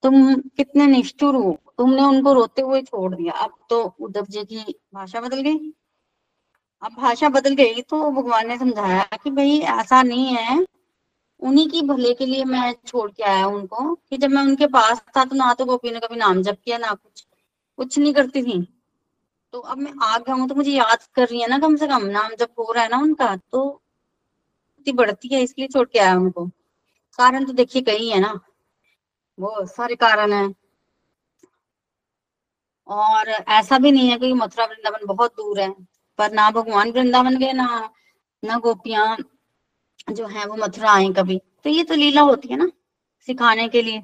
तुम 0.02 0.34
कितने 0.34 0.86
निष्ठुर 0.86 1.34
हो? 1.34 1.58
तुमने 1.78 2.02
उनको 2.02 2.32
रोते 2.32 2.62
हुए 2.62 2.82
छोड़ 2.82 3.14
दिया। 3.14 3.32
अब 3.32 3.54
तो 3.70 3.82
उद्धव 4.00 4.24
जी 4.24 4.44
की 4.44 4.74
भाषा 4.94 5.20
बदल 5.20 5.40
गई। 5.40 5.72
अब 6.84 6.92
भाषा 6.94 7.28
बदल 7.28 7.54
गई 7.54 7.82
तो 7.82 7.98
भगवान 8.12 8.48
ने 8.48 8.56
समझाया 8.58 9.02
कि 9.22 9.30
भाई 9.30 9.58
ऐसा 9.72 10.02
नहीं 10.02 10.34
है। 10.36 10.58
उन्हीं 11.42 11.68
की 11.70 11.82
भले 11.82 12.12
के 12.14 12.26
लिए 12.26 12.44
मैं 12.44 12.72
छोड़ 12.86 13.10
के 13.10 13.22
आया 13.24 13.46
उनको 13.48 13.94
कि 13.94 14.16
जब 14.16 14.30
मैं 14.30 14.42
उनके 14.42 14.66
पास 14.68 15.02
था 15.16 15.24
तो 15.24 15.36
ना 15.36 15.52
तो 15.54 15.64
गोपी 15.64 15.90
ने 15.90 16.00
कभी 16.00 16.16
नाम 16.16 16.42
जप 16.42 16.58
किया, 16.64 16.78
ना 16.78 16.92
कुछ 16.92 17.24
कुछ 17.78 17.98
नहीं 17.98 18.12
करती 18.14 18.42
थी। 18.42 18.60
तो 19.52 19.60
अब 19.60 19.78
मैं 19.78 19.92
आ 20.02 20.18
गया 20.18 20.34
हूँ 20.34 20.48
तो 20.48 20.54
मुझे 20.54 20.70
याद 20.72 21.02
कर 21.16 21.28
रही 21.28 21.40
है 21.40 21.48
ना 21.48 21.58
कम 21.58 21.76
से 21.76 21.86
कम 21.88 22.04
नाम 22.08 22.34
जब 22.40 22.48
हो 22.58 22.72
रहा 22.72 22.84
है 22.84 22.90
ना 22.90 22.98
उनका 22.98 23.34
तो 23.36 23.80
बढ़ती 24.86 25.28
है, 25.28 25.42
इसलिए 25.42 25.68
छोड़ 25.68 25.86
के 25.88 25.98
आया 25.98 26.16
उनको। 26.16 26.46
कारण 27.18 27.44
तो 27.44 27.52
देखिए 27.52 27.82
कई 27.82 28.08
है 28.08 28.20
ना 28.20 28.32
वो 29.38 29.64
सारे 29.66 29.94
कारण 29.96 30.32
है। 30.32 30.44
और 32.88 33.28
ऐसा 33.28 33.78
भी 33.78 33.92
नहीं 33.92 34.08
है 34.10 34.18
कि 34.18 34.32
मथुरा 34.34 34.64
वृंदावन 34.66 35.06
बहुत 35.06 35.32
दूर 35.36 35.60
है। 35.60 35.68
पर 36.18 36.32
ना 36.32 36.50
भगवान 36.52 36.90
वृंदावन 36.92 37.36
गए, 37.38 37.52
ना 37.52 37.90
ना 38.42 38.58
गोपियाँ 38.58 39.16
जो 40.08 40.26
है 40.26 40.46
वो 40.46 40.56
मथुरा 40.56 40.90
आए 40.92 41.08
कभी। 41.16 41.38
तो 41.64 41.70
ये 41.70 41.84
तो 41.84 41.94
लीला 41.96 42.20
होती 42.22 42.48
है 42.48 42.56
ना, 42.56 42.70
सिखाने 43.28 43.68
के 43.68 43.82
लिए। 43.82 44.02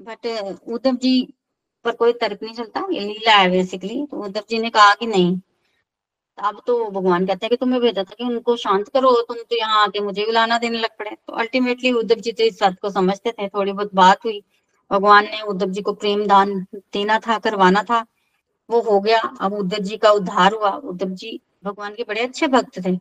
बट 0.00 0.26
उद्धव 0.68 0.96
जी 0.96 1.20
पर 1.84 1.92
कोई 1.94 2.12
तर्क 2.14 2.42
नहीं 2.42 2.54
चलता, 2.54 2.86
ये 2.92 3.00
लीला 3.00 3.32
है 3.34 3.50
बेसिकली 3.50 4.04
तो 4.06 4.24
उद्धव 4.24 4.42
जी 4.50 4.58
ने 4.58 4.70
कहा 4.70 4.94
कि 4.94 5.06
नहीं। 5.06 5.38
अब 6.38 6.60
तो 6.66 6.84
भगवान 6.90 7.26
कहते 7.26 7.46
हैं 7.46 7.50
कि 7.50 7.56
तुम्हें 7.56 7.80
भेजा 7.82 8.02
था 8.02 8.14
कि 8.14 8.24
उनको 8.24 8.56
शांत 8.56 8.88
करो, 8.88 9.10
तुम 9.22 9.36
तो 9.36 9.56
यहाँ 9.56 9.82
आके 9.82 10.00
मुझे 10.00 10.24
बुलाना 10.24 10.58
देने 10.58 10.78
लग 10.78 10.90
पड़े। 10.98 11.10
तो 11.10 11.32
अल्टीमेटली 11.34 11.92
उद्धव 11.94 12.20
जी 12.20 12.32
तो 12.32 12.44
इस 12.44 12.60
बात 12.62 12.78
को 12.82 12.90
समझते 12.90 13.32
थे, 13.32 13.48
थोड़ी 13.48 13.72
बहुत 13.72 13.94
बात 13.94 14.24
हुई। 14.24 14.42
भगवान 14.90 15.24
ने 15.24 15.40
उद्धव 15.44 15.70
जी 15.70 15.82
को 15.82 15.92
प्रेम 15.94 16.26
दान 16.26 16.54
देना 16.74 17.18
था, 17.18 17.38
करवाना 17.38 17.82
था। 17.82 18.04
वो 18.70 18.80
हो 18.82 19.00
गया। 19.00 19.20
अब 19.40 19.52
उद्धव 19.54 19.78
जी 19.78 19.96
का 19.96 20.10
उद्धार 20.12 20.54
हुआ। 20.54 20.70
उद्धव 20.70 21.10
जी 21.14 21.40
भगवान 21.64 21.94
के 21.94 22.04
बड़े 22.04 22.20
अच्छे 22.22 22.46
भक्त 22.48 22.78
थे। 22.86 22.92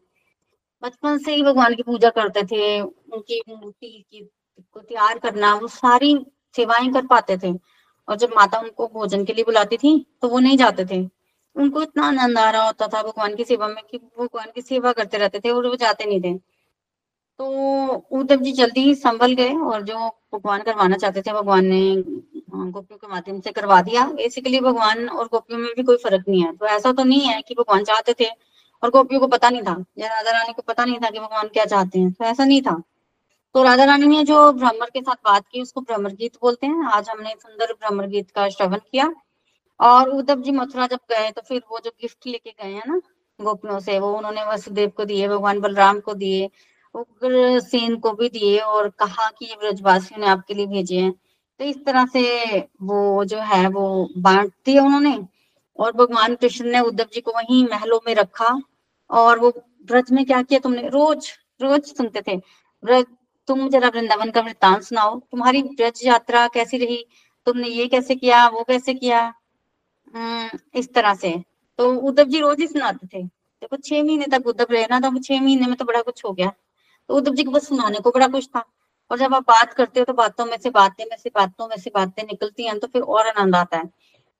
बचपन 0.83 1.17
से 1.17 1.35
ही 1.35 1.43
भगवान 1.43 1.75
की 1.75 1.83
पूजा 1.83 2.09
करते 2.11 2.43
थे। 2.43 2.79
उनकी 2.81 3.41
मूर्ति 3.49 4.05
की 4.11 4.21
को 4.73 4.79
तैयार 4.81 5.19
करना, 5.19 5.53
वो 5.55 5.67
सारी 5.67 6.15
सेवाएँ 6.55 6.91
कर 6.93 7.05
पाते 7.07 7.37
थे। 7.37 7.53
और 8.07 8.15
जब 8.17 8.29
माता 8.35 8.59
उनको 8.59 8.87
भोजन 8.87 9.25
के 9.25 9.33
लिए 9.33 9.43
बुलाती 9.45 9.77
थी 9.77 9.97
तो 10.21 10.27
वो 10.29 10.39
नहीं 10.39 10.57
जाते 10.57 10.85
थे। 10.85 11.01
उनको 11.55 11.81
इतना 11.81 12.07
आनंद 12.07 12.39
आ 12.39 12.49
रहा 12.51 12.65
होता 12.65 12.87
था 12.87 13.01
भगवान 13.03 13.35
की 13.35 13.43
सेवा 13.45 13.67
में 13.67 13.83
कि 13.91 13.97
भगवान 13.97 14.51
की 14.55 14.61
सेवा 14.61 14.91
करते 14.93 15.17
रहते 15.17 15.39
थे 15.39 15.49
और 15.51 15.67
वो 15.67 15.75
जाते 15.75 16.05
नहीं 16.05 16.21
थे। 16.21 16.37
तो 17.39 17.47
उद्धव 18.11 18.37
जी 18.37 18.51
जल्दी 18.53 18.81
ही 18.81 18.95
संभल 18.95 19.33
गए 19.35 19.53
और 19.55 19.81
जो 19.83 19.95
भगवान 20.33 20.61
करवाना 20.63 20.97
चाहते 20.97 21.21
थे, 21.21 21.33
भगवान 21.33 21.65
ने 21.65 21.81
गोपियों 22.47 22.97
के 22.97 23.07
माध्यम 23.07 23.39
से 23.39 23.51
करवा 23.51 23.81
दिया। 23.81 24.05
बेसिकली 24.07 24.59
भगवान 24.59 25.07
और 25.09 25.27
गोपियों 25.27 25.59
में 25.59 25.69
भी 25.75 25.83
कोई 25.83 25.97
फ़र्क 25.97 26.23
नहीं 26.29 26.43
है। 26.43 26.55
तो 26.55 26.65
ऐसा 26.65 26.91
तो 26.91 27.03
नहीं 27.03 27.21
है 27.21 27.41
कि 27.41 27.55
भगवान 27.55 27.83
चाहते 27.83 28.13
थे 28.19 28.29
और 28.83 28.89
गोपियों 28.89 29.21
को 29.21 29.27
पता 29.27 29.49
नहीं 29.49 29.61
था 29.61 29.75
या 29.97 30.07
राधा 30.07 30.31
रानी 30.31 30.53
को 30.53 30.61
पता 30.61 30.85
नहीं 30.85 30.97
था 30.99 31.09
कि 31.09 31.19
भगवान 31.19 31.47
क्या 31.47 31.65
चाहते 31.65 31.99
हैं। 31.99 32.11
तो 32.11 32.25
ऐसा 32.25 32.45
नहीं 32.45 32.61
था। 32.61 32.81
तो 33.55 33.63
राधा 33.63 33.83
रानी 33.83 34.07
ने 34.07 34.23
जो 34.23 34.51
भ्रमर 34.53 34.89
के 34.89 35.01
साथ 35.01 35.15
बात 35.25 35.43
की, 35.51 35.61
उसको 35.61 35.81
भ्रमर 35.81 36.11
गीत 36.11 36.35
बोलते 36.41 36.67
हैं। 36.67 36.85
आज 36.87 37.09
हमने 37.09 37.29
सुंदर 37.29 37.73
भ्रमर 37.73 38.07
गीत 38.07 38.31
का 38.31 38.49
श्रवण 38.49 38.77
किया। 38.91 39.13
और 39.79 40.09
उद्धव 40.09 40.41
जी 40.41 40.51
मथुरा 40.51 40.87
जब 40.87 40.99
गए 41.09 41.31
तो 41.31 41.41
फिर 41.47 41.61
वो 41.71 41.79
जो 41.79 41.91
गिफ्ट 42.01 42.27
लेके 42.27 42.49
गए 42.51 42.71
हैं 42.73 42.83
ना 42.87 43.01
गोपियों 43.39 43.79
से, 43.79 43.99
वो 43.99 44.13
उन्होंने 44.17 44.43
वसुदेव 44.45 44.89
को 44.89 45.05
दिए, 45.05 45.27
भगवान 45.27 45.59
बलराम 45.59 45.99
को 45.99 46.13
दिए 46.13 46.49
उग्र 46.95 47.59
सेन 47.59 47.95
को 47.97 48.11
भी 48.11 48.29
दिए 48.29 48.59
और 48.59 48.89
कहा 48.89 49.29
कि 49.29 49.45
ये 49.45 49.55
ब्रजवासियों 49.55 50.19
ने 50.21 50.27
आपके 50.27 50.53
लिए 50.53 50.65
भेजे 50.67 50.99
हैं। 50.99 51.13
तो 51.59 51.65
इस 51.65 51.77
तरह 51.85 52.05
से 52.05 52.21
वो 52.59 53.25
जो 53.25 53.37
है 53.37 53.67
वो 53.69 54.09
बांट 54.17 54.51
दिया 54.65 54.83
उन्होंने 54.83 55.17
और 55.79 55.91
भगवान 55.91 56.35
कृष्ण 56.35 56.65
ने 56.65 56.79
उद्धव 56.79 57.05
जी 57.13 57.21
को 57.21 57.31
वहीं 57.31 57.63
महलों 57.67 57.99
में 58.07 58.15
रखा 58.15 58.61
और 59.09 59.39
वो 59.39 59.49
ब्रज 59.85 60.11
में 60.11 60.25
क्या 60.25 60.41
किया 60.41 60.59
तुमने? 60.59 60.87
रोज 60.89 61.31
रोज 61.61 61.83
सुनते 61.83 62.21
थे। 62.21 62.37
ब्रज 62.83 63.05
तुम 63.47 63.69
जरा 63.69 63.87
वृंदावन 63.87 64.31
का 64.31 64.41
वृत्तांत 64.41 64.83
सुनाओ। 64.83 65.19
तुम्हारी 65.19 65.61
ब्रज 65.63 66.01
यात्रा 66.05 66.47
कैसी 66.47 66.77
रही? 66.77 67.05
तुमने 67.45 67.67
ये 67.67 67.87
कैसे 67.87 68.15
किया? 68.15 68.47
वो 68.47 68.63
कैसे 68.63 68.93
किया? 68.93 69.33
हम्म, 70.15 70.59
इस 70.75 70.93
तरह 70.93 71.13
से। 71.13 71.43
तो 71.77 71.93
उद्धव 71.95 72.23
जी 72.23 72.39
रोज 72.39 72.59
ही 72.59 72.67
सुनाते 72.67 73.07
थे। 73.07 73.23
देखो 73.23 73.77
छह 73.77 74.03
महीने 74.03 74.25
तक 74.25 74.47
उद्धव 74.47 74.67
रहे 74.71 74.87
ना 74.89 74.99
तो 74.99 75.19
छह 75.19 75.41
महीने 75.41 75.67
में 75.67 75.75
तो 75.75 75.85
बड़ा 75.85 76.01
कुछ 76.01 76.25
हो 76.25 76.31
गया। 76.33 76.51
तो 77.09 77.15
उद्धव 77.15 77.33
जी 77.33 77.43
को 77.43 77.51
बस 77.51 77.67
सुनाने 77.67 77.99
को 77.99 78.11
बड़ा 78.11 78.27
कुछ 78.27 78.47
था। 78.47 78.65
और 79.11 79.17
जब 79.17 79.33
आप 79.35 79.43
बात 79.43 79.73
करते 79.73 79.99
हो 79.99 80.05
तो 80.05 80.13
बातों 80.13 80.45
में 80.45 80.57
से 80.57 80.69
बातें, 80.71 81.03
में 81.05 81.17
से 81.17 81.29
बातों, 81.35 81.67
में 81.67 81.77
से 81.77 81.91
बातें 81.95 82.23
निकलती 82.23 82.65
हैं 82.65 82.77
तो 82.79 82.87
फिर 82.87 83.01
और 83.03 83.27
आनंद 83.27 83.55
आता 83.55 83.77
है। 83.77 83.85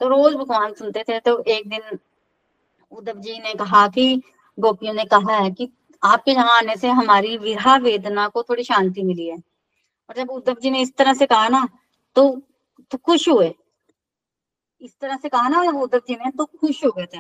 तो 0.01 0.07
रोज 0.09 0.35
भगवान 0.35 0.73
सुनते 0.73 1.03
थे 1.03 1.19
तो 1.19 1.39
एक 1.49 1.69
दिन 1.69 1.97
उद्धव 2.91 3.19
जी 3.19 3.37
ने 3.39 3.53
कहा 3.55 3.87
कि, 3.87 4.21
गोपियों 4.57 4.93
ने 4.93 5.05
कहा 5.05 5.35
है 5.35 5.51
कि 5.51 5.69
आपके 6.03 6.31
यहाँ 6.31 6.57
आने 6.57 6.75
से 6.77 6.87
हमारी 6.89 7.37
विरहा 7.37 7.75
वेदना 7.79 8.27
को 8.29 8.43
थोड़ी 8.43 8.63
शांति 8.63 9.03
मिली 9.03 9.27
है। 9.27 9.37
और 10.09 10.15
जब 10.15 10.29
उद्धव 10.31 10.55
जी 10.61 10.69
ने 10.71 10.81
इस 10.81 10.95
तरह 10.97 11.13
से 11.13 11.25
कहा 11.27 11.47
ना 11.49 11.67
तो 12.15 12.29
तो 12.91 12.97
खुश 12.97 13.27
हुए। 13.29 13.53
इस 14.81 14.93
तरह 15.01 15.17
से 15.17 15.29
कहा 15.29 15.47
ना 15.49 15.61
उद्धव 15.73 15.99
जी 15.99 16.15
ने 16.15 16.31
तो 16.31 16.45
खुश 16.45 16.83
हो 16.85 16.91
गए 16.91 17.05
थे। 17.05 17.19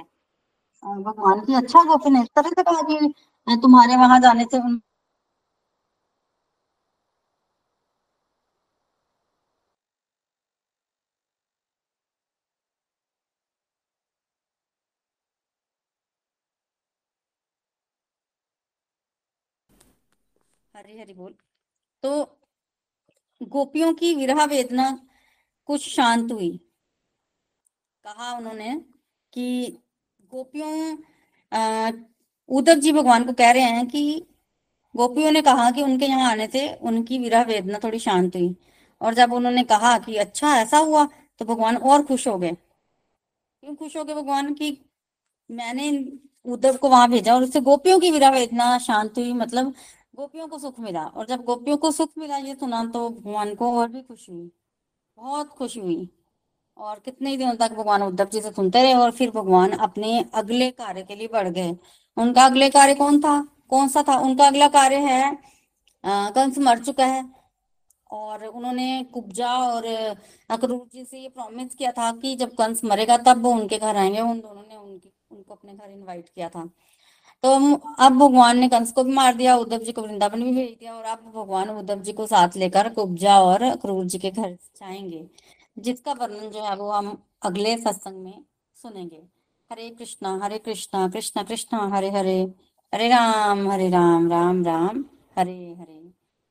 भगवान 0.83 1.39
की 1.45 1.53
अच्छा 1.55 1.83
गोपी 1.83 2.09
ने 2.09 2.21
इस 2.21 2.29
तरह 2.35 2.49
से 2.49 2.63
कहा 2.63 2.81
कि 2.83 3.57
तुम्हारे 3.61 3.95
वहाँ 3.97 4.19
जाने 4.21 4.43
से 4.45 4.59
हरी 20.77 20.97
हरी 20.99 21.13
बोल। 21.13 21.33
तो 22.03 22.09
गोपियों 23.41 23.93
की 23.93 24.13
विरह 24.15 24.43
वेदना 24.45 24.89
कुछ 25.69 25.87
शांत 25.89 26.31
हुई। 26.31 26.49
कहा 28.05 28.31
उन्होंने 28.37 28.75
कि 29.33 29.77
गोपियों 30.31 30.97
उद्धव 32.49 32.73
जी 32.75 32.91
भगवान 32.91 33.23
को 33.23 33.33
कह 33.33 33.51
रहे 33.51 33.63
हैं 33.63 33.87
कि 33.87 34.03
गोपियों 34.95 35.31
ने 35.31 35.41
कहा 35.41 35.69
कि 35.71 35.81
उनके 35.81 36.05
यहाँ 36.05 36.31
आने 36.31 36.47
से 36.47 36.67
उनकी 36.83 37.19
विरह 37.19 37.43
वेदना 37.43 37.79
थोड़ी 37.83 37.99
शांत 37.99 38.35
हुई। 38.35 38.55
और 39.01 39.13
जब 39.13 39.33
उन्होंने 39.33 39.63
कहा 39.63 39.97
कि 39.99 40.15
अच्छा 40.17 40.55
ऐसा 40.57 40.77
हुआ 40.79 41.07
तो 41.41 41.45
भगवान 41.45 41.77
और 41.77 42.05
खुश 42.05 42.27
हो 42.27 42.37
गए। 42.37 42.51
क्यों 42.51 43.75
खुश 43.75 43.97
हो 43.97 44.03
गए 44.03 44.13
भगवान 44.13 44.53
की 44.53 44.77
मैंने 45.49 45.89
उद्धव 46.45 46.77
को 46.77 46.89
वहाँ 46.89 47.09
भेजा 47.11 47.35
और 47.35 47.43
उससे 47.43 47.59
गोपियों 47.61 47.99
की 47.99 48.11
विरह 48.11 48.29
वेदना 48.29 48.77
शांत 48.79 49.17
हुई? 49.17 49.33
मतलब 49.33 49.73
गोपियों 50.17 50.47
को 50.47 50.57
सुख 50.59 50.79
मिला 50.79 51.03
और 51.05 51.25
जब 51.25 51.43
गोपियों 51.43 51.77
को 51.77 51.91
सुख 51.91 52.09
मिला 52.17 52.37
ये 52.37 52.53
सुना 52.55 52.83
तो 52.85 53.09
भगवान 53.09 53.53
को 53.55 53.71
और 53.79 53.89
भी 53.89 54.01
खुशी 54.01 54.31
हुई। 54.31 54.51
बहुत 55.17 55.49
खुश 55.49 55.77
हुई। 55.77 56.09
और 56.77 56.99
कितने 56.99 57.35
दिनों 57.37 57.53
तक 57.55 57.71
भगवान 57.71 58.03
उद्धव 58.03 58.25
जी 58.25 58.41
से 58.41 58.51
सुनते 58.51 58.81
रहे 58.83 58.93
और 58.93 59.11
फिर 59.11 59.31
भगवान 59.31 59.71
अपने 59.79 60.19
अगले 60.33 60.69
कार्य 60.71 61.03
के 61.03 61.15
लिए 61.15 61.27
बढ़ 61.27 61.47
गए। 61.49 61.75
उनका 62.17 62.45
अगले 62.45 62.69
कार्य 62.69 62.95
कौन 62.95 63.19
था? 63.21 63.41
कौन 63.69 63.87
सा 63.87 64.03
था? 64.07 64.17
उनका 64.17 64.47
अगला 64.47 64.67
कार्य 64.67 64.95
है 64.95 65.37
कंस 66.03 66.57
मर 66.57 66.79
चुका 66.79 67.05
है। 67.05 67.23
और 68.11 68.45
उन्होंने 68.45 69.03
कुब्जा 69.13 69.53
और 69.59 69.85
अक्रूर 70.49 70.87
जी 70.93 71.03
से 71.05 71.19
ये 71.19 71.29
प्रॉमिस 71.29 71.75
किया 71.75 71.91
था 71.91 72.11
कि 72.11 72.35
जब 72.35 72.55
कंस 72.55 72.83
मरेगा 72.83 73.17
तब 73.17 73.41
वो 73.43 73.51
उनके 73.51 73.77
घर 73.77 73.95
आएँगे। 73.95 74.21
उन 74.21 74.39
दोनों 74.39 74.63
ने 74.63 74.75
उनकी, 74.75 75.11
उनको 75.31 75.53
अपने 75.53 75.73
घर 75.73 75.89
इनवाइट 75.91 76.29
किया 76.29 76.49
था। 76.49 76.69
तो 77.43 77.49
अब 77.99 78.13
भगवान 78.13 78.57
ने 78.59 78.67
कंस 78.69 78.91
को 78.91 79.03
भी 79.03 79.11
मार 79.13 79.33
दिया, 79.35 79.55
उद्धव 79.57 79.77
जी 79.79 79.91
को 79.91 80.01
वृंदावन 80.01 80.43
भी 80.43 80.51
भेज 80.51 80.69
दिया, 80.79 80.93
और 80.93 81.03
अब 81.03 81.31
भगवान 81.35 81.69
उद्धव 81.69 82.01
जी 82.01 82.13
को 82.13 82.25
साथ 82.27 82.57
लेकर 82.57 82.89
कुब्जा 82.93 83.39
और 83.41 83.69
क्रूर 83.77 84.05
जी 84.05 84.19
के 84.19 84.31
घर 84.31 84.51
जाएँगे, 84.75 85.25
जिसका 85.77 86.13
वर्णन 86.13 86.49
जो 86.51 86.63
है 86.63 86.75
वो 86.75 86.91
हम 86.91 87.17
अगले 87.41 87.77
सत्संग 87.77 88.23
में 88.23 88.43
सुनेंगे। 88.75 89.21
हरे 89.71 89.89
कृष्णा 89.89 90.39
हरे 90.43 90.57
कृष्णा 90.59 91.07
कृष्णा 91.09 91.43
कृष्णा, 91.43 91.79
हरे 91.87 92.09
हरे 92.09 92.39
हरे 92.93 93.07
राम 93.09 93.67
हरे 93.71 93.89
राम 93.89 94.29
राम 94.31 94.63
राम, 94.65 95.03
हरे 95.37 95.53
हरे 95.79 95.95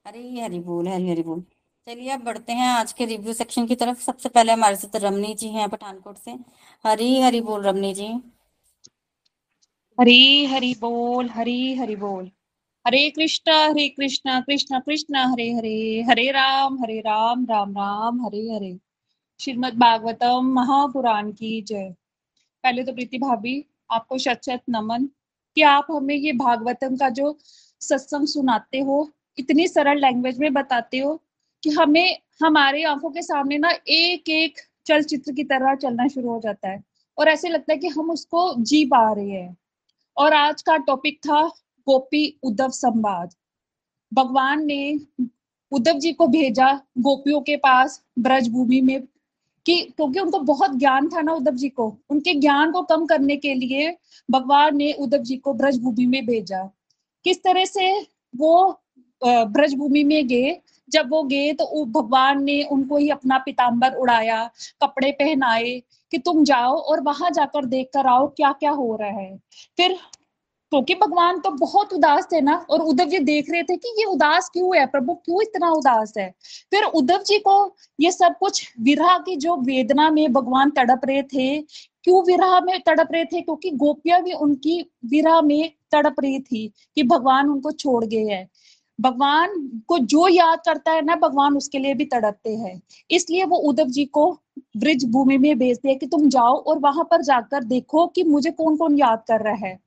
हरे 0.05 0.41
हरि 0.43 0.59
बोल, 0.61 0.89
हरे 0.89 1.11
हरि 1.11 1.23
बोल। 1.23 1.43
चलिए 1.87 2.11
अब 2.11 2.21
बढ़ते 2.21 2.53
हैं 2.53 2.69
आज 2.69 2.93
के 2.93 3.05
रिव्यू 3.07 3.33
सेक्शन 3.33 3.67
की 3.67 3.75
तरफ़। 3.75 4.01
सबसे 4.03 4.29
पहले 4.29 4.53
हमारे 4.53 4.77
साथ 4.77 4.97
रमनी 4.97 5.35
जी 5.35 5.49
हैं 5.49 5.69
पठानकोट 5.69 6.17
से। 6.19 6.33
हरी 6.85 7.21
हरी 7.21 7.41
बोल, 7.41 7.63
रमनी 7.67 7.93
जी। 7.95 8.09
हरी 10.01 10.47
हरि 10.47 10.75
बोल, 10.81 11.31
हरी 11.31 11.75
हरि 11.75 11.97
बोल। 11.97 12.31
हरे 12.87 13.11
कृष्णा 13.11 13.67
हरे 13.67 13.89
कृष्णा 13.89 14.41
कृष्णा 14.41 14.81
कृष्णा, 14.81 15.27
हरे 15.27 15.55
हरे। 15.55 16.05
हरे 16.09 16.31
राम 16.31 16.83
हरे 16.83 17.01
राम 17.01 17.45
राम 17.45 17.73
राम, 17.73 18.27
हरे 18.27 18.55
हरे। 18.55 18.79
श्रीमद 19.41 19.75
भागवतम 19.75 20.41
महापुराण 20.45 21.33
की 21.33 21.63
जय। 21.63 21.95
पहले 22.63 22.85
तो 22.85 22.93
प्रीति 22.93 23.19
भाभी, 23.19 23.65
आपको 23.91 24.19
शत 24.19 24.41
शत 24.45 24.61
नमन। 24.71 25.05
कि 25.55 25.63
आप 25.63 25.87
हमें 25.91 26.15
ये 26.15 26.33
भागवतम 26.33 26.97
का 26.97 27.09
जो 27.09 27.39
सत्संग 27.81 28.27
सुनाते 28.27 28.81
हो, 28.81 29.11
इतनी 29.39 29.69
सरल 29.69 30.01
लैंग्वेज 30.01 30.39
में 30.39 30.53
बताते 30.53 30.99
हो, 30.99 31.23
कि 31.63 31.71
हमें, 31.71 32.19
हमारे 32.43 32.83
आँखों 32.83 33.11
के 33.11 33.23
सामने 33.23 33.59
ना 33.59 33.71
एक 33.89 34.29
एक 34.29 34.55
चलचित्र 34.87 35.33
की 35.33 35.45
तरह 35.45 35.75
चलना 35.75 36.09
शुरू 36.09 36.29
हो 36.29 36.41
जाता 36.41 36.69
है। 36.69 36.85
और 37.19 37.29
ऐसे 37.29 37.49
लगता 37.49 37.73
है 37.73 37.79
कि 37.79 37.89
हम 37.89 38.11
उसको 38.11 38.55
जी 38.63 38.85
पा 38.85 39.13
रहे 39.13 39.31
हैं। 39.31 39.57
और 40.17 40.33
आज 40.33 40.63
का 40.63 40.77
टॉपिक 40.77 41.19
था 41.19 41.43
गोपी 41.87 42.39
उद्धव 42.43 42.71
संवाद। 42.71 43.35
भगवान 44.13 44.65
ने 44.67 44.99
उद्धव 45.73 45.99
जी 45.99 46.13
को 46.13 46.27
भेजा 46.27 46.73
गोपियों 46.99 47.41
के 47.41 47.57
पास 47.57 48.03
ब्रज 48.19 48.49
भूमि 48.49 48.81
में 48.81 49.01
कि 49.67 49.81
क्योंकि 49.87 50.21
उनको 50.21 50.39
बहुत 50.39 50.77
ज्ञान 50.79 51.09
था 51.09 51.21
ना 51.21 51.33
उद्धव 51.33 51.55
जी 51.55 51.69
को, 51.69 51.87
उनके 52.11 52.35
ज्ञान 52.35 52.73
को 52.73 52.83
कम 52.83 53.07
करने 53.07 53.37
के 53.37 53.55
लिए 53.55 53.97
भगवान 54.29 54.77
ने 54.77 54.93
उद्धव 54.93 55.23
जी 55.23 55.37
को 55.37 55.55
ब्रज 55.55 55.79
भूमि 55.81 56.07
में 56.07 56.27
भेजा। 56.27 56.63
किस 57.25 57.43
तरह 57.43 57.65
से 57.65 57.91
वो 58.37 58.83
ब्रज 59.23 59.75
भूमि 59.75 60.05
में 60.05 60.27
गए 60.29 60.51
जब 60.89 61.11
वो 61.11 61.23
गए 61.25 61.53
तो 61.53 61.85
भगवान 61.87 62.43
ने 62.45 62.63
उनको 62.63 62.97
ही 62.97 63.09
अपना 63.11 63.39
पिताम्बर 63.39 63.95
उड़ाया, 63.95 64.45
कपड़े 64.83 65.11
पहनाए 65.13 65.81
कि 66.13 66.19
तुम 66.19 66.45
जाओ 66.45 66.77
और 66.77 67.01
वहाँ 67.03 67.31
जाकर 67.31 67.65
देख 67.67 67.91
कर 67.95 68.07
आओ 68.07 68.27
क्या 68.29 68.53
क्या 68.53 68.71
हो 68.73 68.97
रहा 69.01 69.11
है। 69.11 69.37
फिर 69.77 69.99
क्योंकि 70.73 70.95
तो 70.95 71.07
भगवान 71.07 71.39
तो 71.41 71.51
बहुत 71.51 71.93
उदास 71.93 72.27
थे 72.33 72.41
ना 72.41 72.55
और 72.71 72.81
उद्धव 72.81 73.05
जी 73.05 73.19
देख 73.19 73.51
रहे 73.51 73.63
थे 73.63 73.77
कि 73.77 73.89
ये 73.99 74.05
उदास 74.05 74.49
क्यों 74.53 74.77
है, 74.77 74.87
प्रभु 74.87 75.15
क्यों 75.15 75.43
इतना 75.43 75.71
उदास 75.71 76.13
है? 76.19 76.29
फिर 76.71 76.85
उद्धव 76.85 77.23
जी 77.23 77.39
को 77.39 77.77
ये 77.99 78.11
सब 78.11 78.35
कुछ 78.41 78.73
विरह 78.81 79.17
की 79.19 79.37
जो 79.37 79.57
वेदना 79.57 80.09
में 80.11 80.33
भगवान 80.33 80.71
तड़प 80.71 81.01
रहे 81.05 81.23
थे, 81.25 81.61
क्यों 82.05 82.23
विरह 82.25 82.61
में 82.61 82.81
तड़प 82.87 83.09
रहे 83.13 83.25
थे? 83.25 83.41
क्योंकि 83.41 83.71
गोपियाँ 83.73 84.23
भी 84.23 84.33
उनकी 84.33 84.81
विरह 85.07 85.41
में 85.41 85.71
तड़प 85.93 86.21
रही 86.21 86.39
थी 86.41 86.67
कि 86.97 87.03
भगवान 87.05 87.49
उनको 87.51 87.71
छोड़ 87.73 88.05
गए 88.05 88.25
हैं। 88.25 88.49
भगवान 88.99 89.57
को 89.89 89.99
जो 90.01 90.29
याद 90.29 90.59
करता 90.67 90.93
है 90.93 91.03
ना, 91.05 91.15
भगवान 91.17 91.57
उसके 91.57 91.79
लिए 91.79 91.95
भी 91.95 92.05
तड़पते 92.05 92.55
हैं। 92.57 92.81
इसलिए 93.11 93.45
वो 93.45 93.57
उद्धव 93.61 93.89
जी 93.89 94.05
को 94.07 94.31
ब्रिज 94.77 95.05
भूमि 95.13 95.39
में 95.39 95.59
भेजते 95.59 95.89
हैं 95.89 95.99
कि 95.99 96.07
तुम 96.07 96.29
जाओ 96.29 96.57
और 96.57 96.79
वहाँ 96.79 97.05
पर 97.11 97.23
जाकर 97.23 97.65
देखो 97.65 98.07
कि 98.07 98.25
मुझे 98.25 98.51
कौन 98.51 98.77
कौन 98.77 98.99
याद 98.99 99.23
कर 99.29 99.41
रहा 99.41 99.67
है। 99.67 99.79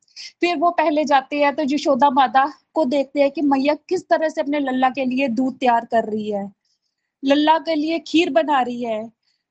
फिर 0.42 0.58
वो 0.58 0.70
पहले 0.72 1.04
जाते 1.06 1.36
हैं 1.36 1.56
तो 1.56 1.64
यशोदा 1.66 2.10
माता 2.10 2.46
को 2.74 2.86
देखते 2.86 3.22
हैं 3.22 3.32
कि 3.32 3.42
मैया 3.42 3.74
किस 3.90 4.08
तरह 4.10 4.30
से 4.30 4.42
अपने 4.42 4.60
लल्ला 4.60 4.90
के 4.90 5.06
लिए 5.06 5.28
दूध 5.30 5.58
तैयार 5.60 5.86
कर 5.86 6.06
रही 6.06 6.30
है। 6.32 6.52
लल्ला 7.24 7.58
के 7.60 7.76
लिए 7.76 8.00
खीर 8.00 8.30
बना 8.30 8.62
रही 8.62 8.84
है। 8.84 9.04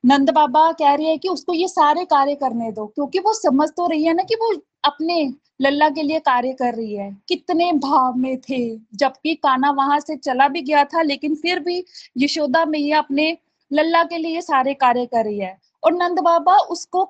नंद 0.03 0.29
बाबा 0.29 0.71
कह 0.71 0.93
रही 0.93 1.07
है 1.07 1.17
कि 1.17 1.29
उसको 1.29 1.53
ये 1.53 1.67
सारे 1.67 2.03
कार्य 2.05 2.35
करने 2.35 2.71
दो, 2.71 2.85
क्योंकि 2.87 3.19
वो 3.19 3.33
समझ 3.33 3.69
तो 3.69 3.87
रही 3.87 4.03
है 4.03 4.13
ना 4.13 4.23
कि 4.23 4.35
वो 4.35 4.53
अपने 4.83 5.23
लल्ला 5.59 5.89
के 5.89 6.03
लिए 6.03 6.19
कार्य 6.19 6.51
कर 6.53 6.73
रही 6.75 6.93
है। 6.95 7.11
कितने 7.29 7.71
भाव 7.73 8.15
में 8.17 8.37
थे। 8.39 8.59
जबकि 8.95 9.33
काना 9.35 9.71
वहाँ 9.71 9.99
से 9.99 10.15
चला 10.17 10.47
भी 10.47 10.61
गया 10.61 10.83
था, 10.83 11.01
लेकिन 11.01 11.35
फिर 11.35 11.59
भी 11.59 11.83
यशोदा 12.17 12.65
मैया 12.65 12.99
अपने 12.99 13.37
लल्ला 13.71 14.03
के 14.03 14.17
लिए 14.17 14.41
सारे 14.41 14.73
कार्य 14.73 15.05
कर 15.05 15.25
रही 15.25 15.39
है। 15.39 15.57
और 15.83 15.93
नंद 15.93 16.19
बाबा 16.19 16.55
उसको 16.67 17.01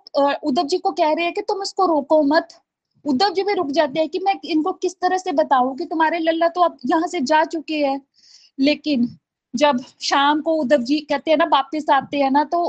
उद्धव 0.44 0.64
जी 0.64 0.78
को 0.78 0.92
कह 0.92 1.14
रहे 1.14 1.26
हैं 1.26 1.34
कि 1.34 1.42
तुम 1.42 1.62
उसको 1.62 1.86
रोको 1.86 2.22
मत। 2.24 2.48
उद्धव 3.06 3.34
जी 3.34 3.44
भी 3.44 3.54
रुक 3.54 3.72
जाते 3.72 4.00
हैं 4.00 4.10
कि 4.10 4.20
मैं 4.20 4.34
इनको 4.46 4.72
किस 4.74 4.96
तरह 4.96 5.18
से 5.18 5.32
बताऊँ 5.32 5.76
कि 5.78 5.86
तुम्हारे 5.86 6.20
लल्ला 6.20 6.48
तो 6.48 6.62
अब 6.62 6.78
यहाँ 6.86 7.08
से 7.08 7.20
जा 7.22 7.44
चुके 7.46 7.78
हैं। 7.78 8.02
लेकिन 8.60 9.08
जब 9.54 9.80
शाम 10.02 10.42
को 10.42 10.54
उद्धव 10.56 10.82
जी 10.84 11.00
कहते 11.00 11.32
हैं 11.32 11.38
ना, 11.38 11.46
वापिस 11.46 11.90
आते 11.90 12.18
हैं 12.18 12.30
ना 12.32 12.44
तो 12.46 12.68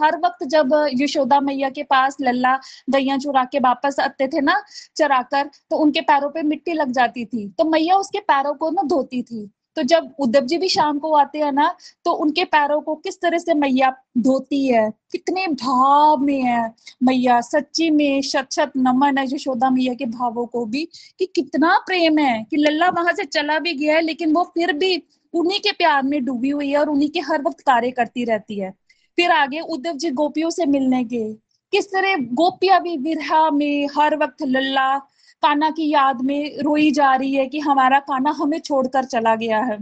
हर 0.00 0.16
वक्त 0.18 0.44
जब 0.46 0.70
यशोदा 0.94 1.40
मैया 1.40 1.70
के 1.70 1.82
पास 1.84 2.16
लल्ला 2.20 2.54
गैया 2.90 3.16
चुरा 3.18 3.44
के 3.44 3.58
वापस 3.60 3.96
आते 4.00 4.28
थे 4.28 4.40
ना, 4.40 4.62
चराकर 4.96 5.50
तो 5.70 5.76
उनके 5.76 6.00
पैरों 6.02 6.30
पे 6.30 6.42
मिट्टी 6.44 6.72
लग 6.72 6.92
जाती 6.92 7.24
थी। 7.24 7.48
तो 7.48 7.64
मैया 7.64 7.96
उसके 7.96 8.20
पैरों 8.20 8.54
को 8.54 8.70
ना 8.70 8.82
धोती 8.84 9.22
थी। 9.22 9.48
तो 9.76 9.82
जब 9.82 10.10
उद्धव 10.20 10.40
जी 10.40 10.56
भी 10.58 10.68
शाम 10.68 10.98
को 10.98 11.12
आते 11.14 11.38
हैं 11.38 11.50
ना 11.52 11.68
तो 12.04 12.12
उनके 12.14 12.44
पैरों 12.44 12.80
को 12.80 12.94
किस 12.96 13.20
तरह 13.20 13.38
से 13.38 13.54
मैया 13.54 13.90
धोती 14.18 14.66
है? 14.66 14.90
कितने 15.12 15.46
भाव 15.48 16.20
में 16.20 16.40
है 16.42 16.72
मैया, 17.02 17.40
सच्ची 17.40 17.90
में 17.90 18.20
शत 18.22 18.48
शत 18.52 18.72
नमन 18.76 19.18
है 19.18 19.24
यशोदा 19.26 19.70
मैया 19.70 19.94
के 19.94 20.06
भावों 20.06 20.46
को 20.46 20.64
भी, 20.66 20.84
कि 21.18 21.26
कितना 21.26 21.76
प्रेम 21.86 22.18
है, 22.18 22.42
कि 22.44 22.56
लल्ला 22.56 22.88
वहाँ 22.90 23.12
से 23.12 23.24
चला 23.24 23.58
भी 23.58 23.72
गया 23.74 23.94
है, 23.96 24.00
लेकिन 24.02 24.32
वो 24.34 24.44
फिर 24.54 24.72
भी 24.74 24.96
उन्हीं 25.34 25.60
के 25.60 25.72
प्यार 25.72 26.02
में 26.02 26.24
डूबी 26.24 26.50
हुई 26.50 26.70
है 26.70 26.78
और 26.78 26.88
उन्हीं 26.88 27.08
के 27.10 27.20
हर 27.20 27.42
वक्त 27.42 27.60
कार्य 27.60 27.90
करती 27.90 28.24
रहती 28.24 28.58
है। 28.60 28.70
फिर 29.18 29.30
आगे 29.30 29.60
उद्धव 29.60 29.92
जी 29.92 30.10
गोपियों 30.10 30.50
से 30.50 30.66
मिलने 30.66 31.04
गए। 31.04 31.32
किस 31.72 31.86
तरह 31.86 32.16
गोपिया 32.32 32.78
भी 32.78 32.96
विरहा 32.96 33.50
में 33.50 33.88
हर 33.96 34.16
वक्त 34.16 34.42
लल्ला 34.42 34.98
काना 35.42 35.70
की 35.70 35.88
याद 35.90 36.20
में 36.20 36.58
रोई 36.58 36.90
जा 36.90 37.14
रही 37.14 37.34
है 37.34 37.46
कि 37.46 37.60
हमारा 37.60 37.98
काना 38.00 38.30
हमें 38.30 38.58
छोड़कर 38.58 39.04
चला 39.04 39.34
गया 39.34 39.58
है। 39.58 39.78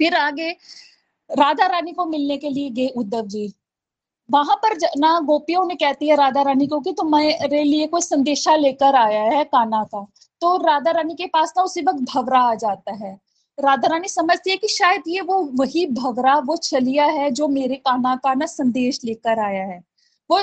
फिर 0.00 0.14
आगे 0.14 0.50
राधा 1.30 1.66
रानी 1.66 1.92
को 1.92 2.04
मिलने 2.06 2.36
के 2.36 2.48
लिए 2.48 2.70
गए 2.70 2.88
उद्धव 2.96 3.26
जी। 3.26 3.52
वहाँ 4.30 4.56
पर 4.56 4.76
ना 4.98 5.18
गोपियों 5.20 5.64
ने 5.64 5.74
कहती 5.74 6.08
है 6.08 6.16
राधा 6.16 6.42
रानी 6.42 6.66
को 6.66 6.80
कि 6.80 6.92
तुम्हारे 6.92 7.62
लिए 7.64 7.86
कोई 7.86 8.00
संदेशा 8.00 8.56
लेकर 8.56 8.94
आया 8.94 9.22
है 9.22 9.44
काना 9.44 9.82
का। 9.84 10.06
तो 10.40 10.56
राधा 10.56 10.90
रानी 10.90 11.14
के 11.14 11.26
पास 11.26 11.54
ना 11.56 11.62
उसी 11.62 11.82
वक्त 11.82 12.00
भवरा 12.14 12.40
आ 12.40 12.54
जाता 12.54 12.92
है। 12.94 13.25
राधा 13.58 13.88
रानी 13.88 14.08
समझती 14.08 14.50
है 14.50 14.56
कि 14.56 14.68
शायद 14.68 15.02
ये 15.08 15.20
वो 15.20 15.42
वही 15.54 15.86
भवरा 15.86 16.38
वो 16.38 16.56
छलिया 16.56 17.04
है 17.04 17.30
जो 17.30 17.48
मेरे 17.48 17.76
काना 17.76 18.16
का 18.16 18.34
ना 18.34 18.46
संदेश 18.46 19.00
लेकर 19.04 19.38
आया 19.38 19.64
है। 19.64 19.82
वो 20.30 20.40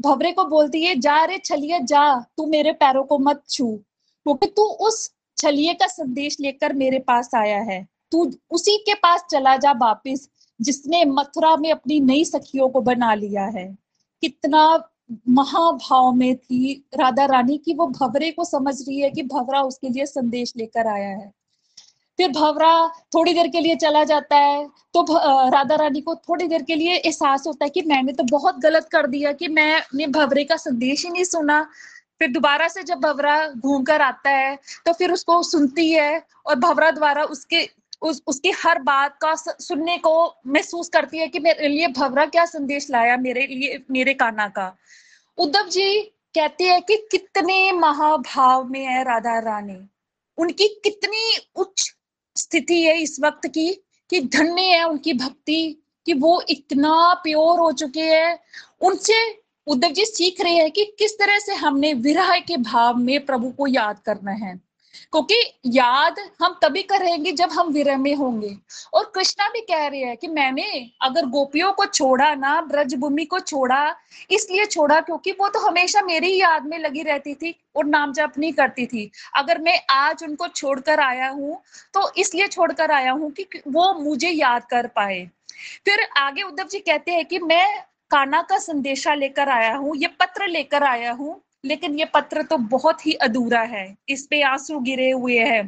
भवरे 0.00 0.32
को 0.32 0.44
बोलती 0.44 0.84
है, 0.84 0.94
जा 1.00 1.24
रे 1.24 1.38
छलिया, 1.38 1.78
जा, 1.78 2.20
तू 2.36 2.46
मेरे 2.46 2.72
पैरों 2.72 3.04
को 3.04 3.18
मत 3.18 3.42
छू, 3.50 3.76
क्योंकि 4.24 4.46
तू 4.46 4.62
उस 4.62 5.10
छलिए 5.36 5.74
का 5.74 5.86
संदेश 5.86 6.36
लेकर 6.40 6.72
मेरे 6.72 6.98
पास 6.98 7.30
आया 7.34 7.60
है। 7.60 7.88
तू 8.12 8.32
उसी 8.50 8.76
के 8.76 8.94
पास 8.94 9.24
चला 9.30 9.56
जा 9.56 9.72
वापिस, 9.72 10.28
जिसने 10.60 11.04
मथुरा 11.04 11.56
में 11.56 11.72
अपनी 11.72 12.00
नई 12.00 12.24
सखियों 12.24 12.68
को 12.68 12.80
बना 12.80 13.14
लिया 13.14 13.44
है। 13.44 13.78
कितना 14.22 14.88
महाभाव 15.28 16.12
में 16.12 16.36
थी 16.36 16.84
राधा 16.94 17.24
रानी 17.24 17.58
की 17.58 17.74
वो 17.74 17.86
भवरे 17.86 18.30
को 18.30 18.44
समझ 18.44 18.88
रही 18.88 19.00
है 19.00 19.10
कि 19.10 19.22
भवरा 19.22 19.62
उसके 19.62 19.88
लिए 19.88 20.06
संदेश 20.06 20.52
लेकर 20.56 20.86
आया 20.86 21.08
है। 21.08 21.32
फिर 22.18 22.30
भवरा 22.30 22.88
थोड़ी 23.14 23.32
देर 23.34 23.48
के 23.48 23.60
लिए 23.60 23.74
चला 23.76 24.02
जाता 24.04 24.36
है। 24.36 24.66
तो 24.94 25.04
राधा 25.50 25.74
रानी 25.74 26.00
को 26.00 26.14
थोड़ी 26.16 26.46
देर 26.48 26.62
के 26.62 26.74
लिए 26.74 26.94
एहसास 26.94 27.46
होता 27.46 27.64
है 27.64 27.70
कि 27.70 27.82
मैंने 27.82 28.12
तो 28.12 28.24
बहुत 28.30 28.58
गलत 28.60 28.88
कर 28.92 29.06
दिया 29.06 29.32
कि 29.32 29.48
मैंने 29.48 30.06
भवरे 30.08 30.44
का 30.44 30.56
संदेश 30.56 31.04
ही 31.04 31.10
नहीं 31.10 31.24
सुना। 31.24 31.62
फिर 32.18 32.30
दोबारा 32.32 32.66
से 32.68 32.82
जब 32.82 32.98
भवरा 32.98 33.36
घूम 33.48 33.82
कर 33.84 34.02
आता 34.02 34.30
है 34.30 34.58
तो 34.86 34.92
फिर 34.92 35.12
उसको 35.12 35.42
सुनती 35.42 35.90
है 35.90 36.22
और 36.46 36.54
भवरा 36.56 36.90
द्वारा 36.90 37.24
उसके, 37.24 37.68
उस, 38.02 38.22
उसकी 38.26 38.50
हर 38.58 38.78
बात 38.82 39.16
का 39.22 39.34
सुनने 39.36 39.96
को 39.98 40.34
महसूस 40.46 40.88
करती 40.88 41.18
है 41.18 41.28
कि 41.28 41.38
मेरे 41.38 41.68
लिए 41.68 41.88
भवरा 41.88 42.24
क्या 42.26 42.44
संदेश 42.46 42.90
लाया 42.90 43.16
मेरे 43.16 43.46
लिए, 43.46 43.78
मेरे 43.90 44.14
काना 44.14 44.48
का। 44.48 44.74
उद्धव 45.38 45.68
जी 45.68 46.00
कहते 46.34 46.64
हैं 46.64 46.80
कि 46.82 46.96
कितने 47.10 47.70
महाभाव 47.72 48.64
में 48.64 48.84
है 48.86 49.02
राधा 49.04 49.38
रानी। 49.40 49.78
उनकी 50.38 50.68
कितनी 50.84 51.36
उच्च 51.56 51.94
स्थिति 52.38 52.82
है 52.82 53.02
इस 53.02 53.20
वक्त 53.20 53.46
की, 53.46 53.72
कि 54.10 54.20
धन्य 54.20 54.62
है 54.62 54.84
उनकी 54.84 55.12
भक्ति, 55.12 55.82
कि 56.06 56.14
वो 56.14 56.42
इतना 56.48 57.14
प्योर 57.14 57.60
हो 57.60 57.72
चुके 57.72 58.00
हैं। 58.00 58.38
उनसे 58.80 59.14
उद्धव 59.66 59.90
जी 59.90 60.04
सीख 60.04 60.40
रहे 60.40 60.54
हैं 60.54 60.70
कि 60.70 60.84
किस 60.98 61.18
तरह 61.18 61.38
से 61.38 61.54
हमने 61.54 61.94
विरह 61.94 62.38
के 62.38 62.56
भाव 62.56 62.96
में 62.96 63.26
प्रभु 63.26 63.50
को 63.50 63.66
याद 63.66 63.98
करना 63.98 64.30
है। 64.30 64.67
क्योंकि 65.12 65.36
याद 65.68 66.16
हम 66.42 66.58
तभी 66.62 66.82
करेंगे 66.84 67.32
जब 67.32 67.50
हम 67.52 67.72
विरह 67.72 67.96
में 67.98 68.14
होंगे। 68.14 68.56
और 68.94 69.10
कृष्णा 69.14 69.48
भी 69.48 69.60
कह 69.62 69.86
रहे 69.86 70.00
हैं 70.00 70.16
कि 70.16 70.28
मैंने 70.28 70.64
अगर 71.02 71.26
गोपियों 71.28 71.72
को 71.72 71.84
छोड़ा 71.86 72.34
ना, 72.34 72.60
ब्रजभूमि 72.62 73.24
को 73.24 73.40
छोड़ा, 73.40 73.94
इसलिए 74.30 74.66
छोड़ा 74.66 75.00
क्योंकि 75.00 75.32
वो 75.32 75.48
तो 75.48 75.60
हमेशा 75.60 76.02
मेरी 76.02 76.34
याद 76.36 76.66
में 76.66 76.78
लगी 76.78 77.02
रहती 77.02 77.34
थी 77.34 77.54
और 77.76 77.84
नाम 77.86 78.12
जप 78.12 78.32
नहीं 78.38 78.52
करती 78.52 78.86
थी। 78.86 79.10
अगर 79.36 79.58
मैं 79.60 79.78
आज 79.90 80.24
उनको 80.24 80.48
छोड़कर 80.48 81.00
आया 81.00 81.28
हूँ 81.30 81.60
तो 81.94 82.10
इसलिए 82.18 82.46
छोड़कर 82.48 82.90
आया 82.92 83.12
हूँ 83.12 83.30
कि 83.32 83.46
वो 83.68 83.92
मुझे 83.94 84.30
याद 84.30 84.64
कर 84.70 84.86
पाए। 84.96 85.28
फिर 85.84 86.06
आगे 86.18 86.42
उद्धव 86.42 86.66
जी 86.66 86.78
कहते 86.80 87.12
हैं 87.12 87.24
कि 87.24 87.38
मैं 87.40 87.66
काना 88.10 88.40
का 88.42 88.58
संदेशा 88.58 89.14
लेकर 89.14 89.48
आया 89.48 89.74
हूँ, 89.76 89.96
ये 89.96 90.06
पत्र 90.20 90.46
लेकर 90.48 90.82
आया 90.84 91.12
हूँ 91.12 91.40
लेकिन 91.64 91.98
ये 91.98 92.04
पत्र 92.04 92.42
तो 92.42 92.56
बहुत 92.56 93.06
ही 93.06 93.12
अधूरा 93.12 93.60
है। 93.60 93.96
इस 94.08 94.26
पे 94.26 94.42
आँसू 94.42 94.78
गिरे 94.80 95.10
हुए 95.10 95.38
हैं। 95.38 95.66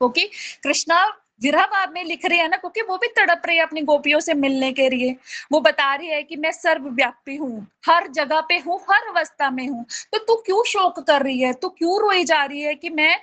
क्योंकि 0.00 0.30
कृष्णा, 0.62 1.04
विरह 1.42 1.62
भाव 1.62 1.92
में 1.92 2.04
लिख 2.04 2.24
रहे 2.26 2.38
हैं 2.38 2.48
ना, 2.48 2.56
क्योंकि 2.56 2.82
वो 2.82 2.96
भी 2.96 3.06
तड़प 3.08 3.42
रहे 3.46 3.56
हैं 3.56 3.62
अपनी 3.62 3.80
गोपियों 3.80 4.20
से 4.20 4.34
मिलने 4.34 4.72
के 4.72 4.88
लिए। 4.90 5.16
वो 5.52 5.60
बता 5.60 5.94
रही 5.94 6.08
है 6.08 6.22
कि 6.22 6.36
मैं 6.36 6.52
सर्वव्यापी 6.52 7.36
हूँ। 7.36 7.66
हर 7.86 8.08
जगह 8.08 8.40
पे 8.40 8.58
हूँ, 8.58 8.78
हर 8.90 9.08
अवस्था 9.08 9.50
में 9.50 9.66
हूँ। 9.68 9.84
तो 10.12 10.18
तू 10.18 10.36
क्यों 10.36 10.62
शोक 10.64 11.00
कर 11.00 11.22
रही 11.22 11.40
है? 11.40 11.52
तू 11.52 11.68
क्यों 11.68 12.00
रोई 12.00 12.24
जा 12.24 12.44
रही 12.44 12.60
है 12.60 12.74
कि 12.74 12.90
मैं 12.90 13.20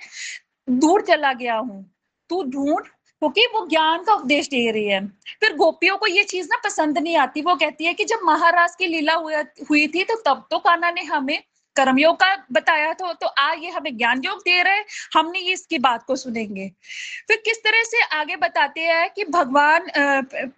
दूर 0.70 1.02
चला 1.02 1.32
गया 1.32 1.54
हूँ? 1.54 1.84
तू 2.30 2.42
ढूंढ, 2.42 2.84
क्योंकि 3.22 3.46
वो 3.54 3.66
ज्ञान 3.66 4.02
का 4.04 4.14
उपदेश 4.14 4.48
दे 4.48 4.70
रही 4.70 4.86
है। 4.86 5.06
फिर 5.40 5.54
गोपियों 5.56 5.96
को 5.96 6.06
ये 6.06 6.22
चीज़ 6.22 6.46
ना 6.46 6.60
पसंद 6.64 6.98
नहीं 6.98 7.16
आती। 7.16 7.42
वो 7.42 7.54
कहती 7.54 7.84
है 7.84 7.94
कि 7.94 8.04
जब 8.04 8.20
महाराज 8.24 8.74
की 8.76 8.86
लीला 8.86 9.14
हुई 9.70 9.86
थी 9.86 10.04
तो 10.04 10.16
तब 10.26 10.46
तो 10.50 10.58
काना 10.58 10.90
ने 10.90 11.02
हमें 11.02 11.42
कर्मयोग 11.76 12.16
का 12.16 12.34
बताया 12.52 12.92
था 12.94 13.12
तो 13.12 13.26
आ 13.28 13.52
ये 13.54 13.70
हमें 13.70 13.96
ज्ञान 13.96 14.20
योग 14.24 14.38
दे 14.40 14.62
रहे 14.62 14.82
हमने 15.14 15.38
ये 15.38 15.52
इसकी 15.52 15.78
बात 15.80 16.02
को 16.06 16.16
सुनेंगे। 16.16 16.68
फिर 17.28 17.42
किस 17.44 17.62
तरह 17.64 17.82
से 17.84 18.02
आगे 18.16 18.36
बताते 18.36 18.80
हैं 18.82 19.08
कि 19.10 19.24
भगवान 19.30 19.86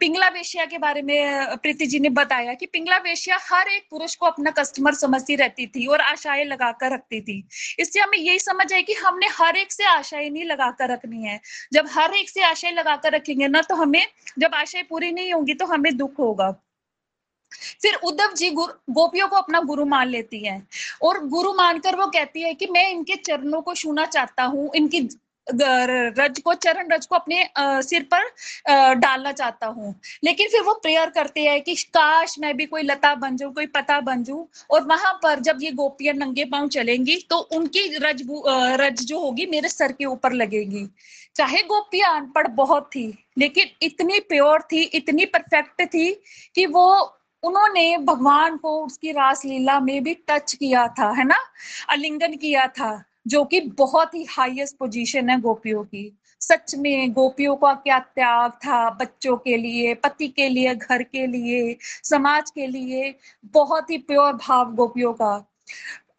पिंगला 0.00 0.28
वेश्या 0.28 0.64
के 0.66 0.78
बारे 0.78 1.02
में 1.02 1.56
प्रीति 1.58 1.86
जी 1.86 2.00
ने 2.00 2.08
बताया 2.12 2.54
कि 2.54 2.66
पिंगला 2.68 2.96
वेश्या 3.00 3.38
हर 3.42 3.68
एक 3.68 3.86
पुरुष 3.90 4.14
को 4.14 4.26
अपना 4.26 4.50
कस्टमर 4.52 4.94
समझती 4.94 5.36
रहती 5.36 5.66
थी 5.66 5.86
और 5.86 6.00
आशाएँ 6.02 6.44
लगाकर 6.44 6.92
रखती 6.92 7.20
थी। 7.20 7.42
इससे 7.80 8.00
हमें 8.00 8.18
यही 8.18 8.38
समझ 8.38 8.72
है 8.72 8.82
कि 8.82 8.94
हमने 8.96 9.26
हर 9.32 9.56
एक 9.56 9.72
से 9.72 9.84
आशाएँ 9.86 10.28
नहीं 10.30 10.44
लगाकर 10.44 10.90
रखनी 10.92 11.24
है। 11.24 11.40
जब 11.72 11.88
हर 11.90 12.14
एक 12.14 12.30
से 12.30 12.42
आशाएँ 12.44 12.74
लगाकर 12.74 13.12
रखेंगे 13.12 13.48
ना 13.48 13.62
तो 13.62 13.74
हमें, 13.74 14.04
जब 14.38 14.54
आशाएँ 14.54 14.84
पूरी 14.84 15.12
नहीं 15.12 15.32
होंगी 15.32 15.54
तो 15.54 15.66
हमें 15.66 15.96
दुख 15.96 16.18
होगा। 16.18 16.54
फिर 17.82 17.94
उद्धव 17.96 18.34
जी 18.34 18.50
गोपियों 18.50 19.28
को 19.28 19.36
अपना 19.36 19.60
गुरु 19.62 19.84
मान 19.86 20.08
लेती 20.08 20.38
है। 20.40 20.62
और 21.02 21.24
गुरु 21.28 21.52
मानकर 21.54 21.96
वो 21.96 22.06
कहती 22.08 22.42
है 22.42 22.54
कि 22.54 22.66
मैं 22.66 22.90
इनके 22.90 23.16
चरणों 23.16 23.62
को 23.62 23.74
छूना 23.74 24.04
चाहता 24.06 24.44
हूँ, 24.44 24.70
इनकी 24.74 25.08
रज 25.46 26.40
को, 26.40 26.52
चरण 26.54 26.90
रज 26.92 27.06
को 27.06 27.14
अपने 27.14 27.48
सिर 27.82 28.02
पर 28.04 28.94
डालना 28.94 29.30
चाहता 29.32 29.66
हूँ। 29.66 29.94
लेकिन 30.24 30.48
फिर 30.48 30.62
वो 30.62 30.72
प्रेयर 30.74 31.10
करते 31.10 31.42
हैं 31.42 31.60
कि 31.62 31.74
काश 31.74 32.34
मैं 32.38 32.56
भी 32.56 32.66
कोई 32.66 32.82
लता 32.82 33.14
बन 33.14 33.36
जाऊँ, 33.36 33.52
कोई 33.54 33.66
पता 33.68 34.00
बन 34.00 34.22
जाऊँ। 34.24 34.46
और 34.70 34.84
वहाँ 34.86 35.12
पर 35.22 35.40
जब 35.40 35.58
ये 35.62 35.70
गोपियाँ 35.72 36.14
नंगे 36.16 36.44
पाँव 36.44 36.68
चलेंगी 36.68 37.16
तो 37.30 37.38
उनकी 37.38 37.86
रज 37.98 38.22
रज 38.80 39.04
जो 39.04 39.20
होगी 39.20 39.46
मेरे 39.46 39.68
सर 39.68 39.92
के 39.92 40.04
ऊपर 40.06 40.32
लगेगी। 40.32 40.86
चाहे 41.36 41.62
गोपियाँ 41.64 42.14
अनपढ़ 42.16 42.46
बहुत 42.48 42.86
थी, 42.86 43.12
लेकिन 43.38 43.68
इतनी 43.82 44.18
प्योर 44.20 44.62
थी, 44.62 44.82
इतनी 44.82 45.24
परफेक्ट 45.26 45.82
थी 45.84 46.12
कि 46.54 46.66
वो 46.66 47.14
उन्होंने 47.42 47.96
भगवान 47.98 48.56
को 48.56 48.70
उसकी 48.84 49.12
रास 49.12 49.44
लीला 49.44 49.78
में 49.80 50.02
भी 50.02 50.14
टच 50.28 50.54
किया 50.54 50.86
था, 50.88 51.10
है 51.10 51.24
ना? 51.24 51.36
अलिंगन 51.90 52.36
किया 52.36 52.66
था, 52.68 53.04
जो 53.26 53.44
कि 53.44 53.60
बहुत 53.60 54.14
ही 54.14 54.24
हाईएस्ट 54.30 54.76
पोजीशन 54.76 55.30
है 55.30 55.40
गोपियों 55.40 55.82
की। 55.84 56.12
सच 56.40 56.74
में 56.74 57.12
गोपियों 57.12 57.54
का 57.56 57.72
क्या 57.74 57.98
त्याग 57.98 58.50
था 58.50 58.88
बच्चों 58.90 59.36
के 59.36 59.56
लिए, 59.56 59.94
पति 59.94 60.28
के 60.28 60.48
लिए, 60.48 60.74
घर 60.74 61.02
के 61.02 61.26
लिए, 61.26 61.76
समाज 62.04 62.50
के 62.50 62.66
लिए? 62.66 63.14
बहुत 63.54 63.90
ही 63.90 63.98
प्योर 63.98 64.32
भाव 64.32 64.74
गोपियों 64.74 65.12
का। 65.12 65.44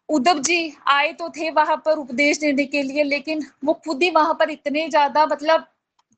उद्धव 0.08 0.38
जी 0.38 0.72
आए 0.88 1.12
तो 1.12 1.28
थे 1.28 1.50
वहाँ 1.50 1.76
पर 1.76 1.98
उपदेश 1.98 2.38
देने 2.38 2.64
के 2.64 2.82
लिए, 2.82 3.02
लेकिन 3.02 3.44
वो 3.64 3.72
खुद 3.84 4.02
ही 4.02 4.10
वहाँ 4.10 4.34
पर 4.34 4.50
इतने 4.50 4.88
ज़्यादा 4.88 5.26
मतलब 5.26 5.66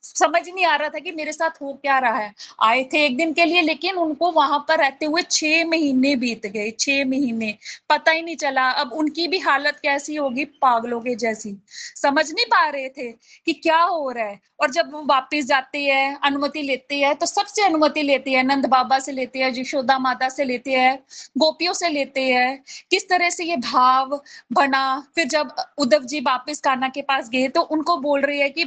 समझ 0.02 0.42
नहीं 0.48 0.64
आ 0.66 0.74
रहा 0.76 0.88
था 0.88 0.98
कि 0.98 1.10
मेरे 1.10 1.32
साथ 1.32 1.60
हो 1.62 1.72
क्या 1.72 1.98
रहा 1.98 2.18
है। 2.18 2.32
आए 2.62 2.82
थे 2.92 3.04
एक 3.06 3.16
दिन 3.16 3.32
के 3.32 3.44
लिए, 3.44 3.60
लेकिन 3.62 3.96
उनको 3.96 4.30
वहाँ 4.32 4.58
पर 4.68 4.78
रहते 4.78 5.06
हुए 5.06 5.22
छह 5.22 5.64
महीने 5.66 6.14
बीत 6.16 6.46
गए, 6.46 6.70
छह 6.70 7.04
महीने। 7.04 7.54
पता 7.90 8.12
ही 8.12 8.22
नहीं 8.22 8.36
चला। 8.36 8.68
अब 8.70 8.92
उनकी 8.92 9.28
भी 9.28 9.38
हालत 9.38 9.80
कैसी 9.82 10.14
होगी? 10.14 10.44
पागलों 10.44 11.00
के 11.00 11.14
जैसी। 11.14 11.56
समझ 11.96 12.30
नहीं 12.32 12.46
पा 12.46 12.68
रहे 12.68 12.88
थे 12.88 13.10
कि 13.46 13.52
क्या 13.52 13.80
हो 13.82 14.10
रहा 14.10 14.24
है। 14.24 14.40
और 14.60 14.70
जब 14.70 14.92
वो 14.92 15.02
वापिस 15.02 15.46
जाते 15.46 15.78
हैं, 15.78 16.18
अनुमति 16.24 16.62
लेते 16.62 16.98
हैं 16.98 17.14
तो 17.14 17.26
सबसे 17.26 17.62
अनुमति 17.62 18.02
लेते 18.02 18.30
हैं, 18.30 18.42
नंद 18.44 18.66
बाबा 18.66 18.98
से 18.98 19.12
लेते 19.12 19.38
हैं, 19.38 19.52
यशोदा 19.56 19.98
माता 19.98 20.28
से 20.28 20.44
लेते 20.44 20.72
हैं, 20.72 20.98
गोपियों 21.38 21.72
से 21.72 21.88
लेते 21.88 22.22
हैं। 22.24 22.62
किस 22.90 23.08
तरह 23.08 23.30
से 23.30 23.44
ये 23.44 23.56
भाव 23.56 24.20
बना? 24.52 24.82
फिर 25.14 25.26
जब 25.28 25.54
उद्धव 25.78 26.04
जी 26.04 26.20
वापिस 26.20 26.60
काना 26.60 26.88
के 26.88 27.02
पास 27.02 27.28
गए 27.28 27.48
तो 27.48 27.60
उनको 27.62 27.96
बोल 27.98 28.20
रही 28.20 28.40
है 28.40 28.50
कि 28.50 28.64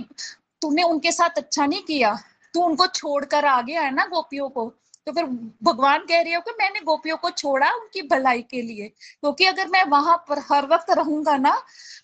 तूने 0.66 0.84
उनके 0.84 1.12
साथ 1.12 1.38
अच्छा 1.38 1.66
नहीं 1.66 1.82
किया। 1.82 2.18
तू 2.54 2.62
उनको 2.62 2.88
छोड़कर 2.88 3.46
आ 3.46 3.62
गया 3.62 3.82
है 3.82 3.94
ना 3.94 4.06
गोपियों 4.06 4.50
को। 4.50 4.66
तो 5.08 5.12
फिर 5.12 5.26
भगवान 5.64 6.06
कह 6.10 6.22
रही 6.22 6.34
हो 6.34 6.40
कि 6.42 6.52
मैंने 6.60 6.80
गोपियों 6.86 7.18
को 7.18 7.30
छोड़ा 7.32 7.70
उनकी 7.72 8.02
भलाई 8.08 8.42
के 8.42 8.62
लिए, 8.62 8.88
क्योंकि 9.22 9.46
अगर 9.46 9.68
मैं 9.70 9.84
वहाँ 9.90 10.16
पर 10.30 10.40
हर 10.50 10.66
वक्त 10.68 10.90
रहूँगा 10.98 11.36
ना 11.38 11.54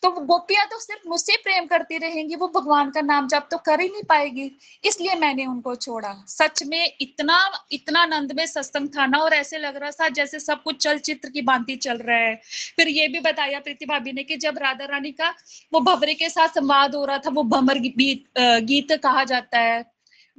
तो 0.03 0.09
गोपियाँ 0.11 0.65
तो 0.67 0.79
सिर्फ़ 0.79 1.07
मुझसे 1.09 1.35
प्रेम 1.37 1.65
करती 1.67 1.97
रहेंगी, 1.97 2.35
वो 2.35 2.47
भगवान 2.55 2.89
का 2.91 3.01
नाम 3.01 3.27
जब 3.27 3.47
तो 3.51 3.57
कर 3.59 3.81
ही 3.81 3.87
नहीं 3.87 4.03
पाएगी, 4.09 4.51
इसलिए 4.83 5.15
मैंने 5.15 5.45
उनको 5.45 5.75
छोड़ा। 5.77 6.13
सच 6.27 6.63
में 6.67 6.97
इतना 7.01 7.37
इतना 7.71 8.01
आनंद 8.01 8.31
में 8.37 8.45
सत्संग 8.45 8.89
था 8.89 9.05
ना, 9.05 9.17
और 9.17 9.33
ऐसे 9.33 9.57
लग 9.57 9.77
रहा 9.77 9.91
था 9.91 10.07
जैसे 10.11 10.39
सब 10.39 10.63
कुछ 10.63 10.77
चलचित्र 10.77 11.29
की 11.29 11.41
बांति 11.41 11.75
चल 11.77 11.97
रहा 11.99 12.17
है। 12.17 12.35
फिर 12.77 12.87
ये 12.89 13.07
भी 13.07 13.19
बताया 13.21 13.59
प्रीति 13.59 13.85
भाभी 13.85 14.13
ने 14.13 14.23
कि 14.23 14.37
जब 14.37 14.57
राधा 14.57 14.85
रानी 14.85 15.11
का 15.11 15.33
वो 15.73 15.79
भवरे 15.81 16.13
के 16.13 16.29
साथ 16.29 16.47
संवाद 16.49 16.95
हो 16.95 17.05
रहा 17.05 17.17
था, 17.17 17.29
वो 17.29 17.43
भमर 17.45 17.79
गीत 17.79 18.23
गीत 18.39 18.91
कहा 19.03 19.23
जाता 19.25 19.59
है 19.59 19.83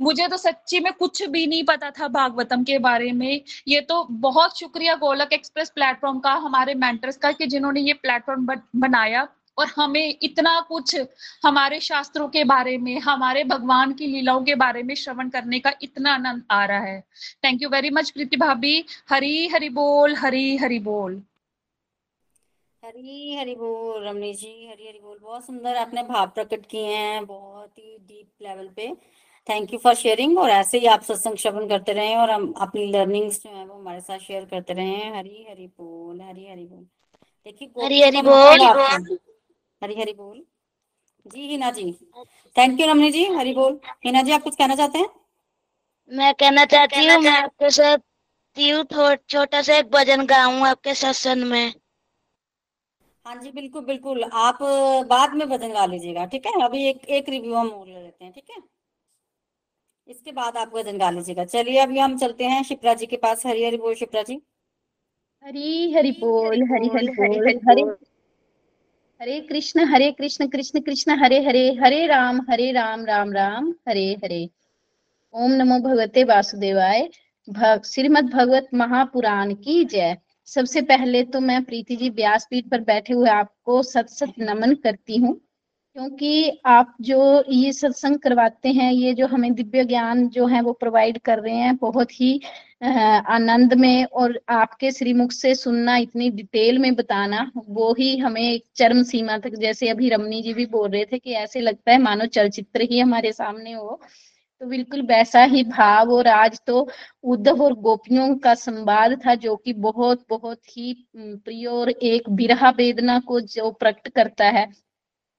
मुझे 0.03 0.28
तो 0.28 0.36
सच्ची 0.36 0.80
में 0.80 0.92
कुछ 0.92 1.22
भी 1.22 1.46
नहीं 1.46 1.64
पता 1.64 1.90
था 1.90 2.09
भागवतम 2.09 2.64
के 2.64 2.78
बारे 2.78 3.12
में। 3.12 3.40
ये 3.68 3.80
तो 3.80 4.05
बहुत 4.11 4.59
शुक्रिया 4.59 4.94
गोलक 4.94 5.32
एक्सप्रेस 5.32 5.70
प्लेटफॉर्म 5.70 6.18
का, 6.20 6.32
हमारे 6.32 6.74
मेंटर्स 6.74 7.16
का, 7.16 7.32
कि 7.32 7.46
जिन्होंने 7.46 7.80
ये 7.80 7.92
प्लेटफॉर्म 7.92 8.46
बनाया। 8.76 9.28
और 9.59 9.66
हमें 9.76 10.18
इतना 10.22 10.61
कुछ 10.61 10.96
हमारे 11.44 11.80
शास्त्रों 11.80 12.28
के 12.28 12.44
बारे 12.44 12.76
में, 12.78 13.00
हमारे 13.00 13.44
भगवान 13.44 13.92
की 13.92 14.07
लीलाओं 14.07 14.44
के 14.44 14.55
बारे 14.55 14.82
में 14.82 14.94
श्रवण 14.94 15.28
करने 15.28 15.59
का 15.61 15.72
इतना 15.82 16.14
आनंद 16.14 16.42
आ 16.50 16.64
रहा 16.64 16.78
है। 16.78 17.00
Thank 17.44 17.62
you 17.62 17.68
very 17.68 17.90
much 17.90 18.11
Preeti 18.11 18.36
भाभी। 18.36 18.84
हरी, 19.11 19.48
हरि 19.48 19.68
बोल, 19.68 20.14
हरी, 20.16 20.57
हरि 20.57 20.78
बोल। 20.78 21.22
हरी, 22.84 23.36
हरि 23.36 23.55
बोल 23.55 24.09
रमनी 24.09 24.34
जी, 24.34 24.68
हरी, 24.70 24.88
हरि 24.88 25.00
बोल। 25.03 25.18
बहुत 25.22 25.46
सुंदर 25.46 25.76
आपने 25.76 26.03
भाव 26.03 26.26
प्रकट 26.26 26.66
किए 26.66 26.86
हैं, 26.86 27.24
बहुत 27.26 27.78
ही 27.78 27.96
डीप 28.00 28.30
लेवल 28.42 28.68
पे। 28.76 28.96
थैंक 29.49 29.72
यू 29.72 29.78
फॉर 29.78 29.95
शेयरिंग 29.95 30.38
और 30.38 30.51
ऐसे 30.51 30.78
ही 30.78 30.86
आप 30.86 31.03
सत्संग 31.03 31.36
श्रवण 31.36 31.68
करते 31.68 31.93
रहें 31.93 32.16
और 32.16 32.30
हम 32.30 32.53
अपनी 32.61 32.84
लर्निंग्स 32.93 33.43
जो 33.43 33.51
है 33.51 33.64
वो 33.64 33.74
हमारे 33.74 34.01
साथ 34.01 34.18
शेयर 34.18 34.45
करते 34.45 34.72
रहे। 34.72 34.97
हरी 35.16 35.47
हरी 35.51 35.66
बोल 35.66 36.20
हरी 36.20 36.47
हरी 36.47 36.64
बोल। 36.66 36.84
देखिए 37.47 37.68
हरी 37.84 38.03
हरी 38.03 38.22
बोल 38.22 38.61
हरी 39.82 40.01
हरी 40.01 40.12
बोल। 40.12 40.45
जी 41.26 41.47
हिना 41.49 41.70
जी। 41.70 41.90
Thank 42.57 42.80
you 42.80 42.86
Ramani 42.86 43.11
ji. 43.11 43.24
हरी 43.34 43.55
बोल। 43.55 43.78
हिना 44.05 44.22
जी 44.22 44.32
आप 44.32 44.43
कुछ 44.43 44.57
कहना 44.57 44.74
चाहते 44.76 44.99
हैं? 44.99 45.09
मैं 46.11 46.32
कहना 46.34 46.64
चाहती 46.64 47.07
हूँ 47.07 47.18
मैं 47.22 47.36
आपके 47.43 47.70
साथ 47.70 47.99
छोटा 49.30 49.61
सा 49.62 49.76
एक 49.76 49.90
भजन 49.90 50.24
गाऊं 50.26 50.66
आपके 50.68 50.95
सत्संग 50.95 51.45
में। 51.51 51.72
हाँ 53.26 53.34
जी 53.36 53.51
बिल्कुल 53.51 53.84
बिल्कुल। 53.84 54.22
आप 54.24 54.59
बाद 55.09 55.34
में 55.34 55.49
भजन 55.49 55.72
गा 55.72 55.84
लीजिएगा 55.86 56.24
ठीक 56.26 56.47
है? 56.47 56.53
अभी 56.64 56.88
एक 56.88 57.05
एक 57.09 57.28
रिव्यू 57.28 57.55
हम 57.55 57.70
और 57.70 57.86
ले 57.86 58.03
लेते 58.03 58.24
हैं 58.24 58.32
ठीक 58.32 58.51
है? 58.51 58.57
इसके 60.09 60.32
बाद 60.32 60.57
आप 60.57 60.72
वज़न 60.74 60.98
गा 60.98 61.11
लीजिएगा 61.11 61.44
चलिए, 61.44 61.78
अभी 61.78 61.98
हम 61.98 62.16
चलते 62.18 62.44
हैं 62.44 62.62
शिप्रा 62.64 62.94
जी 62.94 63.07
के 63.07 63.16
पास। 63.16 63.46
हरी 63.46 63.64
हरी 63.64 63.76
बोल 63.76 63.94
शिप्रा 63.94 64.22
जी। 64.22 64.40
हरी, 65.44 65.92
हरि 65.92 66.11
बोल, 66.20 66.62
हरी, 66.64 66.88
हरि 66.88 67.09
बोल, 67.09 67.61
हरे 67.68 67.82
हरे 69.20 69.40
कृष्ण 69.40 69.84
हरे 69.86 70.11
कृष्ण 70.12 70.46
कृष्ण 70.48 70.80
कृष्ण, 70.80 71.18
हरे 71.18 71.38
हरे 71.44 71.68
हरे 71.74 72.07
राम 72.07 72.40
हरे 72.50 72.70
राम 72.72 73.05
राम 73.07 73.32
राम, 73.32 73.70
हरे 73.88 74.07
हरे। 74.24 74.48
ओम 75.34 75.53
नमो 75.53 75.78
भगवते 75.80 76.24
वासुदेवाय। 76.24 77.09
भग, 77.48 77.82
श्रीमद 77.84 78.30
भगवत 78.30 78.68
महापुराण 78.74 79.55
की 79.55 79.84
जय। 79.84 80.16
सबसे 80.48 80.80
पहले 80.82 81.22
तो 81.24 81.40
मैं 81.40 81.62
प्रीति 81.64 81.96
जी 81.96 82.09
व्यासपीठ 82.11 82.68
पर 82.70 82.80
बैठे 82.82 83.14
हुए 83.14 83.28
आपको 83.30 83.82
सत 83.82 84.09
सत 84.11 84.32
नमन 84.38 84.74
करती 84.74 85.16
हूँ। 85.16 85.34
क्योंकि 85.97 86.61
आप 86.66 86.95
जो 87.01 87.16
ये 87.49 87.72
सत्संग 87.72 88.18
करवाते 88.18 88.68
हैं, 88.68 88.90
ये 88.93 89.12
जो 89.14 89.26
हमें 89.26 89.53
दिव्य 89.55 89.84
ज्ञान 89.84 90.28
जो 90.28 90.47
है 90.47 90.61
वो 90.62 90.72
प्रोवाइड 90.72 91.18
कर 91.20 91.38
रहे 91.38 91.55
हैं, 91.55 91.76
बहुत 91.76 92.11
ही 92.20 92.40
आनंद 93.28 93.74
में 93.74 94.05
और 94.05 94.38
आपके 94.51 94.90
श्रीमुख 94.93 95.32
से 95.32 95.55
सुनना, 95.55 95.97
इतनी 95.97 96.30
डिटेल 96.30 96.78
में 96.78 96.95
बताना, 96.95 97.51
वो 97.59 97.93
ही 97.99 98.16
हमें 98.18 98.40
एक 98.43 98.64
चरम 98.76 99.03
सीमा 99.03 99.36
तक, 99.38 99.55
जैसे 99.57 99.88
अभी 99.88 100.09
रमनी 100.09 100.40
जी 100.43 100.55
भी 100.55 100.66
बोल 100.66 100.88
रहे 100.90 101.05
थे 101.05 101.18
कि 101.18 101.32
ऐसे 101.34 101.61
लगता 101.61 101.93
है 101.93 101.99
मानो 102.03 102.26
चलचित्र 102.28 102.82
ही 102.82 102.99
हमारे 103.01 103.32
सामने 103.32 103.72
हो। 103.72 104.01
तो 104.61 104.66
बिल्कुल 104.66 105.03
वैसा 105.03 105.43
ही 105.45 105.62
भाव 105.66 106.12
और 106.12 106.26
आज 106.28 106.61
तो 106.66 106.86
उद्धव 107.24 107.62
और 107.64 107.74
गोपियों 107.80 108.34
का 108.38 108.55
संवाद 108.57 109.18
था 109.26 109.34
जो 109.36 109.57
कि 109.57 109.72
बहुत 109.80 110.24
बहुत 110.30 110.76
ही 110.76 110.95
प्रिय 111.14 111.66
और 111.68 111.90
एक 111.90 112.30
बिरहा 112.32 112.70
वेदना 112.70 113.18
को 113.20 113.40
जो 113.43 113.70
प्रकट 113.72 114.09
करता 114.09 114.49
है। 114.51 114.66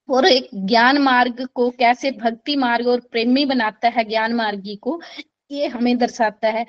और 0.10 0.26
एक 0.26 0.50
ज्ञान 0.56 0.98
मार्ग 0.98 1.46
को 1.56 1.70
कैसे 1.70 2.12
भक्ति 2.12 2.56
मार्ग 2.56 2.88
और 2.88 3.00
प्रेमी 3.12 3.46
बनाता 3.46 3.90
है 3.90 4.04
ज्ञान 4.04 4.34
मार्गी 4.34 4.76
को, 4.76 5.00
ये 5.52 5.68
हमें 5.68 5.98
दर्शाता 5.98 6.50
है। 6.50 6.66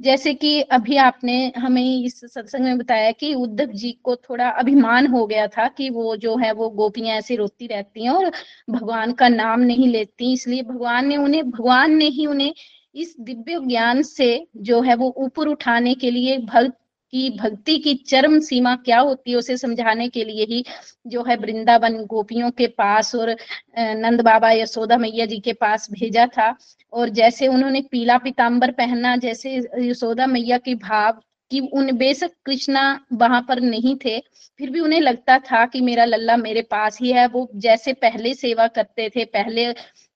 जैसे 0.00 0.32
कि 0.34 0.60
अभी 0.72 0.96
आपने 0.96 1.52
हमें 1.56 2.04
इस 2.04 2.20
सत्संग 2.24 2.64
में 2.64 2.78
बताया 2.78 3.10
कि 3.12 3.32
उद्धव 3.34 3.72
जी 3.72 3.92
को 4.04 4.16
थोड़ा 4.16 4.48
अभिमान 4.50 5.06
हो 5.06 5.26
गया 5.26 5.46
था 5.46 5.66
कि 5.68 5.88
वो 5.90 6.16
जो 6.16 6.36
है, 6.36 6.52
वो 6.52 6.68
गोपियाँ 6.70 7.16
ऐसे 7.18 7.36
रोती 7.36 7.66
रहती 7.66 8.04
हैं 8.04 8.10
और 8.10 8.30
भगवान 8.70 9.12
का 9.12 9.28
नाम 9.28 9.60
नहीं 9.60 9.88
लेती, 9.88 10.32
इसलिए 10.32 10.62
भगवान 10.62 11.06
ने 11.06 11.16
उन्हें, 11.16 11.50
भगवान 11.50 11.94
ने 11.94 12.08
ही 12.08 12.26
उन्हें 12.26 12.54
इस 12.94 13.14
दिव्य 13.20 13.60
ज्ञान 13.66 14.02
से 14.02 14.46
जो 14.56 14.80
है, 14.80 14.94
वो 14.94 15.14
ऊपर 15.18 15.48
उठाने 15.48 15.94
के 15.94 16.10
लिए 16.10 16.38
भक्त 16.38 16.76
की 17.12 17.28
भक्ति 17.30 17.76
की 17.78 17.94
चरम 18.08 18.38
सीमा 18.40 18.74
क्या 18.76 18.98
होती 19.00 19.30
है, 19.30 19.36
उसे 19.36 19.56
समझाने 19.56 20.08
के 20.08 20.24
लिए 20.24 20.44
ही 20.44 20.64
जो 21.06 21.22
है 21.24 21.36
वृंदावन 21.36 21.96
गोपियों 22.06 22.50
के 22.50 22.66
पास 22.78 23.14
और 23.14 23.30
नंद 23.78 24.20
बाबा 24.20 24.50
यशोदा 24.52 24.96
मैया 24.98 25.26
जी 25.26 25.38
के 25.40 25.52
पास 25.52 25.88
भेजा 25.92 26.26
था। 26.38 26.54
और 26.92 27.08
जैसे 27.10 27.48
उन्होंने 27.48 27.80
पीला 27.90 28.16
पीताम्बर 28.18 28.70
पहना, 28.70 29.16
जैसे 29.16 29.56
यशोदा 29.78 30.26
मैया 30.26 30.58
की 30.58 30.74
भाव 30.76 31.20
कि 31.50 31.60
उन 31.74 31.96
बेशक 31.96 32.30
कृष्णा 32.46 32.82
वहाँ 33.12 33.40
पर 33.48 33.60
नहीं 33.60 33.94
थे, 34.04 34.18
फिर 34.60 34.70
भी 34.70 34.80
उन्हें 34.80 35.00
लगता 35.00 35.38
था 35.40 35.64
कि 35.66 35.80
मेरा 35.80 36.04
लल्ला 36.04 36.36
मेरे 36.36 36.62
पास 36.62 36.98
ही 37.00 37.12
है, 37.12 37.26
वो 37.26 37.48
जैसे 37.56 37.92
पहले 37.94 38.34
सेवा 38.34 38.66
करते 38.68 39.08
थे, 39.16 39.24
पहले 39.26 39.72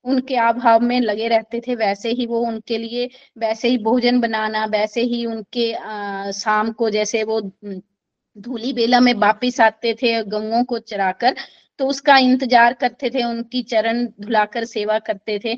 उनके 0.06 0.36
अभाव 0.38 0.80
में 0.82 1.00
लगे 1.00 1.28
रहते 1.28 1.60
थे 1.60 1.74
वैसे 1.76 2.10
ही 2.12 2.26
वो 2.26 2.40
उनके 2.46 2.78
लिए 2.78 3.08
वैसे 3.38 3.68
ही 3.68 3.78
भोजन 3.84 4.20
बनाना 4.20 4.64
वैसे 4.68 5.02
ही 5.04 5.24
उनके 5.26 5.72
आ, 5.72 6.30
शाम 6.32 6.72
को 6.72 6.90
जैसे 6.90 7.22
वो 7.24 7.40
धूली 8.36 8.72
बेला 8.72 9.00
में 9.00 9.12
वापिस 9.16 9.60
आते 9.60 9.94
थे 9.94 10.22
गऊ 10.24 10.62
को 10.64 10.78
चराकर 10.80 11.34
तो 11.78 11.86
उसका 11.88 12.16
इंतज़ार 12.18 12.74
करते 12.74 13.10
थे 13.10 13.22
उनकी 13.24 13.62
चरण 13.64 14.04
धुलाकर 14.20 14.64
सेवा 14.66 14.98
करते 15.00 15.38
थे। 15.38 15.54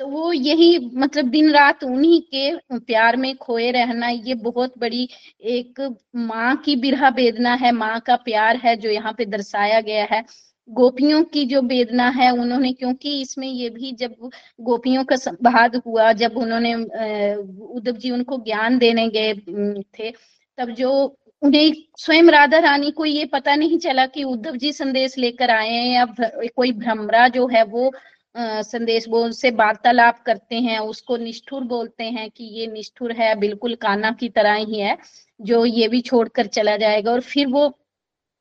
तो 0.00 0.06
वो 0.08 0.32
यही 0.32 0.78
मतलब 0.94 1.28
दिन 1.30 1.50
रात 1.52 1.84
उन्हीं 1.84 2.20
के 2.34 2.78
प्यार 2.78 3.16
में 3.16 3.34
खोए 3.36 3.70
रहना 3.72 4.08
ये 4.08 4.34
बहुत 4.36 4.78
बड़ी 4.78 5.08
एक 5.42 5.80
माँ 6.16 6.56
की 6.56 6.76
बिरहा 6.76 7.08
वेदना 7.16 7.54
है 7.54 7.72
माँ 7.72 7.98
का 8.00 8.16
प्यार 8.24 8.56
है 8.56 8.76
जो 8.76 8.90
यहाँ 8.90 9.12
पे 9.18 9.24
दर्शाया 9.26 9.80
गया 9.80 10.04
है। 10.12 10.22
गोपियों 10.68 11.22
की 11.24 11.44
जो 11.46 11.60
वेदना 11.62 12.08
है 12.10 12.30
उन्होंने, 12.32 12.72
क्योंकि 12.72 13.20
इसमें 13.20 13.46
ये 13.48 13.68
भी 13.70 13.92
जब 13.94 14.14
गोपियों 14.60 15.04
का 15.04 15.16
संवाद 15.16 15.76
हुआ, 15.86 16.12
जब 16.14 16.36
उन्होंने 16.36 16.74
उद्धव 16.74 17.92
जी 17.94 18.10
उनको 18.10 18.38
ज्ञान 18.44 18.78
देने 18.78 19.08
गए 19.10 19.34
थे, 19.98 20.10
तब 20.58 20.70
जो 20.72 20.90
उन्हें 21.42 21.72
स्वयं 21.98 22.30
राधा 22.30 22.58
रानी 22.58 22.90
को 22.90 23.04
ये 23.04 23.24
पता 23.32 23.54
नहीं 23.56 23.78
चला 23.78 24.06
कि 24.08 24.24
उद्धव 24.24 24.56
जी 24.56 24.72
संदेश 24.72 25.16
लेकर 25.18 25.50
आए 25.50 25.70
हैं 25.70 25.94
या 25.94 26.04
कोई 26.56 26.72
भ्रमरा 26.74 27.26
जो 27.28 27.46
है 27.48 27.64
वो 27.66 27.90
संदेश 28.34 29.04
वो 29.08 29.22
उनसे 29.24 29.50
वार्तालाप 29.52 30.22
करते 30.26 30.56
हैं, 30.56 30.78
उसको 30.80 31.16
निष्ठुर 31.16 31.64
बोलते 31.64 32.04
हैं 32.04 32.28
कि 32.30 32.44
ये 32.54 32.66
निष्ठुर 32.66 33.12
है, 33.12 33.34
बिल्कुल 33.34 33.74
काना 33.76 34.10
की 34.12 34.28
तरह 34.28 34.54
ही 34.54 34.80
है, 34.80 34.96
जो 35.40 35.64
ये 35.66 35.88
भी 35.88 36.00
छोड़कर 36.02 36.46
चला 36.48 36.76
जाएगा 36.76 37.12
और 37.12 37.20
फिर 37.22 37.46
वो 37.48 37.68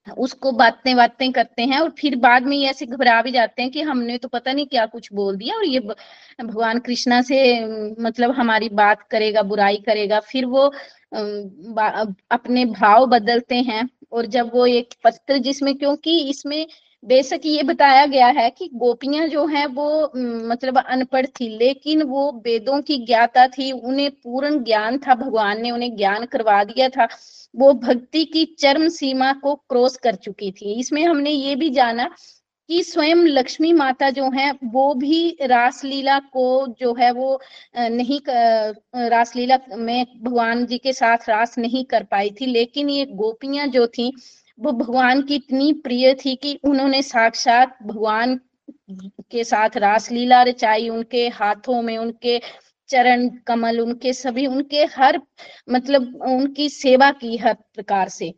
उसको 0.07 0.51
बातें 0.53 0.95
बातें 0.95 1.31
करते 1.31 1.61
हैं 1.63 1.79
और 1.79 1.89
फिर 1.99 2.15
बाद 2.19 2.43
में 2.45 2.55
ये 2.57 2.69
ऐसे 2.69 2.85
घबरा 2.85 3.21
भी 3.21 3.31
जाते 3.31 3.61
हैं 3.61 3.71
कि 3.71 3.81
हमने 3.81 4.17
तो 4.17 4.27
पता 4.27 4.53
नहीं 4.53 4.65
क्या 4.67 4.85
कुछ 4.87 5.11
बोल 5.13 5.37
दिया 5.37 5.55
और 5.57 5.65
ये 5.65 5.79
भगवान 5.79 6.79
कृष्णा 6.79 7.21
से 7.21 7.39
मतलब 8.01 8.31
हमारी 8.31 8.69
बात 8.71 9.01
करेगा, 9.11 9.41
बुराई 9.43 9.77
करेगा, 9.85 10.19
फिर 10.21 10.45
वो 10.45 10.67
अपने 12.31 12.65
भाव 12.67 13.05
बदलते 13.07 13.55
हैं 13.63 13.87
और 14.11 14.25
जब 14.27 14.51
वो 14.53 14.65
एक 14.67 14.93
पत्र 15.03 15.37
जिसमें, 15.39 15.75
क्योंकि 15.77 16.17
इसमें 16.29 16.65
बेशक 17.05 17.41
ये 17.45 17.63
बताया 17.63 18.05
गया 18.05 18.27
है 18.27 18.49
कि 18.49 18.69
गोपियाँ 18.75 19.27
जो 19.27 19.45
हैं 19.47 19.65
वो 19.67 20.11
मतलब 20.49 20.77
अनपढ़ 20.79 21.25
थी, 21.29 21.47
लेकिन 21.57 22.01
वो 22.03 22.31
वेदों 22.45 22.81
की 22.81 22.97
ज्ञाता 23.05 23.47
थी, 23.47 23.71
उन्हें 23.71 24.09
पूर्ण 24.13 24.63
ज्ञान 24.63 24.97
था, 24.97 25.15
भगवान 25.15 25.61
ने 25.61 25.71
उन्हें 25.71 25.95
ज्ञान 25.97 26.25
करवा 26.25 26.63
दिया 26.63 26.89
था। 26.89 27.07
वो 27.53 27.73
भक्ति 27.73 28.23
की 28.25 28.45
चरम 28.59 28.87
सीमा 28.89 29.31
को 29.33 29.53
क्रॉस 29.69 29.97
कर 29.97 30.15
चुकी 30.17 30.51
थी। 30.51 30.73
इसमें 30.79 31.03
हमने 31.03 31.31
ये 31.31 31.55
भी 31.55 31.69
जाना 31.71 32.09
कि 32.69 32.81
स्वयं 32.83 33.17
लक्ष्मी 33.27 33.71
माता 33.73 34.09
जो 34.09 34.29
है, 34.31 34.51
वो 34.63 34.93
भी 34.95 35.37
रासलीला 35.41 36.17
को 36.33 36.75
जो 36.79 36.93
है 36.93 37.11
वो 37.11 37.39
नहीं 37.77 38.19
रासलीला 39.09 39.57
में 39.71 40.05
भगवान 40.23 40.65
जी 40.65 40.77
के 40.77 40.93
साथ 40.93 41.29
रास 41.29 41.57
नहीं 41.57 41.83
कर 41.85 42.03
पाई 42.03 42.29
थी, 42.31 42.45
लेकिन 42.45 42.89
ये 42.89 43.05
गोपियाँ 43.05 43.67
जो 43.67 43.85
थी 43.89 44.11
वो 44.59 44.71
भगवान 44.71 45.21
की 45.21 45.35
इतनी 45.35 45.71
प्रिय 45.73 46.13
थी 46.15 46.35
कि 46.35 46.59
उन्होंने 46.63 47.01
साक्षात 47.01 47.77
भगवान 47.83 48.39
के 49.31 49.43
साथ 49.43 49.77
रासलीला 49.77 50.41
रचाई, 50.43 50.89
उनके 50.89 51.27
हाथों 51.29 51.81
में, 51.81 51.97
उनके 51.97 52.39
चरण, 52.89 53.27
कमल, 53.47 53.79
उनके 53.79 54.13
सभी, 54.13 54.45
उनके 54.47 54.83
हर 54.95 55.21
मतलब 55.71 56.15
उनकी 56.27 56.69
सेवा 56.69 57.11
की 57.11 57.37
हर 57.37 57.53
प्रकार 57.53 58.09
से। 58.09 58.33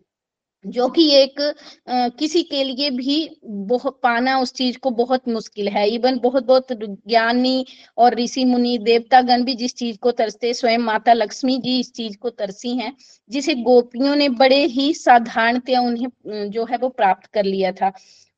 जो 0.68 0.88
कि 0.90 1.04
एक 1.16 1.40
आ, 1.88 2.08
किसी 2.10 2.42
के 2.44 2.64
लिए 2.64 2.90
भी 2.92 3.18
बहुत 3.46 4.00
पाना 4.04 4.38
उस 4.40 4.54
चीज़ 4.54 4.78
को 4.80 4.90
बहुत 4.92 5.28
मुश्किल 5.30 5.68
है। 5.70 5.88
इवन 5.90 6.18
बहुत 6.20 6.46
बहुत 6.46 6.72
ज्ञानी 6.72 7.66
और 7.98 8.16
ऋषि 8.16 8.46
मुनि 8.46 8.78
देवतागण 8.78 9.44
भी 9.44 9.56
जिस 9.56 9.76
चीज़ 9.76 9.98
को 9.98 10.12
तरसते 10.14 10.54
स्वयं 10.54 10.80
माता 10.80 11.14
लक्ष्मी 11.14 11.58
जी 11.58 11.80
इस 11.80 11.92
चीज़ 11.94 12.18
को 12.18 12.30
तरसी 12.32 12.76
हैं 12.78 12.94
जिसे 13.30 13.56
गोपियों 13.64 14.16
ने 14.16 14.30
बड़े 14.36 14.64
ही 14.68 14.94
साधारणतया 14.94 15.82
उन्हें 15.82 16.50
जो 16.52 16.66
है 16.66 16.78
वो 16.78 16.90
प्राप्त 16.90 17.30
कर 17.34 17.44
लिया 17.46 17.72
था। 17.72 17.92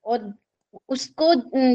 और 0.05 0.34
उसको 0.89 1.34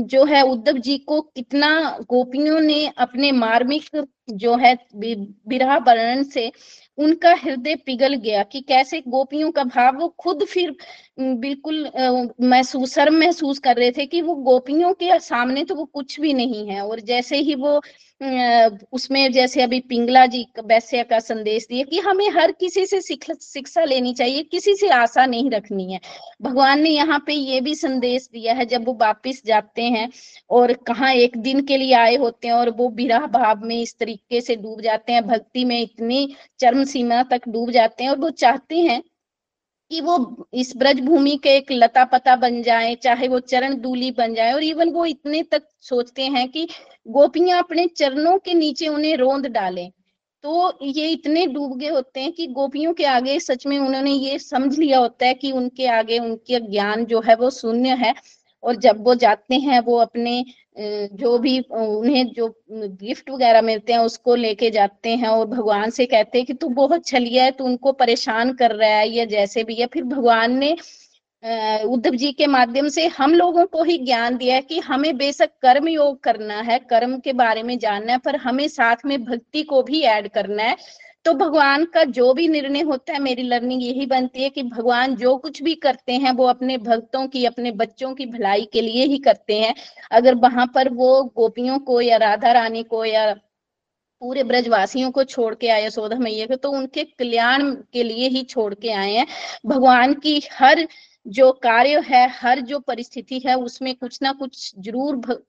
जो 0.08 0.24
है 0.24 0.42
उद्धव 0.42 0.78
जी 0.78 0.96
को 0.98 1.20
कितना 1.20 1.68
गोपियों 2.08 2.60
ने 2.60 2.86
अपने 2.98 3.30
मार्मिक 3.32 3.84
जो 4.28 4.54
है 4.56 4.74
विरह 4.96 5.76
वर्णन 5.78 6.22
से 6.24 6.50
उनका 6.98 7.32
हृदय 7.34 7.74
पिघल 7.86 8.14
गया 8.16 8.42
कि 8.42 8.60
कैसे 8.60 9.00
गोपियों 9.08 9.50
का 9.52 9.64
भाव 9.64 9.96
वो 9.98 10.08
खुद 10.18 10.44
फिर 10.44 10.74
बिल्कुल 11.20 11.90
महसूस, 12.42 12.94
शर्म 12.94 13.18
महसूस 13.18 13.58
कर 13.58 13.76
रहे 13.76 13.90
थे 13.92 14.06
कि 14.06 14.20
वो 14.22 14.34
गोपियों 14.44 14.92
के 14.94 15.18
सामने 15.20 15.64
तो 15.64 15.74
वो 15.74 15.84
कुछ 15.84 16.20
भी 16.20 16.32
नहीं 16.34 16.66
है। 16.68 16.80
और 16.82 17.00
जैसे 17.02 17.36
ही 17.38 17.54
वो 17.56 17.80
उसमें 18.92 19.32
जैसे 19.32 19.62
अभी 19.62 19.78
पिंगला 19.80 20.24
जी 20.26 20.44
वैश्य 20.66 21.02
का 21.04 21.18
संदेश 21.18 21.66
दिए 21.70 21.82
कि 21.84 21.98
हमें 21.98 22.28
हर 22.30 22.52
किसी 22.52 22.84
से 22.86 23.00
शिक्षा 23.00 23.84
लेनी 23.84 24.12
चाहिए, 24.14 24.42
किसी 24.42 24.74
से 24.76 24.88
आशा 24.90 25.26
नहीं 25.26 25.50
रखनी 25.50 25.92
है। 25.92 26.00
भगवान 26.42 26.80
ने 26.82 26.90
यहाँ 26.90 27.18
पे 27.26 27.32
ये 27.32 27.60
भी 27.60 27.74
संदेश 27.74 28.28
दिया 28.32 28.54
है, 28.54 28.64
जब 28.66 28.84
वो 28.86 28.96
वापिस 29.00 29.44
जाते 29.46 29.82
हैं 29.84 30.08
और 30.50 30.72
कहा 30.86 31.10
एक 31.12 31.36
दिन 31.38 31.60
के 31.66 31.76
लिए 31.76 31.92
आए 31.96 32.16
होते 32.16 32.48
हैं 32.48 32.54
और 32.54 32.70
वो 32.72 32.88
विराह 32.96 33.26
भाव 33.28 33.64
में 33.64 33.80
इस 33.80 33.96
तरीके 34.16 34.40
से 34.40 34.56
डूब 34.56 34.80
जाते 34.80 35.12
हैं, 35.12 35.26
भक्ति 35.26 35.64
में 35.64 35.80
इतनी 35.80 36.36
चरम 36.60 36.84
सीमा 36.84 37.22
तक 37.22 37.48
डूब 37.48 37.70
जाते 37.70 38.04
हैं 38.04 38.10
और 38.10 38.18
वो 38.18 38.30
चाहते 38.30 38.76
हैं 38.78 39.02
कि 39.90 40.00
वो 40.00 40.46
इस 40.54 40.72
ब्रज 40.76 41.00
भूमि 41.00 41.36
के 41.36 41.56
एक 41.56 41.72
लता 41.72 42.04
पता 42.04 42.36
बन 42.36 42.62
जाए, 42.62 42.94
चाहे 42.94 43.28
वो 43.28 43.40
चरण 43.40 43.74
दूली 43.80 44.10
बन 44.10 44.34
जाए 44.34 44.52
और 44.52 44.62
इवन 44.62 44.90
वो 44.92 45.04
इतने 45.06 45.42
तक 45.42 45.68
सोचते 45.80 46.22
हैं 46.28 46.48
कि 46.48 46.66
गोपियाँ 47.06 47.58
अपने 47.58 47.86
चरणों 47.96 48.38
के 48.38 48.54
नीचे 48.54 48.88
उन्हें 48.88 49.16
रोंद 49.16 49.46
डालें। 49.48 49.90
तो 50.44 50.78
ये 50.84 51.08
इतने 51.10 51.46
डूब 51.46 51.76
गए 51.78 51.88
होते 51.88 52.20
हैं 52.20 52.32
कि 52.32 52.46
गोपियों 52.48 52.92
के 52.94 53.04
आगे 53.06 53.38
सच 53.40 53.66
में 53.66 53.78
उन्होंने 53.78 54.10
ये 54.10 54.38
समझ 54.38 54.78
लिया 54.78 54.98
होता 54.98 55.26
है 55.26 55.34
कि 55.34 55.52
उनके 55.52 55.86
आगे 55.88 56.18
उनके 56.18 56.60
ज्ञान 56.60 57.04
जो 57.04 57.20
है 57.20 57.34
वो 57.36 57.50
शून्य 57.50 57.94
है 57.96 58.14
और 58.62 58.76
जब 58.76 59.04
वो 59.04 59.14
जाते 59.14 59.54
हैं, 59.54 59.80
वो 59.80 59.96
अपने 59.98 60.44
जो 60.76 61.38
भी 61.38 61.58
उन्हें 61.72 62.26
जो, 62.28 62.48
गिफ्ट 62.70 63.30
वगैरह 63.30 63.62
मिलते 63.62 63.92
हैं, 63.92 64.00
उसको 64.00 64.34
लेके 64.34 64.70
जाते 64.70 65.14
हैं 65.16 65.28
और 65.28 65.46
भगवान 65.46 65.90
से 65.90 66.06
कहते 66.06 66.38
हैं 66.38 66.46
कि 66.46 66.54
तू 66.54 66.68
बहुत 66.70 67.06
छलिया 67.06 67.44
है, 67.44 67.50
तू 67.50 67.64
उनको 67.64 67.92
परेशान 67.94 68.52
कर 68.54 68.70
रहा 68.70 68.90
है, 68.90 69.08
या 69.08 69.24
जैसे 69.24 69.64
भी 69.64 69.74
है। 69.74 69.86
फिर 69.86 70.04
भगवान 70.04 70.56
ने 70.58 70.76
उद्धव 71.84 72.14
जी 72.14 72.30
के 72.32 72.46
माध्यम 72.46 72.88
से 72.88 73.06
हम 73.08 73.34
लोगों 73.34 73.64
को 73.66 73.82
ही 73.84 73.96
ज्ञान 73.98 74.36
दिया 74.36 74.54
है 74.54 74.60
कि 74.62 74.78
हमें 74.80 75.16
बेशक 75.16 75.50
कर्म 75.62 75.88
योग 75.88 76.22
करना 76.22 76.60
है, 76.62 76.78
कर्म 76.80 77.18
के 77.18 77.32
बारे 77.34 77.62
में 77.62 77.78
जानना 77.78 78.12
है, 78.12 78.18
पर 78.18 78.36
हमें 78.36 78.66
साथ 78.68 79.04
में 79.06 79.22
भक्ति 79.24 79.62
को 79.62 79.82
भी 79.82 80.00
ऐड 80.02 80.28
करना 80.28 80.62
है। 80.62 80.76
तो 81.24 81.32
भगवान 81.34 81.84
का 81.84 82.02
जो 82.06 82.32
भी 82.34 82.46
निर्णय 82.48 82.80
होता 82.82 83.12
है, 83.12 83.18
मेरी 83.18 83.42
लर्निंग 83.42 83.82
यही 83.82 84.06
बनती 84.06 84.42
है 84.42 84.48
कि 84.50 84.62
भगवान 84.62 85.14
जो 85.16 85.36
कुछ 85.36 85.62
भी 85.62 85.74
करते 85.76 86.12
हैं, 86.14 86.32
वो 86.32 86.46
अपने 86.46 86.76
भक्तों 86.78 87.26
की, 87.28 87.44
अपने 87.44 87.70
बच्चों 87.72 88.12
की 88.14 88.26
भलाई 88.26 88.64
के 88.72 88.80
लिए 88.80 89.04
ही 89.06 89.18
करते 89.18 89.58
हैं 89.60 89.74
अगर 90.12 90.34
वहाँ 90.36 90.66
पर 90.74 90.88
वो 90.94 91.22
गोपियों 91.36 91.78
को 91.80 92.00
या 92.00 92.16
राधा 92.16 92.52
रानी 92.52 92.82
को 92.84 93.04
या 93.04 93.32
पूरे 94.22 94.42
ब्रजवासियों 94.44 95.10
को 95.10 95.24
छोड़ 95.24 95.54
के 95.54 95.68
आए, 95.68 95.86
यशोदा 95.86 96.18
मैया 96.18 96.46
को 96.46 96.56
तो 96.56 96.70
उनके 96.72 97.04
कल्याण 97.18 97.70
के 97.92 98.02
लिए 98.02 98.28
ही 98.28 98.42
छोड़ 98.44 98.74
के 98.74 98.92
आए 98.92 99.12
हैं 99.12 99.26
भगवान 99.66 100.14
की 100.16 100.40
हर 100.52 100.86
जो 101.26 101.50
कार्य 101.62 102.00
है, 102.06 102.28
हर 102.32 102.60
जो 102.62 102.78
परिस्थिति 102.80 103.42
है, 103.46 103.54
उसमें 103.56 103.94
कुछ 103.96 104.18
ना 104.22 104.32
कुछ 104.32 104.72
ज़रूर. 104.78 105.44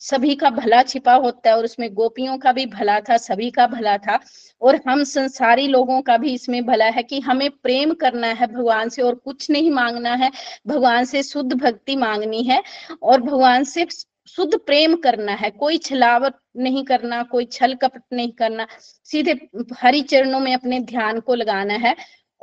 सभी 0.00 0.34
का 0.34 0.50
भला 0.50 0.82
छिपा 0.82 1.14
होता 1.14 1.50
है 1.50 1.56
और 1.56 1.64
उसमें 1.64 1.92
गोपियों 1.94 2.36
का 2.38 2.52
भी 2.52 2.66
भला 2.66 2.98
था, 3.00 3.16
सभी 3.16 3.50
का 3.50 3.66
भला 3.66 3.96
था 3.98 4.18
और 4.62 4.80
हम 4.88 5.04
संसारी 5.04 5.66
लोगों 5.68 6.00
का 6.02 6.16
भी 6.16 6.32
इसमें 6.34 6.64
भला 6.66 6.86
है 6.86 7.02
कि 7.02 7.20
हमें 7.20 7.48
प्रेम 7.52 7.94
करना 7.94 8.26
है 8.28 8.46
भगवान 8.46 8.88
से 8.88 9.02
और 9.02 9.14
कुछ 9.14 9.50
नहीं 9.50 9.70
मांगना 9.70 10.14
है। 10.14 10.30
भगवान 10.66 11.04
से 11.04 11.22
शुद्ध 11.22 11.52
भक्ति 11.52 11.96
मांगनी 11.96 12.42
है 12.42 12.62
और 13.02 13.20
भगवान 13.20 13.64
से 13.64 13.86
शुद्ध 14.28 14.56
प्रेम 14.56 14.94
करना 14.96 15.32
है। 15.32 15.50
कोई 15.50 15.78
छलावट 15.78 16.34
नहीं 16.56 16.84
करना, 16.84 17.22
कोई 17.22 17.44
छल 17.44 17.74
कपट 17.74 18.02
नहीं 18.12 18.32
करना, 18.32 18.66
सीधे 18.80 19.38
हरि 19.78 20.00
चरणों 20.02 20.40
में 20.40 20.54
अपने 20.54 20.80
ध्यान 20.80 21.20
को 21.20 21.34
लगाना 21.34 21.74
है। 21.74 21.94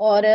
और 0.02 0.26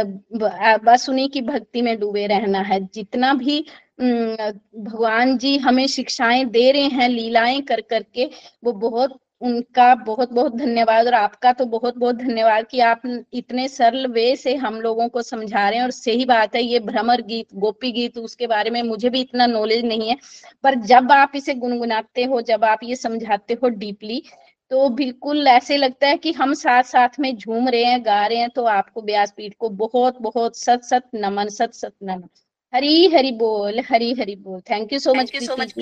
बस 0.84 1.08
उन्हीं 1.08 1.28
की 1.28 1.40
भक्ति 1.42 1.82
में 1.82 1.98
डूबे 2.00 2.26
रहना 2.26 2.60
है। 2.62 2.80
जितना 2.94 3.32
भी 3.34 3.60
भगवान 4.00 5.36
जी 5.38 5.56
हमें 5.58 5.86
शिक्षाएँ 5.88 6.44
दे 6.46 6.70
रहे 6.72 6.88
हैं, 6.88 7.08
लीलाएँ 7.08 7.60
कर, 7.62 7.80
करके, 7.80 8.30
वो 8.64 8.72
बहुत, 8.72 9.18
उनका 9.40 9.94
बहुत 9.96 10.32
बहुत 10.32 10.54
धन्यवाद। 10.56 11.06
और 11.06 11.14
आपका 11.14 11.52
तो 11.52 11.64
बहुत 11.66 11.96
बहुत 11.98 12.16
धन्यवाद 12.16 12.66
कि 12.70 12.80
आप 12.80 13.02
इतने 13.34 13.66
सरल 13.68 14.06
वे 14.06 14.34
से 14.36 14.54
हम 14.56 14.80
लोगों 14.80 15.08
को 15.08 15.22
समझा 15.22 15.68
रहे 15.68 15.78
हैं। 15.78 15.84
और 15.84 15.90
सही 15.90 16.24
बात 16.24 16.54
है, 16.56 16.62
ये 16.62 16.78
भ्रमर 16.80 17.22
गीत, 17.22 17.54
गोपी 17.54 17.92
गीत, 17.92 18.18
उसके 18.18 18.46
बारे 18.46 18.70
में 18.70 18.82
मुझे 18.82 19.10
भी 19.10 19.20
इतना 19.20 19.46
नॉलेज 19.46 19.84
नहीं 19.84 20.08
है। 20.10 20.16
पर 20.64 20.74
जब 20.86 21.12
आप 21.12 21.32
इसे 21.36 21.54
गुनगुनाते 21.56 22.24
हो, 22.24 22.40
जब 22.42 22.64
आप 22.64 22.84
ये 22.84 22.96
समझाते 22.96 23.54
हो 23.54 23.68
डीपली 23.70 24.22
तो 24.70 24.88
बिल्कुल 24.88 25.48
ऐसे 25.48 25.76
लगता 25.76 26.06
है 26.06 26.16
कि 26.16 26.32
हम 26.32 26.54
साथ 26.54 26.82
साथ 26.82 27.18
में 27.20 27.36
झूम 27.36 27.68
रहे 27.68 27.84
हैं 27.84 28.04
गा 28.04 28.26
रहे 28.26 28.38
हैं 28.38 28.48
तो 28.50 28.64
आपको 28.64 29.02
व्यासपीठ 29.02 29.54
को 29.58 29.68
बहुत 29.68 30.20
बहुत 30.22 30.56
सत 30.56 30.82
सत 30.84 31.10
नमन 31.14 31.48
सत 31.48 31.74
सत 31.74 31.94
नमन। 32.02 32.28
हरी 32.72 33.06
हरी 33.06 33.32
बोल 33.32 33.80
हरी 33.80 34.12
हरी 34.12 34.36
बोल। 34.36 34.60
Thank 34.60 34.92
you 34.92 34.98
so 34.98 35.14
much 35.14 35.36
so 35.36 35.56
much 35.56 35.74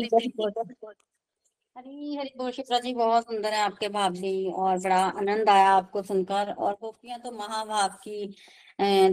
Hari 1.77 2.17
Hari 2.17 2.33
बोल 2.39 2.51
शिप्रा 2.51 2.79
जी 2.79 2.93
बहुत 2.95 3.25
सुंदर 3.25 3.53
है 3.53 3.61
आपके 3.61 3.89
भाव 3.89 4.13
जी 4.15 4.51
और 4.53 4.79
बड़ा 4.79 5.01
आनंद 5.05 5.49
आया 5.49 5.71
आपको 5.71 6.03
सुनकर 6.03 6.53
और 6.53 6.73
गोपियाँ 6.81 7.19
तो 7.21 7.31
महाभाव 7.31 7.97
की 8.05 8.35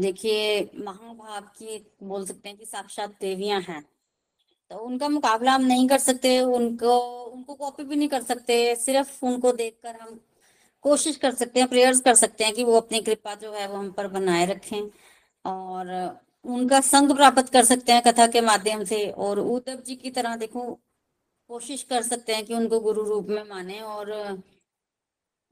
देखिए 0.02 0.62
महाभाव 0.76 1.42
की 1.58 1.78
बोल 2.04 2.26
सकते 2.26 2.50
हैं 2.50 2.58
कि 2.58 2.66
साक्षात 2.66 3.16
देवियाँ 3.22 3.62
हैं। 3.62 3.82
तो 4.72 4.78
उनका 4.78 5.08
मुकाबला 5.10 5.54
हम 5.54 5.64
नहीं 5.66 5.88
कर 5.90 5.98
सकते, 6.00 6.40
उनको 6.42 6.98
उनको 7.26 7.54
कॉपी 7.54 7.84
भी 7.84 7.96
नहीं 7.96 8.08
कर 8.10 8.22
सकते, 8.24 8.76
सिर्फ़ 8.76 9.26
उनको 9.26 9.52
देखकर 9.54 9.96
हम 9.96 10.20
कोशिश 10.86 11.16
कर 11.18 11.34
सकते 11.36 11.60
हैं 11.60 11.68
प्रेयर्स 11.70 12.00
कर 12.02 12.16
सकते 12.16 12.44
हैं 12.44 12.54
कि 12.54 12.64
वो 12.64 12.78
अपनी 12.78 13.02
कृपा 13.02 13.34
जो 13.36 13.52
है 13.54 13.68
वो 13.68 13.78
हम 13.78 13.92
पर 13.92 14.08
बनाए 14.08 14.46
रखें 14.46 14.82
और 15.46 15.92
उनका 16.46 16.80
संग 16.82 17.16
प्राप्त 17.16 17.50
कर 17.54 17.66
सकते 17.66 17.94
हैं 17.94 18.02
कथा 18.02 18.28
के 18.28 18.42
माध्यम 18.42 18.84
से 18.84 19.06
और 19.20 19.40
उद्धव 19.40 19.82
जी 19.88 19.96
की 19.96 20.12
तरह 20.12 20.36
देखो, 20.36 20.64
कोशिश 21.50 21.84
कर 21.84 22.02
सकते 22.04 22.34
हैं 22.36 22.46
कि 22.46 22.54
उनको 22.54 22.80
गुरु 22.80 23.04
रूप 23.04 23.28
में 23.30 23.44
माने 23.50 23.80
और 23.82 24.12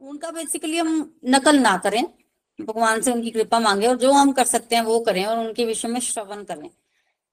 उनका 0.01 0.31
बेसिकली 0.31 0.77
हम 0.77 1.19
नकल 1.25 1.59
ना 1.59 1.77
करें, 1.77 2.03
भगवान 2.59 3.01
से 3.01 3.11
उनकी 3.11 3.31
कृपा 3.31 3.59
मांगे 3.59 3.87
और 3.87 3.97
जो 3.97 4.11
हम 4.11 4.31
कर 4.31 4.45
सकते 4.47 4.75
हैं 4.75 4.83
वो 4.83 4.99
करें 4.99 5.25
और 5.25 5.39
उनके 5.39 5.65
विषय 5.65 5.87
में 5.87 5.99
श्रवण 6.01 6.43
करें। 6.43 6.69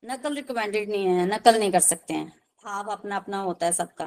नकल 0.07 0.35
रिकमेंडेड 0.35 0.89
नहीं 0.91 1.07
है 1.07 1.27
नकल 1.27 1.59
नहीं 1.59 1.73
कर 1.73 1.81
सकते 1.81 2.15
हैं। 2.15 2.33
भाव 2.65 2.91
अपना 2.93 3.17
अपना 3.17 3.39
होता 3.43 3.67
है 3.67 3.73
सबका। 3.73 4.07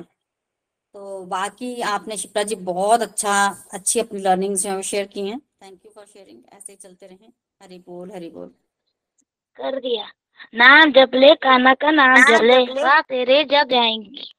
तो 0.95 1.26
बाकी 1.26 1.82
आपने 1.82 2.18
शिप्रा 2.18 2.43
जी 2.43 2.56
बहुत 2.56 3.02
अच्छा 3.02 3.34
अच्छी 3.74 4.00
अपनी 4.00 4.20
लर्निंग 4.20 4.56
जो 4.58 4.70
है 4.70 4.82
शेयर 4.82 5.06
की 5.06 5.28
हैं। 5.28 5.39
थैंक 5.39 5.86
यू 5.86 5.91
फॉर 5.95 6.06
शेयरिंग 6.06 6.41
ऐसे 6.54 6.72
ही 6.72 6.78
चलते 6.78 7.08
रहे। 7.08 7.28
हरी 7.62 7.80
बोल 7.80 8.12
हरी 8.12 8.30
बोल। 8.30 8.54
कर 9.58 9.80
दिया। 9.80 10.06
नाम 10.54 10.91
जब 10.91 11.12
ले 11.16 11.34
काना 11.36 11.74
का 11.74 11.91
नाम 11.91 12.16
जब 12.16 12.43
ले। 12.43 12.58
तेरे 13.02 13.43
जग 13.43 13.74
आएँगी। 13.74 14.34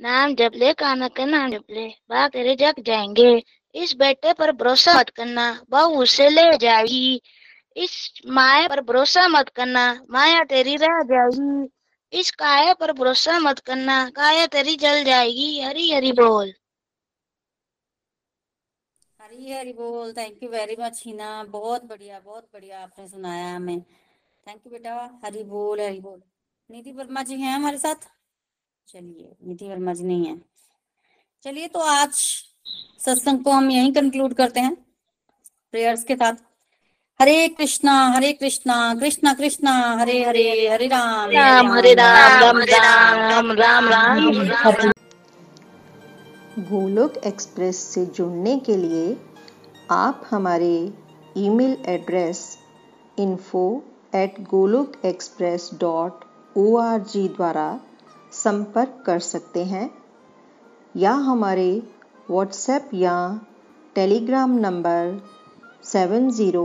नाम 0.00 0.34
जब 0.34 0.52
ले 0.54 0.72
काना 0.72 1.08
का 1.08 1.24
नाम 1.24 1.50
जब 1.50 1.64
ले। 1.70 1.88
बा 2.10 2.28
तेरे 2.28 2.54
जग 2.56 2.80
जाएँगे। 2.80 3.42
इस 3.74 3.94
बेटे 3.96 4.32
पर 4.32 4.52
भरोसा 4.52 4.94
मत 4.94 5.08
करना। 5.10 5.62
बहू 5.70 6.02
उसे 6.02 6.28
ले 6.28 6.56
जाएगी। 6.56 7.20
इस 7.78 8.12
माया 8.26 8.68
पर 8.68 8.80
भरोसा 8.80 9.28
मत 9.28 9.48
करना, 9.48 10.06
माया 10.10 10.44
तेरी 10.44 10.76
रह 10.76 11.02
जाएगी। 11.02 11.70
इस 12.12 12.30
काया 12.30 12.74
पर 12.74 12.92
भरोसा 12.92 13.38
मत 13.38 13.58
करना, 13.58 14.10
काया 14.10 14.46
तेरी 14.46 14.76
जल 14.76 15.04
जाएगी। 15.04 15.60
हरी 15.60 15.92
हरी 15.92 16.12
बोल। 16.12 16.54
हरी 19.22 19.52
हरी 19.52 19.72
बोल। 19.72 20.12
Thank 20.12 20.42
you 20.42 20.48
very 20.48 20.76
much 20.80 21.02
Hina 21.06 21.44
बहुत 21.44 21.84
बढ़िया 21.84 22.20
बहुत 22.20 22.50
बढ़िया 22.54 22.82
आपने 22.82 23.08
सुनाया 23.08 23.56
हमें। 23.56 23.80
थैंक 24.46 24.60
यू 24.66 24.72
बेटा। 24.72 25.20
हरी 25.24 25.44
बोल 25.44 25.80
हरी 25.80 26.00
बोल। 26.00 26.22
निधि 26.70 26.92
वर्मा 26.92 27.22
जी 27.22 27.34
हैं 27.34 27.54
हमारे 27.54 27.78
साथ? 27.78 28.08
चलिए, 28.88 29.36
निधि 29.46 29.68
वर्मा 29.68 29.94
जी 29.94 30.04
नहीं 30.04 30.26
है। 30.26 30.42
चलिए 31.42 31.68
तो 31.68 31.80
आज 31.80 32.12
सत्संग 32.98 33.44
को 33.44 33.50
हम 33.50 33.70
यहीं 33.70 33.92
कंक्लूड 33.92 34.34
करते 34.34 34.60
हैं। 34.60 34.74
प्रेयर्स 35.70 36.04
के 36.04 36.16
साथ। 36.16 36.47
हरे 37.20 37.46
कृष्णा 37.48 37.92
हरे 38.14 38.30
कृष्णा 38.32 38.74
कृष्णा 38.94 39.32
कृष्णा 39.34 39.72
हरे 40.00 40.18
हरे 40.24 40.42
हरे 40.68 40.86
राम 40.86 41.30
राम 41.30 41.70
हरे 41.72 41.92
राम 41.94 42.58
राम 42.60 42.60
राम 43.20 43.50
राम 43.52 43.88
राम 43.88 44.90
गोलोक 46.68 47.16
एक्सप्रेस 47.26 47.78
से 47.84 48.04
जुड़ने 48.06 48.54
के 48.66 48.76
लिए 48.76 49.16
आप 49.90 50.20
हमारे 50.30 50.70
email 51.36 51.76
address 51.88 52.42
info 53.18 53.62
at 54.14 54.40
Golok 54.50 54.92
express 55.04 55.68
dot 55.80 56.24
O 56.56 56.76
R 56.78 57.00
G 57.04 57.26
द्वारा 57.28 57.68
संपर्क 58.34 59.02
कर 59.06 59.18
सकते 59.30 59.64
हैं 59.72 59.88
या 60.96 61.14
हमारे 61.26 61.70
व्हाट्सएप 62.30 62.90
या 62.94 63.16
Telegram 63.96 64.56
number 64.58 65.20
seven 65.84 66.30
zero 66.30 66.64